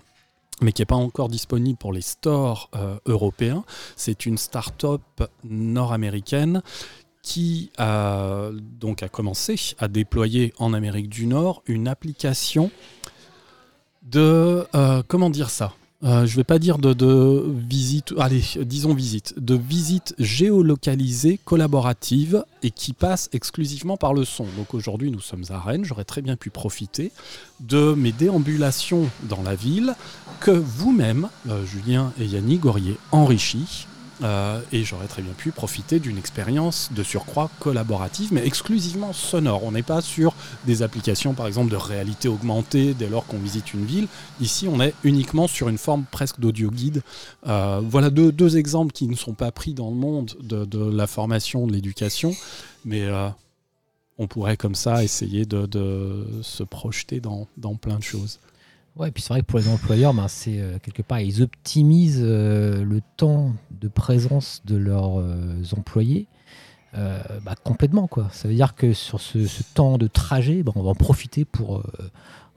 mais 0.62 0.72
qui 0.72 0.82
n'est 0.82 0.88
pas 0.88 0.96
encore 0.96 1.30
disponible 1.30 1.78
pour 1.78 1.94
les 1.94 2.02
stores 2.02 2.70
euh, 2.76 2.98
européens. 3.06 3.64
C'est 3.96 4.26
une 4.26 4.38
start-up 4.38 5.02
nord-américaine 5.44 6.62
qui 7.22 7.72
a, 7.78 8.50
donc 8.80 9.08
commencé 9.10 9.56
à 9.78 9.88
déployer 9.88 10.54
en 10.58 10.74
Amérique 10.74 11.10
du 11.10 11.28
Nord 11.28 11.62
une 11.66 11.88
application 11.88 12.72
de... 14.04 14.66
euh, 14.76 15.04
comment 15.08 15.30
dire 15.30 15.50
ça? 15.50 15.74
Euh, 16.06 16.26
je 16.26 16.32
ne 16.32 16.38
vais 16.38 16.44
pas 16.46 16.60
dire 16.60 16.78
de, 16.78 16.94
de 16.94 17.44
visite, 17.68 18.14
allez, 18.18 18.42
disons 18.62 18.94
visite, 18.94 19.34
de 19.38 19.56
visite 19.56 20.16
géolocalisée 20.18 21.40
collaborative 21.44 22.46
et 22.64 22.72
qui 22.72 22.94
passe 22.94 23.30
exclusivement 23.34 23.98
par 23.98 24.14
le 24.14 24.24
son. 24.24 24.46
Donc 24.56 24.74
aujourd'hui, 24.74 25.12
nous 25.12 25.20
sommes 25.20 25.44
à 25.50 25.60
Rennes, 25.60 25.84
j'aurais 25.84 26.06
très 26.06 26.22
bien 26.22 26.38
pu 26.38 26.52
profiter 26.52 27.12
de 27.60 27.94
mes 27.96 28.14
déambulations 28.14 29.10
dans 29.24 29.42
la 29.42 29.56
ville 29.56 29.94
que 30.40 30.52
vous-même, 30.52 31.28
euh, 31.50 31.66
Julien 31.66 32.14
et 32.18 32.26
Yannick, 32.26 32.66
auriez 32.66 32.96
enrichi. 33.12 33.86
Euh, 34.22 34.62
et 34.72 34.84
j'aurais 34.84 35.08
très 35.08 35.22
bien 35.22 35.34
pu 35.34 35.52
profiter 35.52 36.00
d'une 36.00 36.18
expérience 36.18 36.90
de 36.94 37.04
surcroît 37.04 37.50
collaborative, 37.60 38.30
mais 38.34 38.46
exclusivement 38.46 39.14
sonore. 39.14 39.64
On 39.64 39.72
n'est 39.72 39.84
pas 39.84 40.02
sur 40.02 40.34
des 40.66 40.82
applications, 40.82 41.34
par 41.34 41.48
exemple, 41.48 41.72
de 41.72 41.76
réalité 41.76 42.28
augmentée 42.28 42.94
dès 42.94 43.10
lors 43.10 43.26
qu'on 43.26 43.38
visite 43.38 43.74
une 43.74 43.86
ville. 43.86 44.08
Ici, 44.42 44.68
on 44.70 44.82
est 44.82 44.94
uniquement 45.04 45.48
sur 45.48 45.70
une 45.70 45.78
forme 45.78 46.06
presque 46.12 46.40
d'audio 46.40 46.70
guide. 46.70 47.02
Euh, 47.48 47.82
voilà 47.84 48.10
deux, 48.10 48.58
exemples 48.58 48.94
qui 48.94 49.08
ne 49.08 49.16
sont 49.16 49.34
pas 49.34 49.52
pris 49.52 49.74
dans 49.74 49.90
le 49.90 49.96
monde 49.96 50.32
de, 50.42 50.90
la 50.90 51.06
formation, 51.06 51.68
de 51.68 51.74
l'éducation, 51.74 52.36
mais 52.84 53.04
euh, 53.04 53.30
on 54.18 54.28
pourrait 54.28 54.58
comme 54.58 54.74
ça 54.74 55.04
essayer 55.04 55.46
de, 55.46 55.68
de 55.68 56.26
se 56.42 56.64
projeter 56.64 57.20
dans, 57.20 57.48
dans 57.58 57.76
plein 57.76 57.98
de 57.98 58.04
choses. 58.04 58.40
Ouais, 59.00 59.08
et 59.08 59.12
puis 59.12 59.24
c'est 59.24 59.30
vrai 59.30 59.42
que 59.42 59.46
pour 59.46 59.60
les 59.60 59.70
employeurs, 59.70 60.14
ben, 60.14 60.28
c'est 60.28 60.60
euh, 60.60 60.78
quelque 60.78 61.02
part, 61.02 61.22
ils 61.22 61.42
optimisent 61.42 62.22
euh, 62.22 62.84
le 62.84 63.00
temps 63.16 63.54
de 63.72 63.88
présence 63.88 64.62
de 64.66 64.76
leurs 64.76 65.20
euh, 65.20 65.64
employés 65.76 66.28
bah, 66.94 67.54
complètement 67.64 68.08
quoi. 68.08 68.30
Ça 68.32 68.48
veut 68.48 68.56
dire 68.56 68.74
que 68.74 68.94
sur 68.94 69.22
ce, 69.22 69.38
temps 69.76 70.00
de 70.00 70.08
trajet, 70.08 70.64
bah, 70.64 70.72
on 70.76 70.82
va 70.82 70.90
en 70.90 70.96
profiter 70.96 71.46
pour 71.46 71.84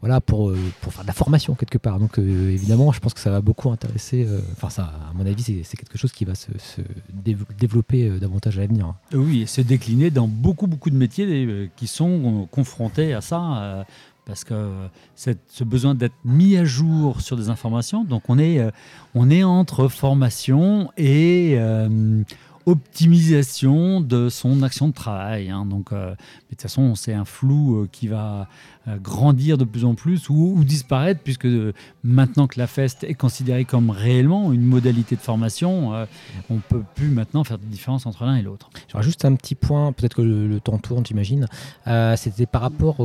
voilà, 0.00 0.22
pour, 0.22 0.52
pour 0.80 0.92
faire 0.92 1.02
de 1.02 1.06
la 1.06 1.12
formation 1.12 1.54
quelque 1.54 1.76
part. 1.76 2.00
Donc 2.00 2.18
évidemment, 2.18 2.92
je 2.92 2.98
pense 2.98 3.12
que 3.12 3.20
ça 3.20 3.30
va 3.30 3.42
beaucoup 3.42 3.70
intéresser. 3.70 4.26
Enfin, 4.52 4.70
ça, 4.70 4.84
à 4.84 5.12
mon 5.12 5.26
avis, 5.26 5.62
c'est 5.64 5.76
quelque 5.76 5.98
chose 5.98 6.12
qui 6.12 6.24
va 6.24 6.34
se, 6.34 6.50
développer 7.60 8.08
davantage 8.18 8.56
à 8.56 8.62
l'avenir. 8.62 8.94
Oui, 9.12 9.42
et 9.42 9.46
se 9.46 9.60
décliner 9.60 10.10
dans 10.10 10.26
beaucoup, 10.26 10.66
beaucoup 10.66 10.88
de 10.88 10.96
métiers 10.96 11.70
qui 11.76 11.86
sont 11.86 12.48
confrontés 12.50 13.12
à 13.12 13.20
ça. 13.20 13.84
Parce 14.24 14.44
que 14.44 14.88
ce 15.16 15.64
besoin 15.64 15.94
d'être 15.94 16.14
mis 16.24 16.56
à 16.56 16.64
jour 16.64 17.20
sur 17.20 17.36
des 17.36 17.48
informations, 17.48 18.04
donc 18.04 18.24
on 18.28 18.38
est, 18.38 18.60
on 19.14 19.30
est 19.30 19.42
entre 19.42 19.88
formation 19.88 20.90
et 20.96 21.58
optimisation 22.66 24.00
de 24.00 24.28
son 24.28 24.62
action 24.62 24.88
de 24.88 24.92
travail. 24.92 25.50
Hein. 25.50 25.66
Donc, 25.66 25.92
de 25.92 26.14
toute 26.50 26.62
façon, 26.62 26.94
c'est 26.94 27.12
un 27.12 27.24
flou 27.24 27.88
qui 27.90 28.06
va 28.06 28.48
grandir 29.02 29.58
de 29.58 29.64
plus 29.64 29.84
en 29.84 29.94
plus 29.94 30.28
ou, 30.28 30.64
disparaître, 30.64 31.20
puisque 31.22 31.46
euh, 31.46 31.72
maintenant 32.02 32.46
que 32.46 32.58
la 32.58 32.66
FEST 32.66 33.04
est 33.04 33.14
considérée 33.14 33.64
comme 33.64 33.90
réellement 33.90 34.52
une 34.52 34.62
modalité 34.62 35.14
de 35.14 35.20
formation, 35.20 35.94
euh, 35.94 36.06
on 36.50 36.56
ne 36.56 36.60
peut 36.60 36.82
plus 36.94 37.08
maintenant 37.08 37.44
faire 37.44 37.58
de 37.58 37.64
différence 37.64 38.06
entre 38.06 38.24
l'un 38.24 38.36
et 38.36 38.42
l'autre. 38.42 38.70
J'aurais 38.90 39.04
juste 39.04 39.24
un 39.24 39.34
petit 39.34 39.54
point, 39.54 39.92
peut-être 39.92 40.16
que 40.16 40.22
le, 40.22 40.60
temps 40.60 40.78
tourne, 40.78 41.04
j'imagine. 41.06 41.46
Euh, 41.86 42.16
c'était 42.16 42.46
par 42.46 42.62
rapport 42.62 42.96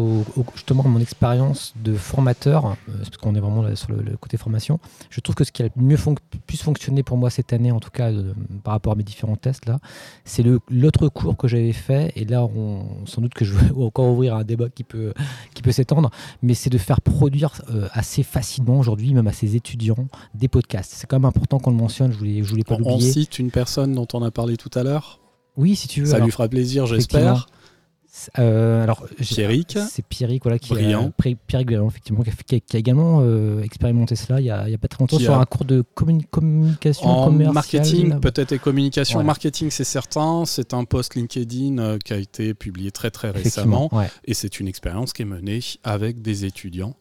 justement 0.55 0.83
à 0.83 0.87
mon 0.87 0.99
expérience 0.99 1.73
de 1.83 1.93
formateur, 1.93 2.75
parce 2.87 3.17
qu'on 3.17 3.35
est 3.35 3.39
vraiment 3.39 3.75
sur 3.75 3.91
le, 3.91 4.17
côté 4.17 4.37
formation. 4.37 4.79
Je 5.09 5.21
trouve 5.21 5.35
que 5.35 5.43
ce 5.43 5.51
qui 5.51 5.63
a 5.63 5.69
mieux 5.75 5.97
plus 6.45 6.61
fonctionné 6.61 7.03
pour 7.03 7.17
moi 7.17 7.29
cette 7.29 7.53
année, 7.53 7.71
en 7.71 7.79
tout 7.79 7.89
cas 7.89 8.11
par 8.63 8.73
rapport 8.73 8.93
à 8.93 8.95
mes 8.95 9.03
différents 9.03 9.35
tests 9.35 9.67
c'est 10.25 10.43
l'autre 10.69 11.07
cours 11.09 11.37
que 11.37 11.47
j'avais 11.47 11.73
fait. 11.73 12.11
Et 12.15 12.25
là, 12.25 12.47
sans 13.05 13.21
doute 13.21 13.33
que 13.33 13.45
je 13.45 13.53
vais 13.53 13.71
encore 13.81 14.09
ouvrir 14.09 14.35
un 14.35 14.43
débat 14.43 14.69
qui 14.69 14.83
peut 14.83 15.13
s'étendre, 15.71 16.09
mais 16.41 16.53
c'est 16.53 16.69
de 16.69 16.77
faire 16.77 17.01
produire 17.01 17.61
euh, 17.69 17.87
assez 17.91 18.23
facilement 18.23 18.79
aujourd'hui, 18.79 19.13
même 19.13 19.27
à 19.27 19.33
ses 19.33 19.55
étudiants, 19.55 20.07
des 20.33 20.47
podcasts. 20.47 20.93
C'est 20.95 21.07
quand 21.07 21.17
même 21.17 21.25
important 21.25 21.59
qu'on 21.59 21.71
le 21.71 21.77
mentionne, 21.77 22.11
je 22.11 22.17
voulais, 22.17 22.43
je 22.43 22.49
voulais 22.49 22.63
pas 22.63 22.77
l'oublier. 22.77 23.09
On 23.09 23.13
cite 23.13 23.39
une 23.39 23.51
personne 23.51 23.93
dont 23.93 24.07
on 24.13 24.23
a 24.23 24.31
parlé 24.31 24.57
tout 24.57 24.71
à 24.75 24.83
l'heure 24.83 25.19
Oui, 25.55 25.75
si 25.75 25.87
tu 25.87 26.01
veux. 26.01 26.07
Ça 26.07 26.19
lui 26.19 26.31
fera 26.31 26.47
plaisir, 26.47 26.85
j'espère. 26.85 27.47
Euh, 28.39 28.83
alors, 28.83 29.05
Pierrick. 29.19 29.77
C'est 29.89 30.05
Pierrick, 30.05 30.43
voilà, 30.43 30.59
qui 30.59 30.73
a, 30.73 31.09
Pierrick 31.47 31.71
effectivement, 31.71 32.23
qui 32.23 32.55
a, 32.55 32.77
également 32.77 33.19
euh, 33.21 33.61
expérimenté 33.61 34.15
cela 34.15 34.39
il 34.39 34.45
y, 34.45 34.51
a, 34.51 34.77
pas 34.77 34.87
très 34.87 35.01
longtemps 35.01 35.19
sur 35.19 35.37
un 35.37 35.45
cours 35.45 35.65
de 35.65 35.83
communication 35.93 37.07
en 37.07 37.31
marketing, 37.31 38.19
peut-être 38.19 38.51
et 38.51 38.59
communication. 38.59 39.23
Marketing, 39.23 39.69
c'est 39.71 39.83
certain. 39.83 40.45
C'est 40.45 40.73
un 40.73 40.83
post 40.83 41.15
LinkedIn 41.15 41.77
euh, 41.77 41.97
qui 41.97 42.13
a 42.13 42.17
été 42.17 42.53
publié 42.53 42.91
très 42.91 43.11
très 43.11 43.29
récemment, 43.29 43.89
et 44.25 44.33
c'est 44.33 44.59
une 44.59 44.67
expérience 44.67 45.13
qui 45.13 45.23
est 45.23 45.25
menée 45.25 45.59
avec 45.83 46.21
des 46.21 46.45
étudiants. 46.45 46.95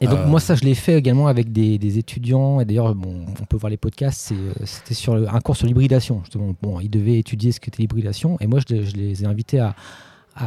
Et 0.00 0.06
donc 0.06 0.26
moi 0.26 0.38
ça 0.38 0.54
je 0.54 0.62
l'ai 0.62 0.76
fait 0.76 0.96
également 0.96 1.26
avec 1.26 1.52
des, 1.52 1.98
étudiants. 1.98 2.60
Et 2.60 2.64
d'ailleurs 2.64 2.94
bon, 2.94 3.26
on 3.28 3.44
peut 3.44 3.56
voir 3.56 3.70
les 3.70 3.76
podcasts. 3.76 4.32
C'était 4.64 4.94
sur 4.94 5.14
un 5.14 5.40
cours 5.40 5.56
sur 5.56 5.66
l'hybridation 5.66 6.20
justement. 6.22 6.54
Bon 6.62 6.80
ils 6.80 6.90
devaient 6.90 7.18
étudier 7.18 7.52
ce 7.52 7.60
qu'était 7.60 7.82
l'hybridation. 7.82 8.36
Et 8.40 8.46
moi 8.46 8.60
je 8.68 8.74
les 8.74 9.24
ai 9.24 9.26
invités 9.26 9.58
à, 9.58 9.74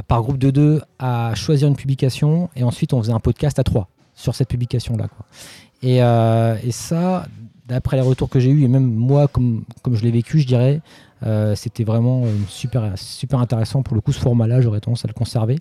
par 0.08 0.22
groupe 0.22 0.38
de 0.38 0.52
deux 0.52 0.82
à 1.00 1.34
choisir 1.36 1.68
une 1.68 1.76
publication 1.76 2.50
et 2.56 2.64
ensuite 2.64 2.94
on 2.94 3.02
faisait 3.02 3.14
un 3.14 3.20
podcast 3.20 3.60
à 3.60 3.64
trois 3.64 3.88
sur 4.16 4.36
cette 4.36 4.48
publication-là. 4.48 5.08
Et, 5.84 6.04
euh, 6.04 6.56
et, 6.64 6.72
ça, 6.72 7.26
d'après 7.68 7.98
les 7.98 8.04
retours 8.04 8.30
que 8.30 8.40
j'ai 8.40 8.52
eus, 8.52 8.64
et 8.64 8.68
même 8.68 8.86
moi, 8.86 9.28
comme, 9.28 9.64
comme 9.82 9.96
je 9.96 10.04
l'ai 10.04 10.12
vécu, 10.12 10.40
je 10.40 10.48
dirais, 10.48 10.82
euh, 11.24 11.56
c'était 11.56 11.84
vraiment 11.84 12.24
super, 12.48 12.94
super 12.96 13.40
intéressant. 13.40 13.82
Pour 13.82 13.96
le 13.96 14.02
coup, 14.02 14.12
ce 14.12 14.20
format-là, 14.20 14.62
j'aurais 14.62 14.80
tendance 14.80 15.06
à 15.06 15.08
le 15.08 15.14
conserver. 15.14 15.58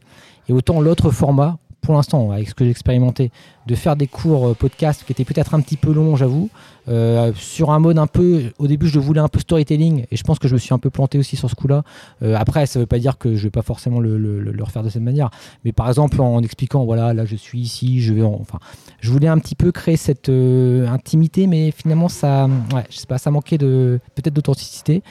Et 0.48 0.52
autant 0.52 0.80
l'autre 0.80 1.10
format, 1.10 1.58
pour 1.80 1.94
l'instant, 1.94 2.30
avec 2.30 2.48
ce 2.48 2.54
que 2.54 2.64
j'ai 2.64 2.70
expérimenté, 2.70 3.30
de 3.66 3.74
faire 3.74 3.96
des 3.96 4.06
cours 4.06 4.48
euh, 4.48 4.54
podcast 4.54 5.04
qui 5.04 5.12
étaient 5.12 5.24
peut-être 5.24 5.54
un 5.54 5.60
petit 5.60 5.76
peu 5.76 5.92
longs, 5.92 6.16
j'avoue, 6.16 6.50
euh, 6.88 7.32
sur 7.34 7.70
un 7.70 7.78
mode 7.78 7.98
un 7.98 8.06
peu. 8.06 8.42
Au 8.58 8.66
début, 8.66 8.88
je 8.88 8.98
voulais 8.98 9.20
un 9.20 9.28
peu 9.28 9.38
storytelling 9.38 10.04
et 10.10 10.16
je 10.16 10.22
pense 10.22 10.38
que 10.38 10.48
je 10.48 10.54
me 10.54 10.58
suis 10.58 10.74
un 10.74 10.78
peu 10.78 10.90
planté 10.90 11.18
aussi 11.18 11.36
sur 11.36 11.48
ce 11.48 11.54
coup-là. 11.54 11.82
Euh, 12.22 12.36
après, 12.36 12.66
ça 12.66 12.78
ne 12.78 12.82
veut 12.82 12.86
pas 12.86 12.98
dire 12.98 13.18
que 13.18 13.36
je 13.36 13.44
vais 13.44 13.50
pas 13.50 13.62
forcément 13.62 14.00
le, 14.00 14.52
refaire 14.60 14.82
de 14.82 14.88
cette 14.88 15.02
manière, 15.02 15.30
mais 15.64 15.72
par 15.72 15.88
exemple 15.88 16.20
en 16.20 16.42
expliquant, 16.42 16.84
voilà, 16.84 17.14
là 17.14 17.24
je 17.24 17.36
suis 17.36 17.60
ici, 17.60 18.02
je 18.02 18.12
vais. 18.12 18.22
Enfin, 18.22 18.58
je 19.00 19.10
voulais 19.10 19.28
un 19.28 19.38
petit 19.38 19.54
peu 19.54 19.72
créer 19.72 19.96
cette 19.96 20.28
intimité, 20.28 21.46
mais 21.46 21.70
finalement, 21.70 22.08
ça, 22.08 22.46
ouais, 22.74 22.84
je 22.90 22.96
sais 22.98 23.06
pas, 23.06 23.18
ça 23.18 23.30
manquait 23.30 23.58
peut-être 23.58 24.34
d'authenticité. 24.34 25.02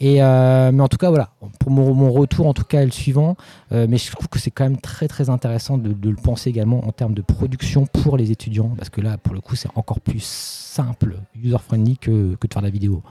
Euh, 0.00 0.72
mais 0.72 0.82
en 0.82 0.88
tout 0.88 0.96
cas, 0.96 1.08
voilà, 1.08 1.30
pour 1.58 1.70
mon, 1.70 2.12
retour, 2.12 2.46
en 2.46 2.54
tout 2.54 2.64
cas, 2.64 2.82
est 2.82 2.86
le 2.86 2.90
suivant. 2.90 3.36
Euh, 3.72 3.86
mais 3.88 3.98
je 3.98 4.10
trouve 4.10 4.28
que 4.28 4.38
c'est 4.38 4.50
quand 4.50 4.64
même 4.64 4.80
très 4.80 5.08
très 5.08 5.30
intéressant 5.30 5.78
de, 5.78 5.94
le 6.08 6.16
penser 6.16 6.50
également 6.50 6.86
en 6.86 6.92
termes 6.92 7.14
de 7.14 7.22
production 7.22 7.86
pour 7.86 8.16
les 8.16 8.30
étudiants, 8.30 8.72
parce 8.76 8.90
que 8.90 9.00
là, 9.00 9.18
pour 9.18 9.34
le 9.34 9.40
coup, 9.40 9.56
c'est 9.56 9.70
encore 9.74 10.00
plus 10.00 10.22
simple, 10.22 11.18
user-friendly 11.42 11.98
que, 11.98 12.36
que 12.36 12.46
de 12.46 12.52
faire 12.52 12.62
la 12.62 12.70
vidéo. 12.70 13.02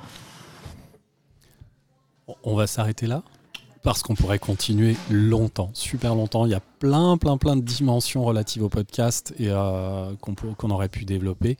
On 2.43 2.55
va 2.55 2.67
s'arrêter 2.67 3.07
là 3.07 3.23
parce 3.83 4.03
qu'on 4.03 4.15
pourrait 4.15 4.39
continuer 4.39 4.97
longtemps, 5.09 5.69
super 5.73 6.13
longtemps. 6.13 6.45
Il 6.45 6.51
y 6.51 6.55
a 6.55 6.59
plein, 6.79 7.17
plein, 7.17 7.37
plein 7.37 7.55
de 7.55 7.61
dimensions 7.61 8.25
relatives 8.25 8.63
au 8.63 8.67
podcast 8.67 9.33
et 9.39 9.47
euh, 9.47 10.11
qu'on 10.19 10.69
aurait 10.71 10.89
pu 10.89 11.05
développer. 11.05 11.57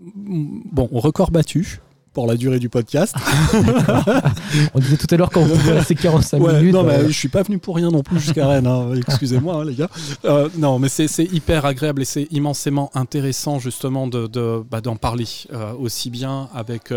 Bon, 0.00 0.88
record 0.90 1.30
battu 1.30 1.80
pour 2.12 2.26
la 2.26 2.36
durée 2.36 2.58
du 2.58 2.68
podcast. 2.68 3.14
on 4.74 4.78
disait 4.78 4.96
tout 4.96 5.06
à 5.10 5.16
l'heure 5.16 5.30
qu'on 5.30 5.46
pouvait 5.46 5.72
rester 5.72 5.94
45 5.94 6.38
minutes. 6.38 6.74
Non, 6.74 6.82
mais 6.82 6.94
euh. 6.94 7.06
je 7.08 7.12
suis 7.12 7.28
pas 7.28 7.42
venu 7.42 7.58
pour 7.58 7.76
rien 7.76 7.90
non 7.90 8.02
plus 8.02 8.20
jusqu'à 8.20 8.46
Rennes. 8.46 8.66
Hein. 8.66 8.94
Excusez-moi, 9.08 9.56
hein, 9.56 9.64
les 9.64 9.74
gars. 9.74 9.88
Euh, 10.24 10.48
non, 10.56 10.78
mais 10.78 10.88
c'est 10.88 11.06
hyper 11.32 11.64
agréable 11.64 12.02
et 12.02 12.04
c'est 12.04 12.28
immensément 12.30 12.90
intéressant 12.94 13.58
justement 13.58 14.06
d'en 14.06 14.28
de, 14.28 14.62
bah, 14.70 14.80
parler 15.00 15.24
euh, 15.52 15.72
aussi 15.74 16.10
bien 16.10 16.48
avec, 16.54 16.92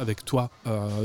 avec 0.00 0.24
toi, 0.24 0.50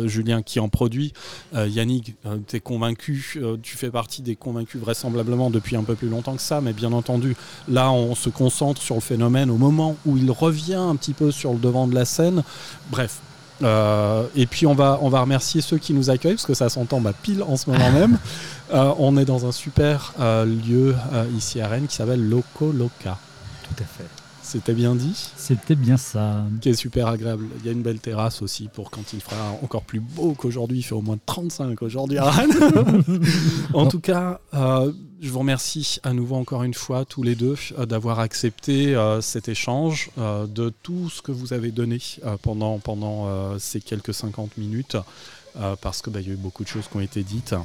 Julien, 0.05 0.41
qui 0.41 0.59
en 0.59 0.69
produit. 0.69 1.13
Yannick, 1.53 2.15
tu 2.47 2.55
es 2.55 2.59
convaincu, 2.59 3.39
tu 3.61 3.77
fais 3.77 3.89
partie 3.89 4.21
des 4.21 4.35
convaincus 4.35 4.81
vraisemblablement 4.81 5.49
depuis 5.49 5.75
un 5.75 5.83
peu 5.83 5.95
plus 5.95 6.09
longtemps 6.09 6.35
que 6.35 6.41
ça, 6.41 6.61
mais 6.61 6.73
bien 6.73 6.91
entendu, 6.93 7.35
là, 7.67 7.91
on 7.91 8.15
se 8.15 8.29
concentre 8.29 8.81
sur 8.81 8.95
le 8.95 9.01
phénomène 9.01 9.49
au 9.49 9.57
moment 9.57 9.95
où 10.05 10.17
il 10.17 10.31
revient 10.31 10.73
un 10.75 10.95
petit 10.95 11.13
peu 11.13 11.31
sur 11.31 11.53
le 11.53 11.59
devant 11.59 11.87
de 11.87 11.95
la 11.95 12.05
scène. 12.05 12.43
Bref, 12.89 13.19
euh, 13.63 14.23
et 14.35 14.45
puis 14.45 14.67
on 14.67 14.73
va, 14.73 14.99
on 15.01 15.09
va 15.09 15.21
remercier 15.21 15.61
ceux 15.61 15.77
qui 15.77 15.93
nous 15.93 16.09
accueillent 16.09 16.35
parce 16.35 16.45
que 16.45 16.53
ça 16.53 16.69
s'entend 16.69 16.99
bah, 16.99 17.13
pile 17.13 17.43
en 17.43 17.57
ce 17.57 17.69
moment 17.69 17.91
même. 17.91 18.17
Euh, 18.73 18.91
on 18.97 19.15
est 19.15 19.25
dans 19.25 19.45
un 19.45 19.51
super 19.51 20.15
euh, 20.19 20.43
lieu 20.43 20.95
ici 21.37 21.61
à 21.61 21.67
Rennes 21.67 21.85
qui 21.85 21.95
s'appelle 21.95 22.27
Loco 22.27 22.71
Loca. 22.71 23.15
Tout 23.61 23.83
à 23.83 23.85
fait. 23.85 24.09
C'était 24.45 24.75
bien 24.75 24.93
dit 24.93 25.31
C'était 25.35 25.73
bien 25.73 25.97
ça. 25.97 26.45
Qui 26.61 26.69
est 26.69 26.75
super 26.75 27.07
agréable. 27.07 27.47
Il 27.59 27.65
y 27.65 27.69
a 27.69 27.71
une 27.71 27.81
belle 27.81 27.99
terrasse 27.99 28.43
aussi 28.43 28.69
pour 28.71 28.91
quand 28.91 29.11
il 29.11 29.19
fera 29.19 29.57
encore 29.63 29.81
plus 29.81 29.99
beau 29.99 30.35
qu'aujourd'hui. 30.37 30.79
Il 30.79 30.83
fait 30.83 30.93
au 30.93 31.01
moins 31.01 31.17
35 31.25 31.81
aujourd'hui 31.81 32.19
à 32.19 32.29
Rennes. 32.29 32.53
en 33.73 33.87
tout 33.87 33.99
cas, 33.99 34.39
euh, 34.53 34.91
je 35.19 35.29
vous 35.31 35.39
remercie 35.39 35.97
à 36.03 36.13
nouveau 36.13 36.35
encore 36.35 36.61
une 36.61 36.75
fois 36.75 37.05
tous 37.05 37.23
les 37.23 37.33
deux 37.33 37.55
euh, 37.79 37.87
d'avoir 37.87 38.19
accepté 38.19 38.95
euh, 38.95 39.19
cet 39.19 39.49
échange, 39.49 40.11
de 40.15 40.71
tout 40.83 41.09
ce 41.09 41.23
que 41.23 41.31
vous 41.31 41.53
avez 41.53 41.71
donné 41.71 41.97
pendant, 42.43 42.77
pendant 42.77 43.57
ces 43.57 43.81
quelques 43.81 44.13
50 44.13 44.57
minutes, 44.57 44.95
parce 45.81 46.03
qu'il 46.03 46.13
bah, 46.13 46.21
y 46.21 46.29
a 46.29 46.33
eu 46.33 46.37
beaucoup 46.37 46.63
de 46.63 46.69
choses 46.69 46.87
qui 46.87 46.97
ont 46.97 47.01
été 47.01 47.23
dites. 47.23 47.55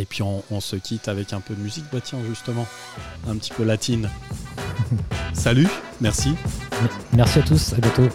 Et 0.00 0.06
puis 0.06 0.22
on, 0.22 0.42
on, 0.50 0.60
se 0.60 0.76
quitte 0.76 1.08
avec 1.08 1.34
un 1.34 1.40
peu 1.40 1.54
de 1.54 1.60
musique, 1.60 1.84
bah 1.92 1.98
tiens 2.02 2.20
justement, 2.26 2.66
un 3.28 3.36
petit 3.36 3.52
peu 3.52 3.64
latine. 3.64 4.08
Salut, 5.34 5.68
merci. 6.00 6.34
Merci 7.12 7.40
à 7.40 7.42
tous, 7.42 7.74
à 7.74 7.76
bientôt. 7.76 8.08